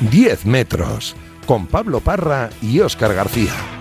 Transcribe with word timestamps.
10 0.00 0.46
metros, 0.46 1.14
con 1.46 1.66
Pablo 1.66 2.00
Parra 2.00 2.50
y 2.62 2.80
Óscar 2.80 3.14
García. 3.14 3.79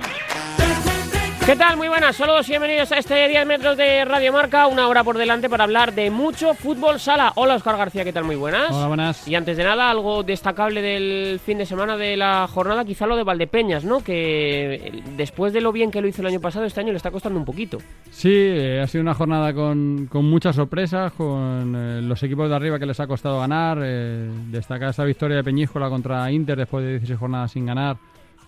¿Qué 1.49 1.55
tal? 1.55 1.77
Muy 1.77 1.87
buenas, 1.87 2.15
saludos 2.15 2.47
y 2.47 2.51
bienvenidos 2.51 2.91
a 2.91 2.99
este 2.99 3.27
10 3.27 3.47
metros 3.47 3.75
de 3.75 4.05
Radio 4.05 4.31
Marca, 4.31 4.67
una 4.67 4.87
hora 4.87 5.03
por 5.03 5.17
delante 5.17 5.49
para 5.49 5.63
hablar 5.63 5.95
de 5.95 6.11
mucho 6.11 6.53
fútbol 6.53 6.99
sala. 6.99 7.33
Hola 7.37 7.55
Oscar 7.55 7.75
García, 7.75 8.03
¿qué 8.03 8.13
tal? 8.13 8.23
Muy 8.23 8.35
buenas. 8.35 8.69
Hola, 8.69 8.85
buenas. 8.85 9.27
Y 9.27 9.33
antes 9.33 9.57
de 9.57 9.63
nada, 9.63 9.89
algo 9.89 10.21
destacable 10.21 10.83
del 10.83 11.39
fin 11.39 11.57
de 11.57 11.65
semana 11.65 11.97
de 11.97 12.15
la 12.17 12.47
jornada, 12.47 12.85
quizá 12.85 13.07
lo 13.07 13.15
de 13.15 13.23
Valdepeñas, 13.23 13.83
¿no? 13.83 14.03
Que 14.03 14.75
eh, 14.75 15.03
después 15.17 15.51
de 15.51 15.61
lo 15.61 15.71
bien 15.71 15.89
que 15.89 16.01
lo 16.01 16.07
hizo 16.07 16.21
el 16.21 16.27
año 16.27 16.39
pasado, 16.39 16.65
este 16.65 16.81
año 16.81 16.91
le 16.91 16.97
está 16.97 17.09
costando 17.09 17.39
un 17.39 17.45
poquito. 17.45 17.79
Sí, 18.11 18.31
eh, 18.31 18.81
ha 18.83 18.85
sido 18.85 19.01
una 19.01 19.15
jornada 19.15 19.51
con, 19.51 20.05
con 20.05 20.25
muchas 20.25 20.55
sorpresas, 20.55 21.13
con 21.13 21.75
eh, 21.75 21.99
los 22.03 22.21
equipos 22.21 22.47
de 22.47 22.55
arriba 22.57 22.77
que 22.77 22.85
les 22.85 22.99
ha 22.99 23.07
costado 23.07 23.39
ganar. 23.39 23.79
Eh, 23.81 24.29
destacar 24.51 24.89
esa 24.89 25.03
victoria 25.03 25.37
de 25.37 25.43
Peñíscola 25.43 25.89
contra 25.89 26.31
Inter 26.31 26.59
después 26.59 26.83
de 26.83 26.91
16 26.91 27.17
jornadas 27.17 27.53
sin 27.53 27.65
ganar. 27.65 27.97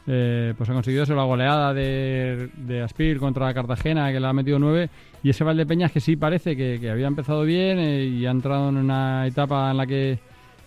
Eh, 0.08 0.54
pues 0.58 0.70
ha 0.70 0.74
conseguido 0.74 1.04
eso, 1.04 1.14
la 1.16 1.24
goleada 1.24 1.74
de, 1.74 2.50
de 2.58 2.82
Aspir 2.82 3.20
contra 3.20 3.54
Cartagena, 3.54 4.12
que 4.12 4.20
le 4.20 4.28
ha 4.28 4.34
metido 4.34 4.58
9. 4.60 4.90
Y 5.24 5.30
ese 5.30 5.44
Valdepeñas 5.44 5.92
que 5.92 6.00
sí 6.00 6.16
parece 6.16 6.56
que, 6.56 6.90
había 6.90 7.08
empezado 7.08 7.44
bien 7.44 7.78
eh, 7.80 8.06
y 8.06 8.26
ha 8.26 8.32
entrado 8.32 8.70
en 8.70 8.78
una 8.78 9.28
etapa 9.28 9.70
en 9.72 9.78
la 9.78 9.86
que 9.86 10.18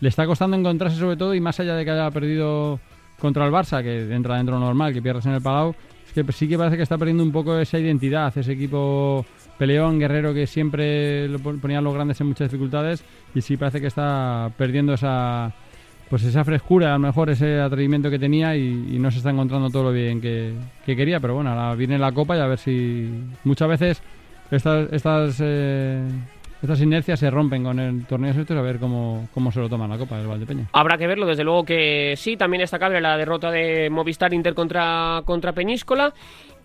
le 0.00 0.08
está 0.08 0.26
costando 0.26 0.56
encontrarse 0.56 0.98
sobre 0.98 1.16
todo 1.16 1.34
y 1.34 1.40
más 1.40 1.58
allá 1.58 1.74
de 1.74 1.84
que 1.84 1.90
haya 1.90 2.10
perdido 2.10 2.78
contra 3.18 3.44
el 3.46 3.52
Barça, 3.52 3.82
que 3.82 4.14
entra 4.14 4.36
dentro 4.36 4.58
normal, 4.58 4.92
que 4.92 5.02
pierdes 5.02 5.26
en 5.26 5.32
el 5.32 5.40
Palau, 5.42 5.74
es 6.06 6.12
que 6.12 6.32
sí 6.32 6.46
que 6.48 6.58
parece 6.58 6.76
que 6.76 6.82
está 6.82 6.98
perdiendo 6.98 7.22
un 7.22 7.32
poco 7.32 7.58
esa 7.58 7.78
identidad, 7.78 8.36
ese 8.36 8.52
equipo 8.52 9.24
peleón, 9.58 9.98
guerrero 9.98 10.34
que 10.34 10.46
siempre 10.46 11.28
lo 11.28 11.38
pon- 11.38 11.58
ponía 11.60 11.78
a 11.78 11.80
los 11.80 11.94
grandes 11.94 12.20
en 12.20 12.26
muchas 12.28 12.50
dificultades 12.50 13.04
y 13.34 13.40
sí 13.40 13.56
parece 13.56 13.80
que 13.80 13.86
está 13.86 14.50
perdiendo 14.58 14.94
esa 14.94 15.52
pues 16.08 16.22
esa 16.24 16.44
frescura, 16.44 16.90
a 16.90 16.92
lo 16.92 16.98
mejor 17.00 17.30
ese 17.30 17.60
atrevimiento 17.60 18.10
que 18.10 18.18
tenía 18.18 18.56
y, 18.56 18.98
no 18.98 19.10
se 19.10 19.18
está 19.18 19.30
encontrando 19.30 19.70
todo 19.70 19.84
lo 19.84 19.92
bien 19.92 20.20
que, 20.20 20.52
que 20.84 20.96
quería, 20.96 21.20
pero 21.20 21.34
bueno, 21.34 21.50
ahora 21.50 21.74
viene 21.74 21.98
la 21.98 22.12
copa 22.12 22.36
y 22.36 22.40
a 22.40 22.46
ver 22.46 22.58
si 22.58 23.10
muchas 23.44 23.68
veces 23.68 24.02
estas 24.50 24.92
estas 24.92 25.40
eh, 25.42 26.02
estas 26.64 26.80
inercias 26.80 27.20
se 27.20 27.30
rompen 27.30 27.62
con 27.62 27.78
el 27.78 28.06
torneo 28.06 28.30
estos 28.30 28.56
a 28.56 28.62
ver 28.62 28.78
cómo, 28.78 29.28
cómo 29.34 29.52
se 29.52 29.60
lo 29.60 29.68
toma 29.68 29.86
la 29.86 29.98
copa 29.98 30.16
del 30.16 30.26
Valdepeña. 30.26 30.66
Habrá 30.72 30.96
que 30.96 31.06
verlo, 31.06 31.26
desde 31.26 31.44
luego 31.44 31.64
que 31.64 32.14
sí, 32.16 32.38
también 32.38 32.62
destacable 32.62 33.02
la 33.02 33.18
derrota 33.18 33.50
de 33.50 33.90
Movistar 33.90 34.32
Inter 34.32 34.54
contra, 34.54 35.20
contra 35.26 35.52
Peñíscola 35.52 36.14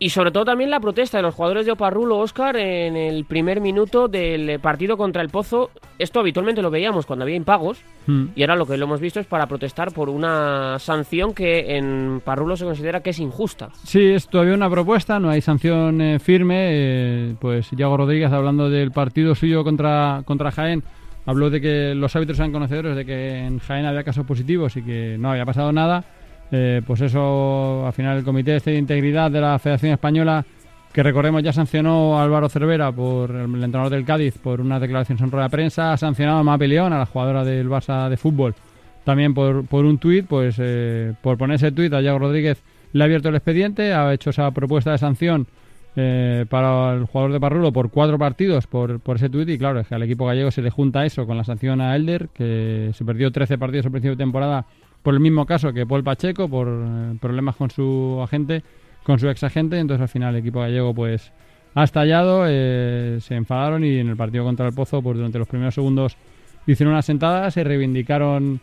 y 0.02 0.10
sobre 0.12 0.32
todo 0.32 0.46
también 0.46 0.70
la 0.70 0.80
protesta 0.80 1.18
de 1.18 1.24
los 1.24 1.36
jugadores 1.36 1.66
de 1.66 1.74
Oparrulo, 1.74 2.18
Oscar, 2.20 2.56
en 2.56 2.96
el 2.96 3.26
primer 3.26 3.60
minuto 3.60 4.08
del 4.08 4.58
partido 4.62 4.96
contra 4.96 5.22
el 5.22 5.28
Pozo. 5.30 5.72
Esto 5.98 6.22
habitualmente 6.22 6.62
lo 6.62 6.72
veíamos 6.72 7.06
cuando 7.06 7.24
había 7.24 7.36
impagos 7.36 7.82
Hmm. 8.08 8.30
y 8.36 8.42
ahora 8.42 8.56
lo 8.56 8.66
que 8.66 8.76
lo 8.78 8.86
hemos 8.86 9.02
visto 9.02 9.20
es 9.20 9.28
para 9.28 9.46
protestar 9.46 9.92
por 9.92 10.10
una 10.10 10.80
sanción 10.80 11.34
que 11.34 11.78
en 11.78 12.22
Parrulo 12.26 12.56
se 12.58 12.66
considera 12.66 13.02
que 13.02 13.12
es 13.12 13.20
injusta. 13.20 13.70
Sí, 13.84 14.04
es 14.08 14.28
todavía 14.28 14.56
una 14.56 14.70
propuesta, 14.70 15.20
no 15.20 15.30
hay 15.30 15.42
sanción 15.42 16.02
eh, 16.02 16.18
firme. 16.18 16.56
eh, 16.72 17.36
pues 17.40 17.70
Iago 17.78 17.98
Rodríguez, 17.98 18.32
hablando 18.32 18.70
del 18.70 18.92
partido 18.92 19.36
suyo 19.36 19.64
contra, 19.64 20.24
contra 20.26 20.50
Jaén, 20.52 20.82
habló 21.26 21.50
de 21.52 21.62
que 21.62 21.94
los 21.94 22.16
árbitros 22.16 22.40
eran 22.40 22.52
conocedores 22.54 22.96
de 22.96 23.06
que 23.06 23.46
en 23.46 23.60
Jaén 23.60 23.86
había 23.86 24.04
casos 24.04 24.26
positivos 24.26 24.76
y 24.78 24.82
que 24.82 25.18
no 25.20 25.30
había 25.32 25.46
pasado 25.46 25.72
nada. 25.72 26.04
Eh, 26.52 26.82
pues 26.86 27.02
eso, 27.02 27.86
al 27.86 27.94
final, 27.94 28.18
el 28.18 28.24
Comité 28.24 28.56
este 28.56 28.72
de 28.72 28.78
Integridad 28.78 29.30
de 29.30 29.42
la 29.42 29.60
Federación 29.60 29.94
Española, 29.94 30.46
que 30.92 31.04
recordemos 31.04 31.44
ya 31.44 31.54
sancionó 31.54 32.18
a 32.18 32.24
Álvaro 32.24 32.50
Cervera, 32.50 32.92
por 32.92 33.32
el, 33.32 33.56
el 33.56 33.64
entrenador 33.64 33.92
del 33.92 34.06
Cádiz, 34.06 34.38
por 34.38 34.60
una 34.62 34.80
declaración 34.80 35.20
en 35.22 35.32
rueda 35.32 35.46
de 35.46 35.52
prensa, 35.52 35.94
ha 35.94 35.98
sancionado 35.98 36.40
a 36.40 36.44
Mapi 36.44 36.68
León, 36.68 36.94
a 36.94 37.00
la 37.00 37.06
jugadora 37.06 37.44
del 37.44 37.70
Barça 37.70 38.10
de 38.10 38.18
fútbol, 38.18 38.56
también 39.04 39.34
por, 39.34 39.66
por 39.66 39.86
un 39.86 40.00
tuit, 40.00 40.26
pues 40.26 40.56
eh, 40.60 41.14
por 41.22 41.38
poner 41.38 41.56
ese 41.56 41.72
tuit 41.72 41.94
a 41.94 42.02
Iago 42.02 42.20
Rodríguez 42.20 42.64
le 42.94 43.04
ha 43.04 43.06
abierto 43.06 43.30
el 43.30 43.36
expediente, 43.36 43.94
ha 43.94 44.14
hecho 44.14 44.32
esa 44.32 44.50
propuesta 44.52 44.92
de 44.92 44.98
sanción 44.98 45.48
eh, 45.96 46.46
para 46.50 46.94
el 46.94 47.06
jugador 47.06 47.34
de 47.34 47.40
Parrulo 47.40 47.74
por 47.74 47.90
cuatro 47.90 48.18
partidos 48.18 48.68
por, 48.68 49.00
por 49.00 49.18
ese 49.18 49.30
tuit 49.30 49.50
y 49.50 49.58
claro, 49.58 49.80
es 49.80 49.88
que 49.88 49.96
al 49.96 50.04
equipo 50.04 50.26
gallego 50.26 50.52
se 50.52 50.62
le 50.62 50.70
junta 50.70 51.06
eso 51.06 51.26
con 51.26 51.38
la 51.38 51.44
sanción 51.44 51.82
a 51.82 51.96
Elder, 51.96 52.30
que 52.34 52.92
se 52.94 53.06
perdió 53.06 53.32
13 53.32 53.58
partidos 53.58 53.86
al 53.86 53.92
principio 53.92 54.16
de 54.16 54.24
temporada 54.24 54.66
por 55.02 55.14
el 55.14 55.20
mismo 55.20 55.46
caso 55.46 55.74
que 55.74 55.86
Paul 55.86 56.04
Pacheco, 56.04 56.50
por 56.50 56.68
eh, 56.68 57.18
problemas 57.20 57.56
con 57.56 57.70
su 57.70 58.20
agente, 58.24 58.64
con 59.04 59.20
su 59.20 59.30
ex 59.30 59.44
agente, 59.44 59.80
entonces 59.80 60.02
al 60.02 60.10
final 60.10 60.36
el 60.36 60.42
equipo 60.42 60.60
gallego 60.60 60.94
pues 60.94 61.32
ha 61.76 61.84
estallado, 61.84 62.44
eh, 62.48 63.20
se 63.22 63.36
enfadaron 63.36 63.84
y 63.84 63.98
en 63.98 64.10
el 64.10 64.18
partido 64.18 64.44
contra 64.44 64.68
el 64.68 64.74
Pozo 64.74 65.02
pues 65.02 65.18
durante 65.18 65.40
los 65.40 65.48
primeros 65.48 65.76
segundos 65.76 66.18
hicieron 66.68 66.94
una 66.94 67.02
sentada, 67.02 67.50
se 67.52 67.64
reivindicaron 67.64 68.60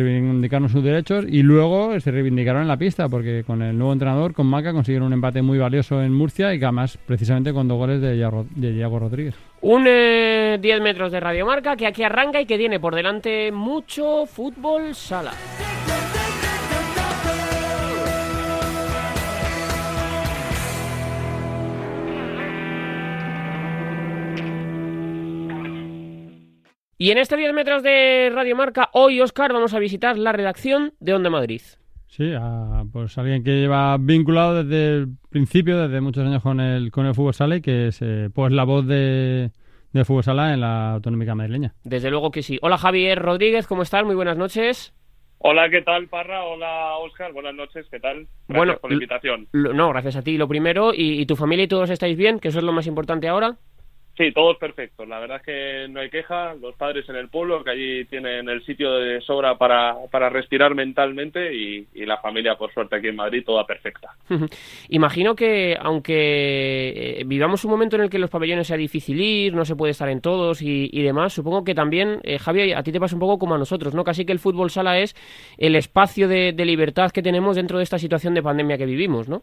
reivindicaron 0.00 0.68
sus 0.68 0.82
derechos 0.82 1.24
y 1.28 1.42
luego 1.42 1.98
se 2.00 2.10
reivindicaron 2.10 2.62
en 2.62 2.68
la 2.68 2.76
pista 2.76 3.08
porque 3.08 3.44
con 3.44 3.62
el 3.62 3.76
nuevo 3.76 3.92
entrenador, 3.92 4.34
con 4.34 4.46
Maca, 4.46 4.72
consiguieron 4.72 5.06
un 5.06 5.12
empate 5.12 5.42
muy 5.42 5.58
valioso 5.58 6.02
en 6.02 6.12
Murcia 6.12 6.54
y 6.54 6.58
además 6.58 6.98
precisamente 7.06 7.52
con 7.52 7.68
dos 7.68 7.78
goles 7.78 8.00
de 8.00 8.16
Iago, 8.16 8.46
de 8.54 8.72
Iago 8.72 8.98
Rodríguez. 8.98 9.34
Un 9.60 9.86
eh, 9.88 10.58
10 10.60 10.80
metros 10.80 11.12
de 11.12 11.20
radiomarca 11.20 11.76
que 11.76 11.86
aquí 11.86 12.02
arranca 12.02 12.40
y 12.40 12.46
que 12.46 12.58
tiene 12.58 12.80
por 12.80 12.94
delante 12.94 13.50
mucho 13.52 14.26
fútbol 14.26 14.94
sala. 14.94 15.32
Y 27.04 27.10
en 27.10 27.18
este 27.18 27.36
10 27.36 27.52
metros 27.52 27.82
de 27.82 28.30
Radiomarca, 28.34 28.88
hoy, 28.94 29.20
Oscar, 29.20 29.52
vamos 29.52 29.74
a 29.74 29.78
visitar 29.78 30.16
la 30.16 30.32
redacción 30.32 30.94
de 31.00 31.12
Onda 31.12 31.28
Madrid. 31.28 31.60
Sí, 32.06 32.32
a, 32.34 32.82
pues 32.90 33.18
alguien 33.18 33.44
que 33.44 33.50
lleva 33.60 33.98
vinculado 34.00 34.64
desde 34.64 34.96
el 35.02 35.08
principio, 35.28 35.76
desde 35.76 36.00
muchos 36.00 36.24
años 36.26 36.42
con 36.42 36.60
el, 36.60 36.90
con 36.90 37.04
el 37.04 37.14
fútbol 37.14 37.34
sala 37.34 37.56
y 37.56 37.60
que 37.60 37.88
es 37.88 38.00
eh, 38.00 38.30
pues 38.34 38.54
la 38.54 38.64
voz 38.64 38.86
de, 38.86 39.50
del 39.92 40.04
fútbol 40.06 40.22
sala 40.24 40.54
en 40.54 40.62
la 40.62 40.92
autonómica 40.92 41.34
madrileña. 41.34 41.74
Desde 41.84 42.08
luego 42.10 42.30
que 42.30 42.42
sí. 42.42 42.58
Hola 42.62 42.78
Javier 42.78 43.18
Rodríguez, 43.18 43.66
¿cómo 43.66 43.82
estás? 43.82 44.02
Muy 44.06 44.14
buenas 44.14 44.38
noches. 44.38 44.94
Hola, 45.40 45.68
¿qué 45.68 45.82
tal, 45.82 46.08
Parra? 46.08 46.42
Hola, 46.44 46.96
Oscar. 47.04 47.34
Buenas 47.34 47.54
noches, 47.54 47.86
¿qué 47.90 48.00
tal? 48.00 48.20
Gracias 48.48 48.56
Bueno, 48.56 48.76
por 48.80 48.90
la 48.90 48.94
invitación. 48.94 49.46
Lo- 49.52 49.74
no, 49.74 49.90
gracias 49.90 50.16
a 50.16 50.22
ti, 50.22 50.38
lo 50.38 50.48
primero. 50.48 50.94
Y, 50.94 51.20
y 51.20 51.26
tu 51.26 51.36
familia 51.36 51.64
y 51.64 51.68
todos 51.68 51.90
estáis 51.90 52.16
bien? 52.16 52.40
Que 52.40 52.48
eso 52.48 52.60
es 52.60 52.64
lo 52.64 52.72
más 52.72 52.86
importante 52.86 53.28
ahora. 53.28 53.58
Sí, 54.16 54.30
todos 54.32 54.56
perfectos. 54.58 55.08
La 55.08 55.18
verdad 55.18 55.38
es 55.38 55.42
que 55.42 55.88
no 55.88 55.98
hay 55.98 56.08
queja. 56.08 56.54
Los 56.54 56.76
padres 56.76 57.08
en 57.08 57.16
el 57.16 57.28
pueblo, 57.28 57.64
que 57.64 57.70
allí 57.70 58.04
tienen 58.04 58.48
el 58.48 58.64
sitio 58.64 58.92
de 58.94 59.20
sobra 59.20 59.58
para, 59.58 59.96
para 60.08 60.28
respirar 60.28 60.72
mentalmente 60.74 61.52
y, 61.52 61.88
y 61.94 62.06
la 62.06 62.18
familia, 62.18 62.54
por 62.54 62.72
suerte, 62.72 62.94
aquí 62.94 63.08
en 63.08 63.16
Madrid, 63.16 63.42
toda 63.44 63.66
perfecta. 63.66 64.10
Imagino 64.88 65.34
que, 65.34 65.76
aunque 65.80 67.18
eh, 67.20 67.24
vivamos 67.26 67.64
un 67.64 67.72
momento 67.72 67.96
en 67.96 68.02
el 68.02 68.10
que 68.10 68.20
los 68.20 68.30
pabellones 68.30 68.68
sea 68.68 68.76
difícil 68.76 69.20
ir, 69.20 69.52
no 69.52 69.64
se 69.64 69.74
puede 69.74 69.90
estar 69.90 70.08
en 70.08 70.20
todos 70.20 70.62
y, 70.62 70.88
y 70.92 71.02
demás, 71.02 71.32
supongo 71.32 71.64
que 71.64 71.74
también, 71.74 72.20
eh, 72.22 72.38
Javi, 72.38 72.72
a 72.72 72.84
ti 72.84 72.92
te 72.92 73.00
pasa 73.00 73.16
un 73.16 73.20
poco 73.20 73.38
como 73.40 73.56
a 73.56 73.58
nosotros, 73.58 73.94
¿no? 73.94 74.04
Casi 74.04 74.24
que 74.24 74.32
el 74.32 74.38
fútbol 74.38 74.70
sala 74.70 75.00
es 75.00 75.16
el 75.58 75.74
espacio 75.74 76.28
de, 76.28 76.52
de 76.52 76.64
libertad 76.64 77.10
que 77.10 77.22
tenemos 77.22 77.56
dentro 77.56 77.78
de 77.78 77.84
esta 77.84 77.98
situación 77.98 78.34
de 78.34 78.42
pandemia 78.44 78.78
que 78.78 78.86
vivimos, 78.86 79.28
¿no? 79.28 79.42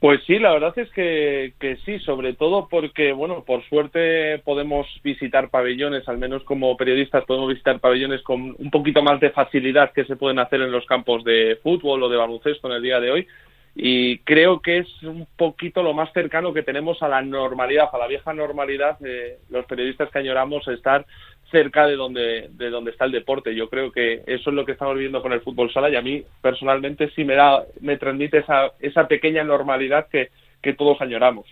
Pues 0.00 0.22
sí, 0.26 0.38
la 0.38 0.52
verdad 0.52 0.72
es 0.78 0.90
que, 0.92 1.52
que 1.60 1.76
sí, 1.84 1.98
sobre 1.98 2.32
todo 2.32 2.68
porque, 2.70 3.12
bueno, 3.12 3.44
por 3.44 3.62
suerte 3.68 4.38
podemos 4.38 4.86
visitar 5.04 5.50
pabellones, 5.50 6.08
al 6.08 6.16
menos 6.16 6.42
como 6.44 6.74
periodistas 6.78 7.26
podemos 7.26 7.50
visitar 7.50 7.80
pabellones 7.80 8.22
con 8.22 8.56
un 8.58 8.70
poquito 8.70 9.02
más 9.02 9.20
de 9.20 9.28
facilidad 9.28 9.92
que 9.92 10.06
se 10.06 10.16
pueden 10.16 10.38
hacer 10.38 10.62
en 10.62 10.72
los 10.72 10.86
campos 10.86 11.22
de 11.22 11.58
fútbol 11.62 12.02
o 12.02 12.08
de 12.08 12.16
baloncesto 12.16 12.68
en 12.68 12.76
el 12.76 12.82
día 12.82 12.98
de 12.98 13.10
hoy. 13.10 13.26
Y 13.74 14.18
creo 14.20 14.60
que 14.60 14.78
es 14.78 15.02
un 15.02 15.28
poquito 15.36 15.82
lo 15.82 15.92
más 15.92 16.10
cercano 16.14 16.54
que 16.54 16.62
tenemos 16.62 17.02
a 17.02 17.08
la 17.08 17.20
normalidad, 17.20 17.90
a 17.92 17.98
la 17.98 18.06
vieja 18.06 18.32
normalidad, 18.32 18.96
eh, 19.04 19.38
los 19.50 19.66
periodistas 19.66 20.10
que 20.10 20.18
añoramos 20.18 20.66
estar 20.68 21.04
cerca 21.50 21.86
de 21.86 21.96
donde, 21.96 22.48
de 22.50 22.70
donde 22.70 22.90
está 22.90 23.04
el 23.04 23.12
deporte. 23.12 23.54
Yo 23.54 23.68
creo 23.68 23.92
que 23.92 24.22
eso 24.26 24.50
es 24.50 24.56
lo 24.56 24.64
que 24.64 24.72
estamos 24.72 24.94
viviendo 24.94 25.22
con 25.22 25.32
el 25.32 25.40
fútbol 25.40 25.72
sala 25.72 25.90
y 25.90 25.96
a 25.96 26.02
mí 26.02 26.22
personalmente 26.40 27.10
sí 27.14 27.24
me 27.24 27.34
da, 27.34 27.62
me 27.80 27.96
transmite 27.96 28.38
esa, 28.38 28.72
esa 28.80 29.06
pequeña 29.06 29.44
normalidad 29.44 30.08
que, 30.08 30.30
que 30.62 30.74
todos 30.74 31.00
añoramos. 31.00 31.46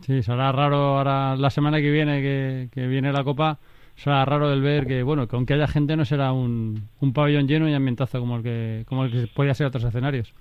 Sí, 0.00 0.22
será 0.22 0.52
raro 0.52 0.76
ahora 0.76 1.36
la 1.36 1.50
semana 1.50 1.80
que 1.80 1.90
viene 1.90 2.20
que, 2.20 2.68
que 2.72 2.86
viene 2.86 3.12
la 3.12 3.24
Copa, 3.24 3.58
será 3.94 4.24
raro 4.24 4.52
el 4.52 4.60
ver 4.60 4.86
que, 4.86 5.02
bueno, 5.02 5.28
que 5.28 5.36
aunque 5.36 5.54
haya 5.54 5.68
gente 5.68 5.96
no 5.96 6.04
será 6.04 6.32
un, 6.32 6.88
un 7.00 7.12
pabellón 7.12 7.48
lleno 7.48 7.68
y 7.68 7.74
ambientazo 7.74 8.20
como 8.20 8.36
el 8.36 8.42
que, 8.42 8.84
como 8.86 9.04
el 9.04 9.12
que 9.12 9.26
podía 9.32 9.54
ser 9.54 9.68
otros 9.68 9.84
escenarios. 9.84 10.34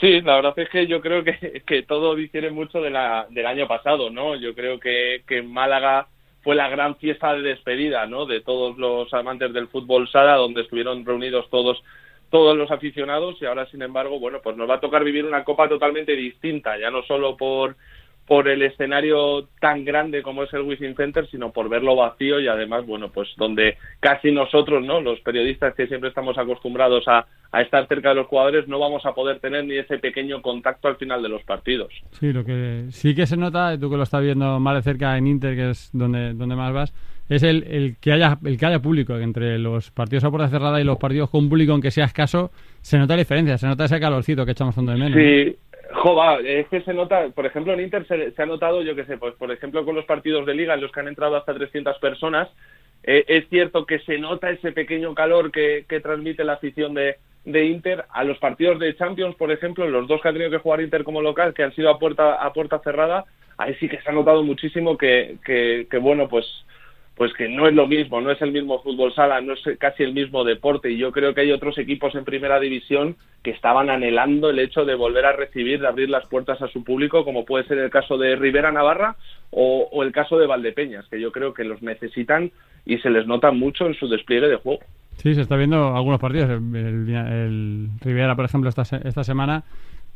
Sí, 0.00 0.20
la 0.20 0.36
verdad 0.36 0.58
es 0.58 0.68
que 0.68 0.86
yo 0.86 1.00
creo 1.00 1.24
que, 1.24 1.62
que 1.66 1.82
todo 1.82 2.14
difiere 2.14 2.50
mucho 2.50 2.80
de 2.80 2.90
la, 2.90 3.26
del 3.30 3.46
año 3.46 3.66
pasado, 3.66 4.10
¿no? 4.10 4.36
Yo 4.36 4.54
creo 4.54 4.78
que, 4.78 5.22
que 5.26 5.38
en 5.38 5.52
Málaga 5.52 6.08
fue 6.42 6.54
la 6.54 6.68
gran 6.68 6.96
fiesta 6.96 7.34
de 7.34 7.42
despedida, 7.42 8.06
¿no? 8.06 8.26
De 8.26 8.40
todos 8.40 8.78
los 8.78 9.12
amantes 9.12 9.52
del 9.52 9.68
fútbol 9.68 10.08
sala, 10.08 10.36
donde 10.36 10.62
estuvieron 10.62 11.04
reunidos 11.04 11.48
todos 11.50 11.82
todos 12.30 12.56
los 12.56 12.70
aficionados 12.70 13.42
y 13.42 13.46
ahora, 13.46 13.66
sin 13.66 13.82
embargo, 13.82 14.20
bueno, 14.20 14.38
pues 14.40 14.56
nos 14.56 14.70
va 14.70 14.76
a 14.76 14.80
tocar 14.80 15.02
vivir 15.02 15.24
una 15.24 15.42
copa 15.42 15.68
totalmente 15.68 16.12
distinta, 16.12 16.78
ya 16.78 16.88
no 16.88 17.02
solo 17.02 17.36
por 17.36 17.74
por 18.30 18.46
el 18.46 18.62
escenario 18.62 19.48
tan 19.60 19.84
grande 19.84 20.22
como 20.22 20.44
es 20.44 20.54
el 20.54 20.62
Wizzing 20.62 20.94
Center, 20.94 21.26
sino 21.32 21.50
por 21.50 21.68
verlo 21.68 21.96
vacío 21.96 22.38
y 22.38 22.46
además, 22.46 22.86
bueno, 22.86 23.10
pues 23.10 23.28
donde 23.36 23.76
casi 23.98 24.30
nosotros, 24.30 24.84
¿no? 24.84 25.00
Los 25.00 25.18
periodistas 25.22 25.74
que 25.74 25.88
siempre 25.88 26.10
estamos 26.10 26.38
acostumbrados 26.38 27.08
a, 27.08 27.26
a 27.50 27.60
estar 27.60 27.88
cerca 27.88 28.10
de 28.10 28.14
los 28.14 28.28
jugadores, 28.28 28.68
no 28.68 28.78
vamos 28.78 29.04
a 29.04 29.14
poder 29.14 29.40
tener 29.40 29.64
ni 29.64 29.78
ese 29.78 29.98
pequeño 29.98 30.42
contacto 30.42 30.86
al 30.86 30.94
final 30.94 31.24
de 31.24 31.28
los 31.28 31.42
partidos. 31.42 31.92
Sí, 32.20 32.32
lo 32.32 32.44
que 32.44 32.84
sí 32.90 33.16
que 33.16 33.26
se 33.26 33.36
nota, 33.36 33.76
tú 33.76 33.90
que 33.90 33.96
lo 33.96 34.04
estás 34.04 34.22
viendo 34.22 34.60
más 34.60 34.76
de 34.76 34.82
cerca 34.82 35.18
en 35.18 35.26
Inter, 35.26 35.56
que 35.56 35.70
es 35.70 35.90
donde, 35.92 36.32
donde 36.32 36.54
más 36.54 36.72
vas, 36.72 36.94
es 37.28 37.42
el, 37.42 37.64
el 37.64 37.96
que 37.96 38.12
haya 38.12 38.38
el 38.44 38.56
que 38.58 38.66
haya 38.66 38.78
público 38.78 39.18
entre 39.18 39.58
los 39.58 39.90
partidos 39.90 40.22
a 40.22 40.30
puerta 40.30 40.48
cerrada 40.48 40.80
y 40.80 40.84
los 40.84 40.98
partidos 40.98 41.30
con 41.30 41.48
público, 41.48 41.72
aunque 41.72 41.90
sea 41.90 42.04
escaso, 42.04 42.52
se 42.80 42.96
nota 42.96 43.14
la 43.14 43.22
diferencia, 43.22 43.58
se 43.58 43.66
nota 43.66 43.86
ese 43.86 43.98
calorcito 43.98 44.46
que 44.46 44.52
echamos 44.52 44.76
fondo 44.76 44.92
de 44.92 44.98
menos. 44.98 45.18
Sí, 45.18 45.56
Jova, 45.92 46.38
es 46.44 46.68
que 46.68 46.82
se 46.82 46.94
nota, 46.94 47.28
por 47.30 47.46
ejemplo, 47.46 47.72
en 47.72 47.80
Inter 47.80 48.06
se, 48.06 48.42
ha 48.42 48.46
notado, 48.46 48.82
yo 48.82 48.94
qué 48.94 49.04
sé, 49.04 49.16
pues 49.18 49.34
por 49.34 49.50
ejemplo 49.50 49.84
con 49.84 49.94
los 49.94 50.04
partidos 50.04 50.46
de 50.46 50.54
liga 50.54 50.74
en 50.74 50.80
los 50.80 50.92
que 50.92 51.00
han 51.00 51.08
entrado 51.08 51.36
hasta 51.36 51.54
300 51.54 51.98
personas, 51.98 52.48
eh, 53.02 53.24
es 53.26 53.48
cierto 53.48 53.86
que 53.86 53.98
se 54.00 54.18
nota 54.18 54.50
ese 54.50 54.72
pequeño 54.72 55.14
calor 55.14 55.50
que, 55.50 55.84
que 55.88 56.00
transmite 56.00 56.44
la 56.44 56.54
afición 56.54 56.94
de, 56.94 57.16
de, 57.44 57.64
Inter. 57.64 58.04
A 58.10 58.24
los 58.24 58.38
partidos 58.38 58.78
de 58.78 58.94
Champions, 58.96 59.34
por 59.36 59.50
ejemplo, 59.50 59.88
los 59.88 60.06
dos 60.06 60.20
que 60.20 60.28
ha 60.28 60.32
tenido 60.32 60.50
que 60.50 60.58
jugar 60.58 60.80
Inter 60.80 61.02
como 61.02 61.22
local, 61.22 61.54
que 61.54 61.62
han 61.62 61.74
sido 61.74 61.90
a 61.90 61.98
puerta 61.98 62.34
a 62.34 62.52
puerta 62.52 62.78
cerrada, 62.80 63.24
ahí 63.56 63.74
sí 63.80 63.88
que 63.88 64.00
se 64.00 64.10
ha 64.10 64.12
notado 64.12 64.42
muchísimo 64.42 64.96
que, 64.96 65.38
que, 65.44 65.86
que 65.90 65.98
bueno, 65.98 66.28
pues 66.28 66.46
pues 67.16 67.34
que 67.34 67.48
no 67.48 67.68
es 67.68 67.74
lo 67.74 67.86
mismo, 67.86 68.20
no 68.20 68.30
es 68.30 68.40
el 68.40 68.52
mismo 68.52 68.82
fútbol 68.82 69.12
sala, 69.14 69.40
no 69.40 69.52
es 69.52 69.60
casi 69.78 70.02
el 70.02 70.14
mismo 70.14 70.42
deporte 70.42 70.90
y 70.90 70.96
yo 70.96 71.12
creo 71.12 71.34
que 71.34 71.42
hay 71.42 71.52
otros 71.52 71.76
equipos 71.76 72.14
en 72.14 72.24
primera 72.24 72.58
división 72.58 73.16
que 73.42 73.50
estaban 73.50 73.90
anhelando 73.90 74.48
el 74.48 74.58
hecho 74.58 74.84
de 74.84 74.94
volver 74.94 75.26
a 75.26 75.32
recibir, 75.32 75.80
de 75.80 75.88
abrir 75.88 76.08
las 76.08 76.26
puertas 76.26 76.62
a 76.62 76.68
su 76.68 76.82
público, 76.82 77.24
como 77.24 77.44
puede 77.44 77.64
ser 77.64 77.78
el 77.78 77.90
caso 77.90 78.16
de 78.16 78.36
Rivera 78.36 78.72
Navarra 78.72 79.16
o, 79.50 80.02
el 80.02 80.12
caso 80.12 80.38
de 80.38 80.46
Valdepeñas, 80.46 81.06
que 81.08 81.20
yo 81.20 81.30
creo 81.30 81.52
que 81.52 81.64
los 81.64 81.82
necesitan 81.82 82.52
y 82.86 82.98
se 82.98 83.10
les 83.10 83.26
nota 83.26 83.50
mucho 83.50 83.86
en 83.86 83.94
su 83.94 84.08
despliegue 84.08 84.48
de 84.48 84.56
juego. 84.56 84.80
Sí, 85.16 85.34
se 85.34 85.42
está 85.42 85.56
viendo 85.56 85.94
algunos 85.94 86.20
partidos. 86.20 86.48
El, 86.48 87.90
Rivera, 88.00 88.34
por 88.34 88.46
ejemplo, 88.46 88.70
esta, 88.70 88.82
esta 88.96 89.24
semana 89.24 89.64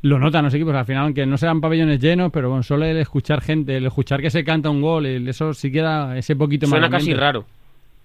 lo 0.05 0.19
notan 0.19 0.45
los 0.45 0.53
equipos 0.53 0.75
al 0.75 0.85
final, 0.85 1.05
aunque 1.05 1.25
no 1.25 1.39
sean 1.39 1.63
pabellones 1.63 1.99
llenos, 1.99 2.31
pero 2.31 2.51
bueno, 2.51 2.63
solo 2.63 2.85
el 2.85 2.99
escuchar 2.99 3.41
gente, 3.41 3.79
el 3.79 3.87
escuchar 3.87 4.21
que 4.21 4.29
se 4.29 4.45
canta 4.45 4.69
un 4.69 4.83
gol, 4.83 5.07
eso 5.07 5.55
sí 5.55 5.73
queda 5.73 6.19
ese 6.19 6.37
poquito 6.37 6.67
más. 6.67 6.73
Suena 6.73 6.91
casi 6.91 7.15
raro. 7.15 7.47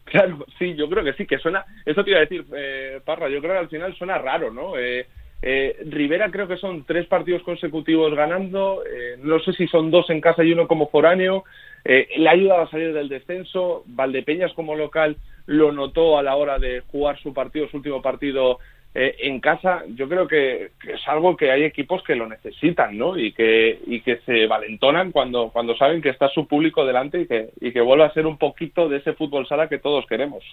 Claro, 0.06 0.46
sí, 0.58 0.76
yo 0.76 0.90
creo 0.90 1.04
que 1.04 1.12
sí, 1.14 1.26
que 1.26 1.38
suena. 1.40 1.66
Eso 1.86 2.02
te 2.06 2.12
iba 2.12 2.20
a 2.20 2.22
decir, 2.22 2.46
eh, 2.56 3.02
Parra, 3.04 3.28
yo 3.28 3.42
creo 3.42 3.52
que 3.52 3.60
al 3.60 3.68
final 3.68 3.94
suena 3.98 4.18
raro, 4.18 4.50
¿no? 4.50 4.78
Eh, 4.78 5.08
eh, 5.42 5.76
Rivera 5.88 6.32
creo 6.32 6.48
que 6.48 6.56
son 6.56 6.86
tres 6.86 7.06
partidos 7.06 7.44
consecutivos 7.44 8.16
ganando, 8.16 8.82
no 9.22 9.40
sé 9.42 9.52
si 9.52 9.68
son 9.68 9.92
dos 9.92 10.10
en 10.10 10.22
casa 10.22 10.42
y 10.46 10.54
uno 10.54 10.70
como 10.70 10.88
foráneo. 10.88 11.44
le 11.84 12.30
ha 12.30 12.32
ayudado 12.32 12.62
a 12.62 12.72
salir 12.72 12.94
del 12.94 13.10
descenso. 13.10 13.84
Valdepeñas 13.88 14.54
como 14.54 14.74
local 14.74 15.18
lo 15.48 15.74
notó 15.74 16.18
a 16.18 16.24
la 16.24 16.38
hora 16.38 16.60
de 16.60 16.82
jugar 16.88 17.20
su 17.20 17.34
partido, 17.34 17.68
su 17.68 17.76
último 17.76 18.02
partido 18.02 18.60
eh, 18.96 19.16
en 19.20 19.40
casa 19.40 19.84
yo 19.96 20.10
creo 20.10 20.28
que, 20.28 20.72
es 20.88 21.08
algo 21.08 21.38
que 21.38 21.52
hay 21.52 21.64
equipos 21.64 22.02
que 22.04 22.16
lo 22.16 22.28
necesitan 22.28 22.98
¿no? 22.98 23.18
y, 23.18 23.34
que, 23.34 23.80
y 23.86 24.02
que 24.02 24.18
se 24.26 24.48
valentonan 24.48 25.12
cuando, 25.12 25.50
cuando 25.50 25.78
saben 25.78 26.02
que 26.02 26.10
está 26.10 26.28
su 26.30 26.48
público 26.48 26.86
delante 26.86 27.22
y 27.22 27.28
que, 27.28 27.50
y 27.62 27.72
que 27.72 27.82
vuelve 27.82 28.06
a 28.06 28.14
ser 28.14 28.26
un 28.26 28.38
poquito 28.38 28.90
de 28.90 28.98
ese 28.98 29.14
fútbol 29.14 29.48
sala 29.48 29.70
que 29.70 29.78
todos 29.78 30.08
queremos. 30.08 30.44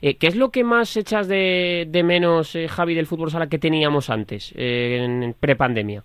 Eh, 0.00 0.16
¿Qué 0.16 0.28
es 0.28 0.36
lo 0.36 0.50
que 0.50 0.62
más 0.62 0.96
echas 0.96 1.26
de, 1.26 1.86
de 1.88 2.02
menos, 2.04 2.54
eh, 2.54 2.68
Javi, 2.68 2.94
del 2.94 3.06
fútbol 3.06 3.30
sala 3.30 3.48
que 3.48 3.58
teníamos 3.58 4.10
antes, 4.10 4.52
en 4.56 5.34
prepandemia? 5.38 6.04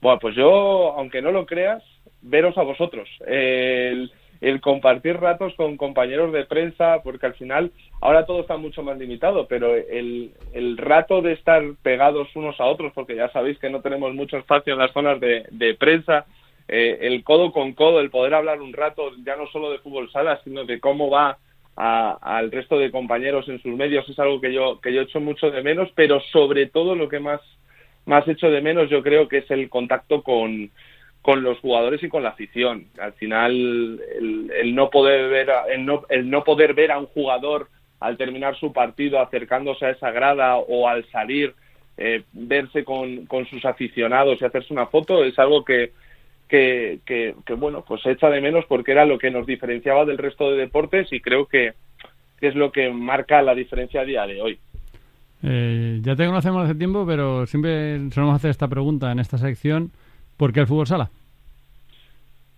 Bueno, 0.00 0.18
pues 0.18 0.34
yo, 0.34 0.94
aunque 0.96 1.22
no 1.22 1.30
lo 1.30 1.46
creas, 1.46 1.84
veros 2.22 2.56
a 2.58 2.62
vosotros. 2.62 3.08
El, 3.26 4.10
el 4.40 4.60
compartir 4.60 5.18
ratos 5.18 5.54
con 5.54 5.76
compañeros 5.76 6.32
de 6.32 6.46
prensa, 6.46 7.02
porque 7.02 7.26
al 7.26 7.34
final 7.34 7.72
ahora 8.00 8.24
todo 8.24 8.40
está 8.40 8.56
mucho 8.56 8.82
más 8.82 8.98
limitado, 8.98 9.46
pero 9.46 9.74
el, 9.76 10.32
el 10.52 10.78
rato 10.78 11.20
de 11.20 11.32
estar 11.32 11.62
pegados 11.82 12.34
unos 12.34 12.58
a 12.60 12.64
otros, 12.64 12.92
porque 12.94 13.16
ya 13.16 13.30
sabéis 13.32 13.58
que 13.58 13.70
no 13.70 13.82
tenemos 13.82 14.14
mucho 14.14 14.38
espacio 14.38 14.72
en 14.72 14.78
las 14.78 14.92
zonas 14.92 15.20
de, 15.20 15.44
de 15.50 15.74
prensa, 15.74 16.26
eh, 16.68 16.98
el 17.02 17.24
codo 17.24 17.52
con 17.52 17.72
codo, 17.72 18.00
el 18.00 18.10
poder 18.10 18.32
hablar 18.32 18.62
un 18.62 18.72
rato 18.72 19.10
ya 19.24 19.36
no 19.36 19.46
solo 19.48 19.70
de 19.70 19.78
fútbol 19.80 20.10
sala, 20.10 20.40
sino 20.44 20.64
de 20.64 20.80
cómo 20.80 21.10
va 21.10 21.38
al 21.76 22.52
resto 22.52 22.78
de 22.78 22.90
compañeros 22.90 23.48
en 23.48 23.60
sus 23.62 23.74
medios, 23.74 24.06
es 24.08 24.18
algo 24.18 24.40
que 24.40 24.52
yo, 24.52 24.80
que 24.80 24.92
yo 24.92 25.00
echo 25.00 25.18
mucho 25.18 25.50
de 25.50 25.62
menos, 25.62 25.88
pero 25.94 26.20
sobre 26.30 26.66
todo 26.66 26.94
lo 26.94 27.08
que 27.08 27.20
más, 27.20 27.40
más 28.04 28.28
echo 28.28 28.50
de 28.50 28.60
menos 28.60 28.90
yo 28.90 29.02
creo 29.02 29.28
que 29.28 29.38
es 29.38 29.50
el 29.50 29.70
contacto 29.70 30.22
con, 30.22 30.70
con 31.22 31.42
los 31.42 31.58
jugadores 31.58 32.02
y 32.02 32.08
con 32.08 32.22
la 32.22 32.30
afición. 32.30 32.86
Al 32.98 33.12
final, 33.12 34.00
el, 34.10 34.74
no 34.74 34.90
poder 34.90 35.28
ver 35.28 35.50
a, 35.50 35.64
el, 35.66 35.84
no, 35.84 36.04
el 36.08 36.30
no 36.30 36.44
poder 36.44 36.74
ver 36.74 36.90
a 36.92 36.98
un 36.98 37.06
jugador 37.06 37.68
al 38.00 38.16
terminar 38.16 38.56
su 38.56 38.72
partido 38.72 39.20
acercándose 39.20 39.84
a 39.84 39.90
esa 39.90 40.10
grada 40.10 40.56
o 40.56 40.88
al 40.88 41.04
salir 41.10 41.54
eh, 41.98 42.22
verse 42.32 42.82
con, 42.82 43.26
con, 43.26 43.46
sus 43.46 43.62
aficionados 43.66 44.40
y 44.40 44.44
hacerse 44.46 44.72
una 44.72 44.86
foto 44.86 45.22
es 45.22 45.38
algo 45.38 45.66
que, 45.66 45.92
que, 46.48 47.00
que, 47.04 47.34
bueno 47.54 47.84
pues 47.86 48.04
echa 48.06 48.30
de 48.30 48.40
menos 48.40 48.64
porque 48.66 48.92
era 48.92 49.04
lo 49.04 49.18
que 49.18 49.30
nos 49.30 49.46
diferenciaba 49.46 50.06
del 50.06 50.16
resto 50.16 50.50
de 50.50 50.56
deportes 50.56 51.12
y 51.12 51.20
creo 51.20 51.44
que, 51.44 51.74
es 52.40 52.54
lo 52.54 52.72
que 52.72 52.88
marca 52.88 53.42
la 53.42 53.54
diferencia 53.54 54.00
a 54.00 54.04
día 54.04 54.26
de 54.26 54.40
hoy. 54.40 54.58
Eh, 55.42 55.98
ya 56.00 56.16
te 56.16 56.24
conocemos 56.24 56.64
hace 56.64 56.74
tiempo, 56.74 57.04
pero 57.06 57.44
siempre 57.44 58.10
solemos 58.10 58.36
hacer 58.36 58.50
esta 58.50 58.68
pregunta 58.68 59.12
en 59.12 59.18
esta 59.18 59.36
sección 59.36 59.90
¿Por 60.40 60.54
qué 60.54 60.60
el 60.60 60.66
fútbol 60.66 60.86
sala? 60.86 61.10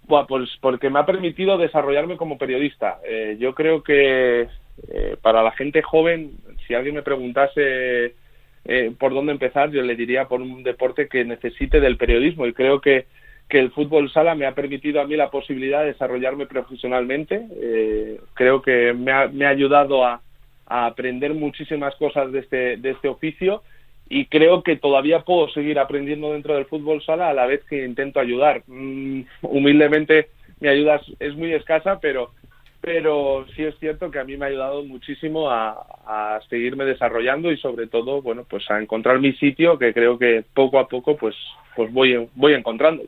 Bueno, 0.07 0.29
pues 0.29 0.49
porque 0.61 0.89
me 0.89 1.01
ha 1.01 1.05
permitido 1.05 1.59
desarrollarme 1.59 2.17
como 2.17 2.39
periodista. 2.39 3.01
Eh, 3.05 3.37
yo 3.41 3.57
creo 3.57 3.83
que 3.83 4.43
eh, 4.89 5.17
para 5.21 5.43
la 5.43 5.51
gente 5.51 5.83
joven, 5.83 6.31
si 6.65 6.75
alguien 6.75 6.95
me 6.95 7.03
preguntase 7.03 8.15
eh, 8.67 8.93
por 8.97 9.13
dónde 9.13 9.33
empezar, 9.33 9.73
yo 9.73 9.83
le 9.83 9.97
diría 9.97 10.29
por 10.29 10.41
un 10.41 10.63
deporte 10.63 11.09
que 11.09 11.25
necesite 11.25 11.81
del 11.81 11.97
periodismo 11.97 12.47
y 12.47 12.53
creo 12.53 12.81
que, 12.81 13.07
que 13.49 13.59
el 13.59 13.73
fútbol 13.73 14.13
sala 14.13 14.37
me 14.37 14.47
ha 14.47 14.55
permitido 14.55 15.01
a 15.01 15.07
mí 15.09 15.17
la 15.17 15.31
posibilidad 15.31 15.81
de 15.81 15.87
desarrollarme 15.87 16.47
profesionalmente. 16.47 17.49
creo 18.35 18.63
que 18.63 18.93
me 18.93 19.11
ha, 19.11 19.27
me 19.27 19.45
ha 19.45 19.49
ayudado 19.49 20.05
a, 20.05 20.21
a, 20.67 20.87
aprender 20.87 21.35
muchísimas 21.35 21.97
cosas 21.97 22.31
de 22.31 22.39
este, 22.39 22.77
de 22.77 22.91
este 22.91 23.09
oficio 23.09 23.65
y 24.13 24.27
creo 24.27 24.63
que 24.63 24.77
todavía 24.77 25.21
puedo 25.21 25.49
seguir 25.49 25.79
aprendiendo 25.79 26.35
dentro 26.35 26.55
del 26.55 26.67
fútbol 26.67 27.03
sala 27.03 27.31
a 27.31 27.33
la 27.33 27.47
vez 27.47 27.65
que 27.65 27.83
intento 27.83 28.21
ayudar. 28.21 28.63
Mm, 28.67 29.23
humildemente 29.41 30.29
mi 30.61 30.69
ayuda 30.69 31.01
es 31.19 31.35
muy 31.35 31.55
escasa, 31.55 31.99
pero 31.99 32.31
pero 32.83 33.47
sí 33.55 33.63
es 33.63 33.79
cierto 33.79 34.11
que 34.11 34.19
a 34.19 34.25
mí 34.25 34.37
me 34.37 34.45
ha 34.45 34.49
ayudado 34.49 34.83
muchísimo 34.85 35.49
a, 35.49 35.87
a, 36.05 36.41
seguirme 36.51 36.85
desarrollando 36.85 37.53
y 37.53 37.57
sobre 37.57 37.87
todo 37.87 38.21
bueno 38.21 38.45
pues 38.47 38.69
a 38.71 38.83
encontrar 38.83 39.21
mi 39.21 39.33
sitio 39.35 39.79
que 39.79 39.95
creo 39.95 40.19
que 40.19 40.45
poco 40.53 40.81
a 40.81 40.89
poco 40.89 41.17
pues 41.17 41.37
pues 41.75 41.93
voy, 41.93 42.29
voy 42.35 42.53
encontrando. 42.55 43.03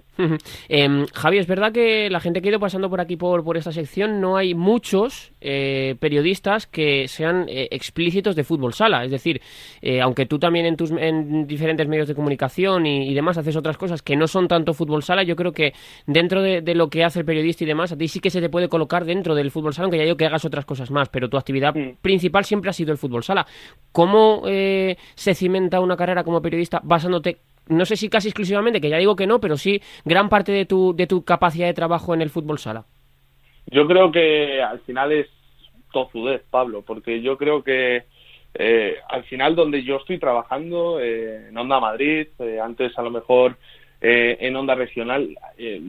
eh, 0.68 1.06
Javi, 1.12 1.38
es 1.38 1.46
verdad 1.46 1.73
que 1.73 2.08
la 2.11 2.20
gente 2.20 2.40
que 2.40 2.49
ha 2.49 2.52
ido 2.52 2.61
pasando 2.61 2.88
por 2.88 3.00
aquí 3.00 3.16
por, 3.16 3.44
por 3.44 3.56
esta 3.56 3.73
sección 3.73 4.20
no 4.20 4.37
hay 4.37 4.54
muchos 4.54 5.32
eh, 5.46 5.94
periodistas 6.00 6.66
que 6.66 7.06
sean 7.06 7.44
eh, 7.50 7.68
explícitos 7.70 8.34
de 8.34 8.44
fútbol 8.44 8.72
sala. 8.72 9.04
Es 9.04 9.10
decir, 9.10 9.42
eh, 9.82 10.00
aunque 10.00 10.24
tú 10.24 10.38
también 10.38 10.64
en 10.64 10.74
tus 10.74 10.90
en 10.90 11.46
diferentes 11.46 11.86
medios 11.86 12.08
de 12.08 12.14
comunicación 12.14 12.86
y, 12.86 13.12
demás 13.12 13.36
haces 13.36 13.54
otras 13.54 13.76
cosas 13.76 14.00
que 14.00 14.16
no 14.16 14.26
son 14.26 14.48
tanto 14.48 14.72
fútbol 14.72 15.02
sala, 15.02 15.22
yo 15.22 15.36
creo 15.36 15.52
que 15.52 15.74
dentro 16.06 16.40
de, 16.40 16.62
lo 16.74 16.88
que 16.88 17.04
hace 17.04 17.18
el 17.18 17.26
periodista 17.26 17.62
y 17.62 17.66
demás, 17.66 17.92
a 17.92 17.96
ti 17.96 18.08
sí 18.08 18.20
que 18.20 18.30
se 18.30 18.40
te 18.40 18.48
puede 18.48 18.68
colocar 18.68 19.04
dentro 19.04 19.34
del 19.34 19.50
fútbol 19.50 19.74
sala, 19.74 19.84
aunque 19.84 19.98
ya 19.98 20.06
yo 20.06 20.16
que 20.16 20.24
hagas 20.24 20.46
otras 20.46 20.64
cosas 20.64 20.90
más, 20.90 21.10
pero 21.10 21.28
tu 21.28 21.36
actividad 21.36 21.74
principal 22.00 22.46
siempre 22.46 22.70
ha 22.70 22.72
sido 22.72 22.90
el 22.90 22.98
fútbol 22.98 23.22
sala. 23.22 23.46
¿Cómo 23.92 24.44
se 24.46 25.34
cimenta 25.34 25.80
una 25.80 25.96
carrera 25.96 26.24
como 26.24 26.40
periodista 26.40 26.80
basándote 26.82 27.40
no 27.68 27.84
sé 27.84 27.96
si 27.96 28.08
casi 28.08 28.28
exclusivamente, 28.28 28.80
que 28.80 28.90
ya 28.90 28.98
digo 28.98 29.16
que 29.16 29.26
no, 29.26 29.40
pero 29.40 29.56
sí 29.56 29.80
gran 30.04 30.28
parte 30.28 30.52
de 30.52 30.66
tu, 30.66 30.94
de 30.94 31.06
tu 31.06 31.24
capacidad 31.24 31.66
de 31.66 31.74
trabajo 31.74 32.14
en 32.14 32.20
el 32.20 32.30
fútbol 32.30 32.58
sala. 32.58 32.84
Yo 33.66 33.87
creo 33.87 34.12
que 34.12 34.62
al 34.62 34.80
final 34.80 35.12
es 35.12 35.28
tozudez, 35.92 36.42
Pablo, 36.50 36.83
porque 36.83 37.23
yo 37.23 37.38
creo 37.38 37.62
que 37.62 38.04
eh, 38.54 38.99
al 39.09 39.25
final 39.25 39.56
donde 39.56 39.83
yo 39.83 39.97
estoy 39.97 40.18
trabajando, 40.18 41.00
eh, 41.00 41.49
en 41.49 41.59
Onda 41.59 41.80
Madrid, 41.80 42.28
eh, 42.38 42.61
antes 42.61 42.97
a 42.99 43.02
lo 43.02 43.11
mejor 43.11 43.56
en 44.06 44.54
Onda 44.54 44.75
Regional, 44.75 45.35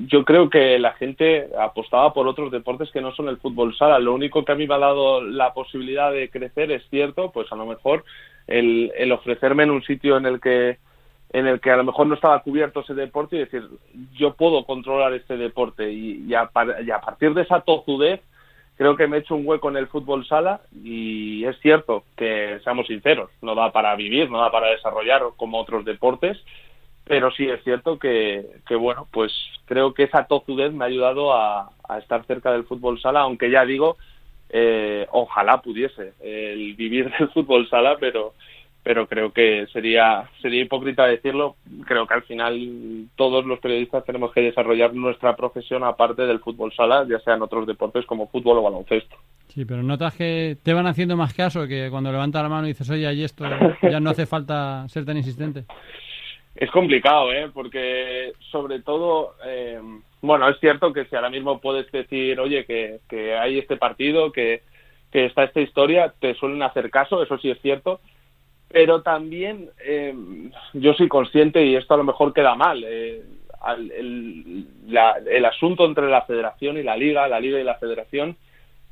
yo 0.08 0.24
creo 0.24 0.50
que 0.50 0.80
la 0.80 0.94
gente 0.94 1.50
apostaba 1.60 2.14
por 2.14 2.30
otros 2.30 2.50
deportes 2.50 2.90
que 2.92 3.02
no 3.02 3.14
son 3.14 3.28
el 3.28 3.36
fútbol 3.36 3.76
sala. 3.76 4.00
Lo 4.00 4.14
único 4.14 4.46
que 4.46 4.54
a 4.54 4.56
mí 4.56 4.66
me 4.66 4.76
ha 4.76 4.78
dado 4.78 5.22
la 5.22 5.54
posibilidad 5.54 6.14
de 6.14 6.30
crecer 6.30 6.72
es 6.72 6.82
cierto, 6.90 7.32
pues 7.34 7.52
a 7.52 7.58
lo 7.58 7.66
mejor 7.66 8.06
el, 8.48 8.90
el 8.96 9.12
ofrecerme 9.12 9.64
en 9.64 9.72
un 9.72 9.84
sitio 9.84 10.16
en 10.16 10.28
el 10.28 10.40
que 10.40 10.78
en 11.36 11.48
el 11.48 11.60
que 11.60 11.70
a 11.70 11.76
lo 11.76 11.84
mejor 11.84 12.08
no 12.08 12.16
estaba 12.16 12.40
cubierto 12.40 12.80
ese 12.80 12.94
deporte 12.94 13.36
y 13.36 13.40
decir, 13.40 13.68
yo 14.14 14.36
puedo 14.36 14.64
controlar 14.64 15.12
este 15.14 15.36
deporte. 15.36 15.92
Y, 15.92 16.34
a, 16.34 16.46
partir 16.46 17.34
de 17.34 17.42
esa 17.42 17.60
tozudez, 17.60 18.22
creo 18.78 18.96
que 18.96 19.06
me 19.06 19.18
he 19.18 19.20
hecho 19.20 19.36
un 19.36 19.46
hueco 19.46 19.68
en 19.68 19.76
el 19.76 19.88
fútbol 19.88 20.26
sala 20.26 20.62
y 20.82 21.44
es 21.44 21.60
cierto 21.60 22.06
que, 22.16 22.62
seamos 22.64 22.88
sinceros, 22.88 23.32
no 23.42 23.54
da 23.54 23.74
para 23.74 23.94
vivir, 23.98 24.32
no 24.32 24.40
da 24.40 24.50
para 24.50 24.70
desarrollar 24.70 25.24
como 25.36 25.60
otros 25.60 25.84
deportes, 25.84 26.38
pero 27.04 27.30
sí 27.32 27.50
es 27.50 27.62
cierto 27.66 28.00
que, 28.00 28.46
que, 28.66 28.76
bueno, 28.76 29.06
pues 29.12 29.34
creo 29.66 29.94
que 29.94 30.04
esa 30.04 30.28
tozudez 30.28 30.72
me 30.72 30.86
ha 30.86 30.88
ayudado 30.88 31.34
a, 31.34 31.70
estar 32.00 32.26
cerca 32.28 32.54
del 32.54 32.64
fútbol 32.64 33.02
sala, 33.02 33.20
aunque 33.20 33.52
ya 33.52 33.66
digo, 33.66 33.98
eh, 34.52 35.06
ojalá 35.12 35.62
pudiese 35.62 36.14
el 36.22 36.76
vivir 36.76 37.12
del 37.20 37.28
fútbol 37.28 37.68
sala, 37.68 37.98
pero 38.00 38.36
pero 38.86 39.08
creo 39.08 39.34
que 39.34 39.66
sería 39.74 40.30
sería 40.44 40.62
hipócrita 40.62 41.08
decirlo. 41.08 41.56
Creo 41.88 42.06
que 42.06 42.14
al 42.14 42.22
final 42.22 43.08
todos 43.16 43.44
los 43.44 43.60
periodistas 43.60 44.06
tenemos 44.06 44.32
que 44.32 44.42
desarrollar 44.42 44.94
nuestra 44.94 45.36
profesión 45.36 45.84
aparte 45.84 46.28
del 46.28 46.40
fútbol 46.40 46.72
sala, 46.72 47.04
ya 47.10 47.18
sean 47.22 47.42
otros 47.42 47.66
deportes 47.66 48.06
como 48.06 48.28
fútbol 48.28 48.60
o 48.60 48.62
baloncesto. 48.62 49.16
Sí, 49.48 49.66
pero 49.66 49.82
notas 49.82 50.16
que 50.16 50.58
te 50.62 50.72
van 50.72 50.86
haciendo 50.86 51.18
más 51.18 51.34
caso 51.34 51.68
que 51.68 51.88
cuando 51.90 52.12
levanta 52.12 52.44
la 52.44 52.50
mano 52.50 52.68
y 52.68 52.74
dices, 52.74 52.88
oye, 52.92 53.08
ahí 53.08 53.24
esto 53.24 53.44
ya 53.82 54.00
no 54.00 54.12
hace 54.12 54.28
falta 54.28 54.88
ser 54.88 55.04
tan 55.04 55.18
insistente. 55.18 55.66
Es 56.56 56.70
complicado, 56.70 57.34
¿eh? 57.34 57.50
Porque 57.52 58.34
sobre 58.52 58.84
todo, 58.84 59.34
eh, 59.48 59.80
bueno, 60.22 60.48
es 60.48 60.60
cierto 60.60 60.94
que 60.94 61.06
si 61.06 61.16
ahora 61.16 61.32
mismo 61.32 61.60
puedes 61.60 61.92
decir, 61.92 62.40
oye, 62.40 62.66
que, 62.66 63.00
que 63.10 63.36
hay 63.36 63.58
este 63.58 63.78
partido, 63.78 64.32
que, 64.32 64.62
que 65.12 65.26
está 65.26 65.44
esta 65.44 65.62
historia, 65.62 66.14
te 66.20 66.36
suelen 66.36 66.62
hacer 66.62 66.92
caso, 66.92 67.24
eso 67.24 67.40
sí 67.40 67.50
es 67.50 67.60
cierto, 67.64 68.00
pero 68.76 69.02
también 69.04 69.70
eh, 69.86 70.14
yo 70.74 70.94
soy 70.96 71.08
consciente 71.08 71.64
y 71.66 71.78
esto 71.78 71.94
a 71.94 71.98
lo 71.98 72.04
mejor 72.04 72.34
queda 72.34 72.56
mal. 72.56 72.84
Eh, 72.86 73.24
el, 73.88 74.68
el, 75.26 75.46
asunto 75.46 75.86
entre 75.86 76.10
la 76.10 76.24
federación 76.24 76.78
y 76.78 76.84
la 76.84 76.98
liga, 76.98 77.26
la 77.30 77.40
liga 77.40 77.58
y 77.58 77.64
la 77.64 77.76
federación, 77.76 78.36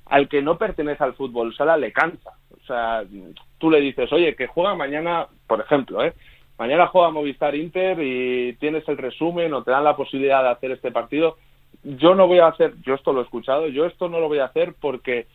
al 0.06 0.30
que 0.30 0.42
no 0.42 0.58
pertenece 0.58 1.04
al 1.04 1.16
fútbol 1.16 1.54
sala 1.54 1.76
le 1.76 1.92
cansa. 1.92 2.32
O 2.54 2.66
sea, 2.66 3.04
tú 3.58 3.70
le 3.70 3.82
dices, 3.82 4.10
oye, 4.14 4.38
que 4.38 4.48
juega 4.48 4.74
mañana, 4.74 5.28
por 5.48 5.60
ejemplo, 5.60 6.02
¿eh? 6.02 6.14
mañana 6.58 6.88
juega 6.88 7.10
Movistar 7.10 7.54
Inter 7.54 8.02
y 8.02 8.54
tienes 8.62 8.88
el 8.88 8.96
resumen 8.96 9.54
o 9.54 9.64
te 9.64 9.72
dan 9.72 9.84
la 9.84 9.98
posibilidad 9.98 10.44
de 10.44 10.50
hacer 10.52 10.72
este 10.72 10.94
partido. 10.94 11.36
Yo 11.84 12.16
no 12.16 12.28
voy 12.28 12.40
a 12.40 12.48
hacer, 12.48 12.76
yo 12.86 12.94
esto 12.94 13.12
lo 13.12 13.20
he 13.20 13.26
escuchado, 13.26 13.68
yo 13.68 13.86
esto 13.86 14.08
no 14.08 14.22
lo 14.22 14.30
voy 14.30 14.40
a 14.40 14.46
hacer 14.46 14.76
porque 14.80 15.28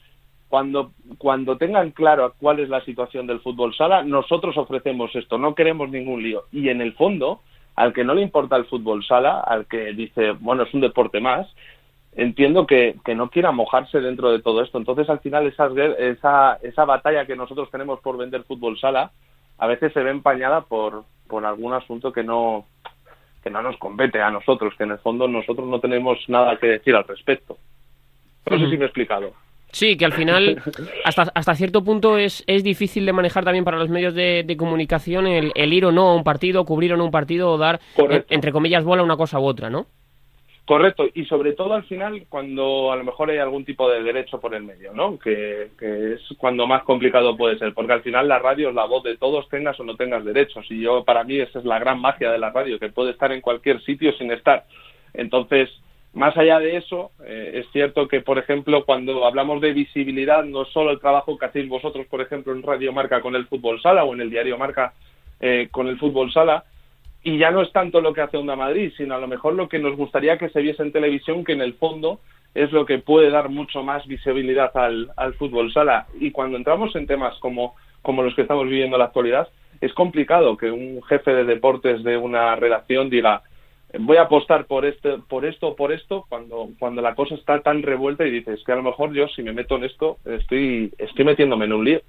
cuando, 0.48 0.92
cuando 1.18 1.56
tengan 1.56 1.90
claro 1.90 2.34
cuál 2.38 2.60
es 2.60 2.68
la 2.68 2.84
situación 2.84 3.26
del 3.26 3.40
fútbol 3.40 3.74
sala, 3.74 4.02
nosotros 4.02 4.56
ofrecemos 4.56 5.14
esto, 5.14 5.38
no 5.38 5.54
queremos 5.54 5.90
ningún 5.90 6.22
lío. 6.22 6.44
Y 6.52 6.70
en 6.70 6.80
el 6.80 6.94
fondo, 6.94 7.40
al 7.76 7.92
que 7.92 8.04
no 8.04 8.14
le 8.14 8.22
importa 8.22 8.56
el 8.56 8.64
fútbol 8.64 9.04
sala, 9.04 9.40
al 9.40 9.66
que 9.66 9.92
dice, 9.92 10.32
bueno, 10.40 10.62
es 10.62 10.72
un 10.72 10.80
deporte 10.80 11.20
más, 11.20 11.46
entiendo 12.16 12.66
que, 12.66 12.96
que 13.04 13.14
no 13.14 13.30
quiera 13.30 13.52
mojarse 13.52 14.00
dentro 14.00 14.30
de 14.30 14.40
todo 14.40 14.62
esto. 14.62 14.78
Entonces, 14.78 15.08
al 15.10 15.20
final, 15.20 15.46
esa, 15.46 15.68
esa, 15.98 16.58
esa 16.62 16.84
batalla 16.84 17.26
que 17.26 17.36
nosotros 17.36 17.70
tenemos 17.70 18.00
por 18.00 18.16
vender 18.16 18.44
fútbol 18.44 18.78
sala, 18.78 19.12
a 19.58 19.66
veces 19.66 19.92
se 19.92 20.02
ve 20.02 20.10
empañada 20.10 20.62
por, 20.62 21.04
por 21.28 21.44
algún 21.44 21.74
asunto 21.74 22.12
que 22.12 22.24
no, 22.24 22.66
que 23.42 23.50
no 23.50 23.60
nos 23.60 23.76
compete 23.76 24.20
a 24.20 24.30
nosotros, 24.30 24.74
que 24.76 24.84
en 24.84 24.92
el 24.92 24.98
fondo 24.98 25.28
nosotros 25.28 25.68
no 25.68 25.78
tenemos 25.78 26.18
nada 26.28 26.56
que 26.58 26.68
decir 26.68 26.94
al 26.96 27.04
respecto. 27.04 27.58
No 28.50 28.58
sé 28.58 28.70
si 28.70 28.78
me 28.78 28.84
he 28.84 28.86
explicado. 28.86 29.32
Sí, 29.72 29.96
que 29.96 30.04
al 30.04 30.12
final, 30.12 30.62
hasta, 31.04 31.30
hasta 31.34 31.54
cierto 31.54 31.84
punto, 31.84 32.16
es, 32.16 32.42
es 32.46 32.64
difícil 32.64 33.04
de 33.04 33.12
manejar 33.12 33.44
también 33.44 33.64
para 33.64 33.78
los 33.78 33.88
medios 33.88 34.14
de, 34.14 34.56
comunicación 34.58 35.26
el, 35.26 35.52
el, 35.54 35.72
ir 35.72 35.84
o 35.84 35.92
no 35.92 36.08
a 36.08 36.14
un 36.14 36.24
partido, 36.24 36.64
cubrir 36.64 36.94
o 36.94 36.96
no 36.96 37.04
un 37.04 37.10
partido, 37.10 37.52
o 37.52 37.58
dar, 37.58 37.80
entre 38.30 38.52
comillas, 38.52 38.84
bola 38.84 39.02
una 39.02 39.16
cosa 39.16 39.38
u 39.38 39.44
otra, 39.44 39.68
¿no? 39.68 39.86
Correcto, 40.68 41.06
y 41.14 41.24
sobre 41.24 41.54
todo 41.54 41.72
al 41.72 41.84
final 41.84 42.26
cuando 42.28 42.92
a 42.92 42.96
lo 42.96 43.02
mejor 43.02 43.30
hay 43.30 43.38
algún 43.38 43.64
tipo 43.64 43.88
de 43.90 44.02
derecho 44.02 44.38
por 44.38 44.54
el 44.54 44.64
medio, 44.64 44.92
¿no? 44.92 45.18
Que, 45.18 45.70
que, 45.78 46.12
es 46.12 46.20
cuando 46.36 46.66
más 46.66 46.82
complicado 46.82 47.38
puede 47.38 47.58
ser, 47.58 47.72
porque 47.72 47.94
al 47.94 48.02
final 48.02 48.28
la 48.28 48.38
radio 48.38 48.68
es 48.68 48.74
la 48.74 48.84
voz 48.84 49.02
de 49.02 49.16
todos, 49.16 49.48
tengas 49.48 49.80
o 49.80 49.84
no 49.84 49.96
tengas 49.96 50.26
derechos, 50.26 50.66
y 50.70 50.82
yo 50.82 51.04
para 51.04 51.24
mí 51.24 51.38
esa 51.38 51.60
es 51.60 51.64
la 51.64 51.78
gran 51.78 51.98
magia 51.98 52.30
de 52.30 52.38
la 52.38 52.50
radio, 52.50 52.78
que 52.78 52.90
puede 52.90 53.12
estar 53.12 53.32
en 53.32 53.40
cualquier 53.40 53.80
sitio 53.82 54.12
sin 54.18 54.30
estar. 54.30 54.66
Entonces, 55.14 55.70
más 56.18 56.36
allá 56.36 56.58
de 56.58 56.76
eso, 56.76 57.12
eh, 57.24 57.52
es 57.54 57.70
cierto 57.70 58.08
que, 58.08 58.20
por 58.20 58.38
ejemplo, 58.38 58.84
cuando 58.84 59.24
hablamos 59.24 59.60
de 59.60 59.72
visibilidad, 59.72 60.44
no 60.44 60.64
solo 60.64 60.90
el 60.90 60.98
trabajo 60.98 61.38
que 61.38 61.46
hacéis 61.46 61.68
vosotros, 61.68 62.06
por 62.06 62.20
ejemplo, 62.20 62.52
en 62.52 62.64
Radio 62.64 62.92
Marca 62.92 63.20
con 63.20 63.36
el 63.36 63.46
Fútbol 63.46 63.80
Sala 63.80 64.02
o 64.02 64.14
en 64.14 64.22
el 64.22 64.30
Diario 64.30 64.58
Marca 64.58 64.94
eh, 65.38 65.68
con 65.70 65.86
el 65.86 65.96
Fútbol 65.96 66.32
Sala, 66.32 66.64
y 67.22 67.38
ya 67.38 67.52
no 67.52 67.62
es 67.62 67.70
tanto 67.70 68.00
lo 68.00 68.12
que 68.12 68.20
hace 68.20 68.36
Onda 68.36 68.56
Madrid, 68.56 68.92
sino 68.96 69.14
a 69.14 69.18
lo 69.18 69.28
mejor 69.28 69.54
lo 69.54 69.68
que 69.68 69.78
nos 69.78 69.96
gustaría 69.96 70.38
que 70.38 70.48
se 70.48 70.60
viese 70.60 70.82
en 70.82 70.90
televisión, 70.90 71.44
que 71.44 71.52
en 71.52 71.62
el 71.62 71.74
fondo 71.74 72.18
es 72.52 72.72
lo 72.72 72.84
que 72.84 72.98
puede 72.98 73.30
dar 73.30 73.48
mucho 73.48 73.84
más 73.84 74.04
visibilidad 74.08 74.76
al, 74.76 75.34
fútbol 75.34 75.72
sala. 75.72 76.08
Y 76.18 76.32
cuando 76.32 76.56
entramos 76.56 76.96
en 76.96 77.06
temas 77.06 77.38
como, 77.38 77.76
como 78.02 78.24
los 78.24 78.34
que 78.34 78.42
estamos 78.42 78.64
viviendo 78.64 78.96
en 78.96 79.00
la 79.00 79.06
actualidad, 79.06 79.48
es 79.80 79.92
complicado 79.92 80.56
que 80.56 80.68
un 80.68 81.00
jefe 81.04 81.32
de 81.32 81.44
deportes 81.44 82.02
de 82.02 82.16
una 82.16 82.56
redacción 82.56 83.08
diga, 83.08 83.42
voy 83.98 84.16
a 84.18 84.22
apostar 84.22 84.66
por 84.66 84.84
este, 84.84 85.18
por 85.28 85.44
esto 85.44 85.74
por 85.74 85.92
esto, 85.92 86.26
cuando, 86.28 86.70
cuando 86.78 87.00
la 87.02 87.14
cosa 87.14 87.34
está 87.34 87.60
tan 87.60 87.82
revuelta 87.82 88.26
y 88.26 88.30
dices 88.30 88.60
que 88.64 88.72
a 88.72 88.76
lo 88.76 88.82
mejor 88.82 89.12
yo 89.12 89.28
si 89.28 89.42
me 89.42 89.52
meto 89.52 89.76
en 89.76 89.84
esto 89.84 90.18
estoy, 90.24 90.92
estoy 90.98 91.24
metiéndome 91.24 91.64
en 91.64 91.72
un 91.72 91.84
lío. 91.84 92.00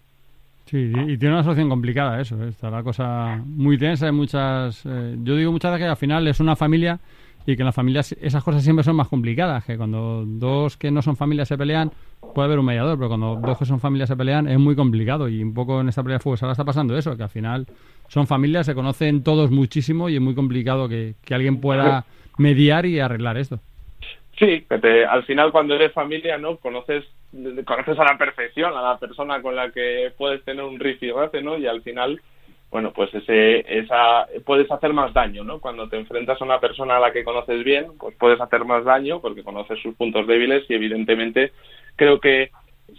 Sí, 0.66 0.92
y 1.08 1.18
tiene 1.18 1.34
una 1.34 1.44
solución 1.44 1.68
complicada 1.68 2.22
eso, 2.22 2.36
¿eh? 2.44 2.50
está 2.50 2.70
la 2.70 2.84
cosa 2.84 3.42
muy 3.44 3.78
tensa, 3.78 4.06
hay 4.06 4.12
muchas, 4.12 4.86
eh, 4.86 5.16
yo 5.24 5.36
digo 5.36 5.52
muchas 5.52 5.72
veces 5.72 5.86
que 5.86 5.90
al 5.90 5.98
final 5.98 6.28
es 6.28 6.40
una 6.40 6.56
familia 6.56 7.00
y 7.46 7.56
que 7.56 7.62
en 7.62 7.66
las 7.66 7.76
familias 7.76 8.12
esas 8.22 8.44
cosas 8.44 8.64
siempre 8.64 8.84
son 8.84 8.96
más 8.96 9.08
complicadas, 9.08 9.66
que 9.66 9.78
cuando 9.78 10.24
dos 10.26 10.78
que 10.78 10.92
no 10.92 11.02
son 11.02 11.16
familias 11.16 11.48
se 11.48 11.58
pelean 11.58 11.92
puede 12.34 12.48
haber 12.48 12.60
un 12.60 12.66
mediador, 12.66 12.98
pero 12.98 13.10
cuando 13.10 13.36
dos 13.36 13.58
que 13.58 13.66
son 13.66 13.80
familias 13.80 14.10
se 14.10 14.18
pelean 14.18 14.48
es 14.48 14.60
muy 14.60 14.76
complicado 14.76 15.28
y 15.28 15.42
un 15.42 15.54
poco 15.54 15.82
en 15.82 15.90
esta 15.90 16.04
pelea 16.04 16.18
de 16.18 16.24
fútbol 16.24 16.38
ahora 16.42 16.52
está 16.52 16.66
pasando 16.66 16.98
eso, 16.98 17.16
que 17.18 17.24
al 17.24 17.30
final 17.30 17.66
son 18.08 18.28
familias, 18.28 18.66
se 18.66 18.76
conocen 18.76 19.24
todos 19.24 19.52
muchísimo 19.52 20.10
y 20.10 20.16
es 20.16 20.22
muy 20.22 20.36
complicado 20.36 20.90
que, 20.90 21.16
alguien 21.32 21.62
pueda 21.62 22.06
mediar 22.38 22.86
y 22.86 23.00
arreglar 23.00 23.38
esto. 23.38 23.60
Sí, 24.38 24.66
que 24.70 25.06
al 25.06 25.24
final 25.24 25.52
cuando 25.52 25.76
eres 25.76 25.92
familia, 25.92 26.38
¿no? 26.38 26.58
Conoces 26.58 27.06
conoces 27.66 28.00
a 28.00 28.04
la 28.04 28.18
perfección 28.18 28.76
a 28.76 28.82
la 28.82 28.98
persona 28.98 29.42
con 29.42 29.56
la 29.56 29.72
que 29.72 30.12
puedes 30.18 30.44
tener 30.44 30.64
un 30.64 30.80
rifirrafe, 30.80 31.42
¿no? 31.42 31.58
Y 31.58 31.68
al 31.68 31.82
final, 31.82 32.20
bueno, 32.72 32.92
pues 32.94 33.14
ese, 33.16 33.66
esa, 33.80 34.28
puedes 34.46 34.70
hacer 34.72 34.94
más 34.94 35.14
daño, 35.14 35.44
¿no? 35.44 35.60
Cuando 35.60 35.90
te 35.90 35.98
enfrentas 35.98 36.40
a 36.40 36.46
una 36.46 36.60
persona 36.60 36.98
a 36.98 37.00
la 37.00 37.12
que 37.12 37.24
conoces 37.24 37.64
bien, 37.64 37.88
pues 37.98 38.16
puedes 38.16 38.40
hacer 38.40 38.64
más 38.64 38.86
daño 38.86 39.22
porque 39.22 39.44
conoces 39.44 39.80
sus 39.82 39.96
puntos 39.96 40.28
débiles 40.28 40.70
y 40.70 40.76
evidentemente 40.76 41.52
creo 41.96 42.20
que 42.20 42.52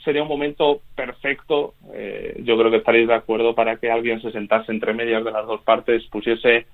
sería 0.05 0.23
un 0.23 0.29
momento 0.29 0.81
perfecto, 0.95 1.75
eh, 1.95 2.41
yo 2.45 2.59
creo 2.59 2.71
que 2.71 2.79
estaréis 2.79 3.09
de 3.09 3.15
acuerdo, 3.15 3.55
para 3.55 3.77
que 3.77 3.91
alguien 3.91 4.21
se 4.21 4.33
sentase 4.33 4.73
entre 4.73 4.95
medias 4.95 5.25
de 5.25 5.31
las 5.31 5.47
dos 5.47 5.63
partes, 5.63 6.05
pusiese, 6.07 6.67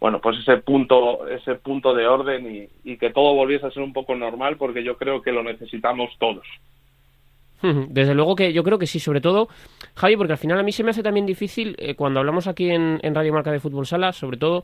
bueno, 0.00 0.20
pues 0.20 0.38
ese 0.38 0.58
punto, 0.58 1.28
ese 1.28 1.54
punto 1.56 1.94
de 1.94 2.06
orden 2.06 2.54
y, 2.54 2.90
y 2.92 2.96
que 2.96 3.10
todo 3.10 3.34
volviese 3.34 3.66
a 3.66 3.70
ser 3.70 3.82
un 3.82 3.92
poco 3.92 4.14
normal, 4.14 4.56
porque 4.56 4.82
yo 4.82 4.96
creo 4.96 5.22
que 5.22 5.32
lo 5.32 5.42
necesitamos 5.42 6.10
todos. 6.18 6.46
Desde 7.60 8.14
luego 8.14 8.36
que 8.36 8.52
yo 8.52 8.62
creo 8.62 8.78
que 8.78 8.86
sí, 8.86 9.00
sobre 9.00 9.20
todo, 9.20 9.48
Javi, 9.94 10.16
porque 10.16 10.32
al 10.32 10.38
final 10.38 10.58
a 10.60 10.62
mí 10.62 10.70
se 10.70 10.84
me 10.84 10.90
hace 10.90 11.02
también 11.02 11.26
difícil, 11.26 11.74
eh, 11.78 11.94
cuando 11.96 12.20
hablamos 12.20 12.46
aquí 12.46 12.70
en, 12.70 13.00
Radio 13.02 13.32
Marca 13.32 13.50
de 13.50 13.58
Fútbol 13.58 13.84
Sala, 13.84 14.12
sobre 14.12 14.36
todo, 14.36 14.62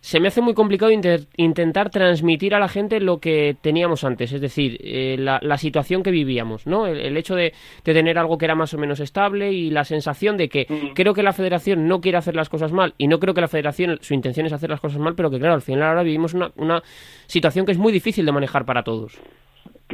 se 0.00 0.18
me 0.18 0.28
hace 0.28 0.40
muy 0.40 0.52
complicado 0.52 0.90
intentar 0.90 1.90
transmitir 1.90 2.54
a 2.54 2.58
la 2.58 2.68
gente 2.68 2.98
lo 2.98 3.18
que 3.18 3.56
teníamos 3.60 4.02
antes, 4.02 4.32
es 4.32 4.40
decir, 4.40 4.78
eh, 4.82 5.16
la, 5.18 5.58
situación 5.58 6.02
que 6.02 6.10
vivíamos, 6.10 6.66
¿no? 6.66 6.88
El, 6.88 7.16
hecho 7.16 7.36
de, 7.36 7.52
tener 7.84 8.18
algo 8.18 8.36
que 8.36 8.46
era 8.46 8.56
más 8.56 8.74
o 8.74 8.78
menos 8.78 8.98
estable 8.98 9.52
y 9.52 9.70
la 9.70 9.84
sensación 9.84 10.36
de 10.36 10.48
que 10.48 10.66
creo 10.94 11.14
que 11.14 11.22
la 11.22 11.32
federación 11.32 11.86
no 11.86 12.00
quiere 12.00 12.18
hacer 12.18 12.34
las 12.34 12.48
cosas 12.48 12.72
mal 12.72 12.94
y 12.98 13.06
no 13.06 13.20
creo 13.20 13.34
que 13.34 13.40
la 13.40 13.48
federación, 13.48 13.98
su 14.00 14.12
intención 14.12 14.46
es 14.46 14.52
hacer 14.52 14.70
las 14.70 14.80
cosas 14.80 14.98
mal, 14.98 15.14
pero 15.14 15.30
que 15.30 15.38
claro, 15.38 15.54
al 15.54 15.62
final 15.62 15.84
ahora 15.84 16.02
vivimos 16.02 16.34
una, 16.34 16.50
una 16.56 16.82
situación 17.26 17.64
que 17.64 17.72
es 17.72 17.78
muy 17.78 17.92
difícil 17.92 18.26
de 18.26 18.32
manejar 18.32 18.64
para 18.64 18.82
todos. 18.82 19.20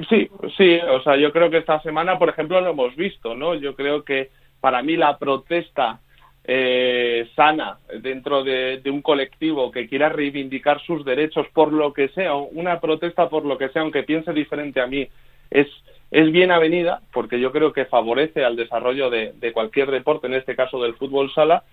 Sí, 0.08 0.30
sí, 0.56 0.78
o 0.88 1.02
sea, 1.02 1.16
yo 1.16 1.32
creo 1.32 1.50
que 1.50 1.58
esta 1.58 1.80
semana, 1.82 2.18
por 2.18 2.28
ejemplo, 2.28 2.60
lo 2.60 2.70
hemos 2.70 2.94
visto, 2.94 3.34
¿no? 3.34 3.54
Yo 3.54 3.74
creo 3.74 4.04
que 4.04 4.30
para 4.60 4.82
mí 4.82 4.96
la 4.96 5.18
protesta 5.18 6.00
eh, 6.44 7.28
sana 7.34 7.78
dentro 8.00 8.44
de, 8.44 8.80
un 8.86 9.02
colectivo 9.02 9.70
que 9.70 9.88
quiera 9.88 10.08
reivindicar 10.08 10.80
sus 10.82 11.04
derechos 11.04 11.46
por 11.52 11.72
lo 11.72 11.92
que 11.92 12.08
sea, 12.08 12.34
una 12.34 12.80
protesta 12.80 13.28
por 13.28 13.44
lo 13.44 13.58
que 13.58 13.68
sea, 13.70 13.82
aunque 13.82 14.04
piense 14.04 14.32
diferente 14.32 14.80
a 14.80 14.86
mí, 14.86 15.08
es, 15.50 15.66
es 16.10 16.30
bien 16.30 16.52
avenida, 16.52 17.02
porque 17.12 17.40
yo 17.40 17.50
creo 17.50 17.72
que 17.72 17.84
favorece 17.84 18.44
al 18.44 18.56
desarrollo 18.56 19.10
de, 19.10 19.32
de 19.32 19.52
cualquier 19.52 19.90
deporte, 19.90 20.28
en 20.28 20.34
este 20.34 20.54
caso 20.54 20.80
del 20.80 20.94
fútbol 20.94 21.32
sala, 21.32 21.64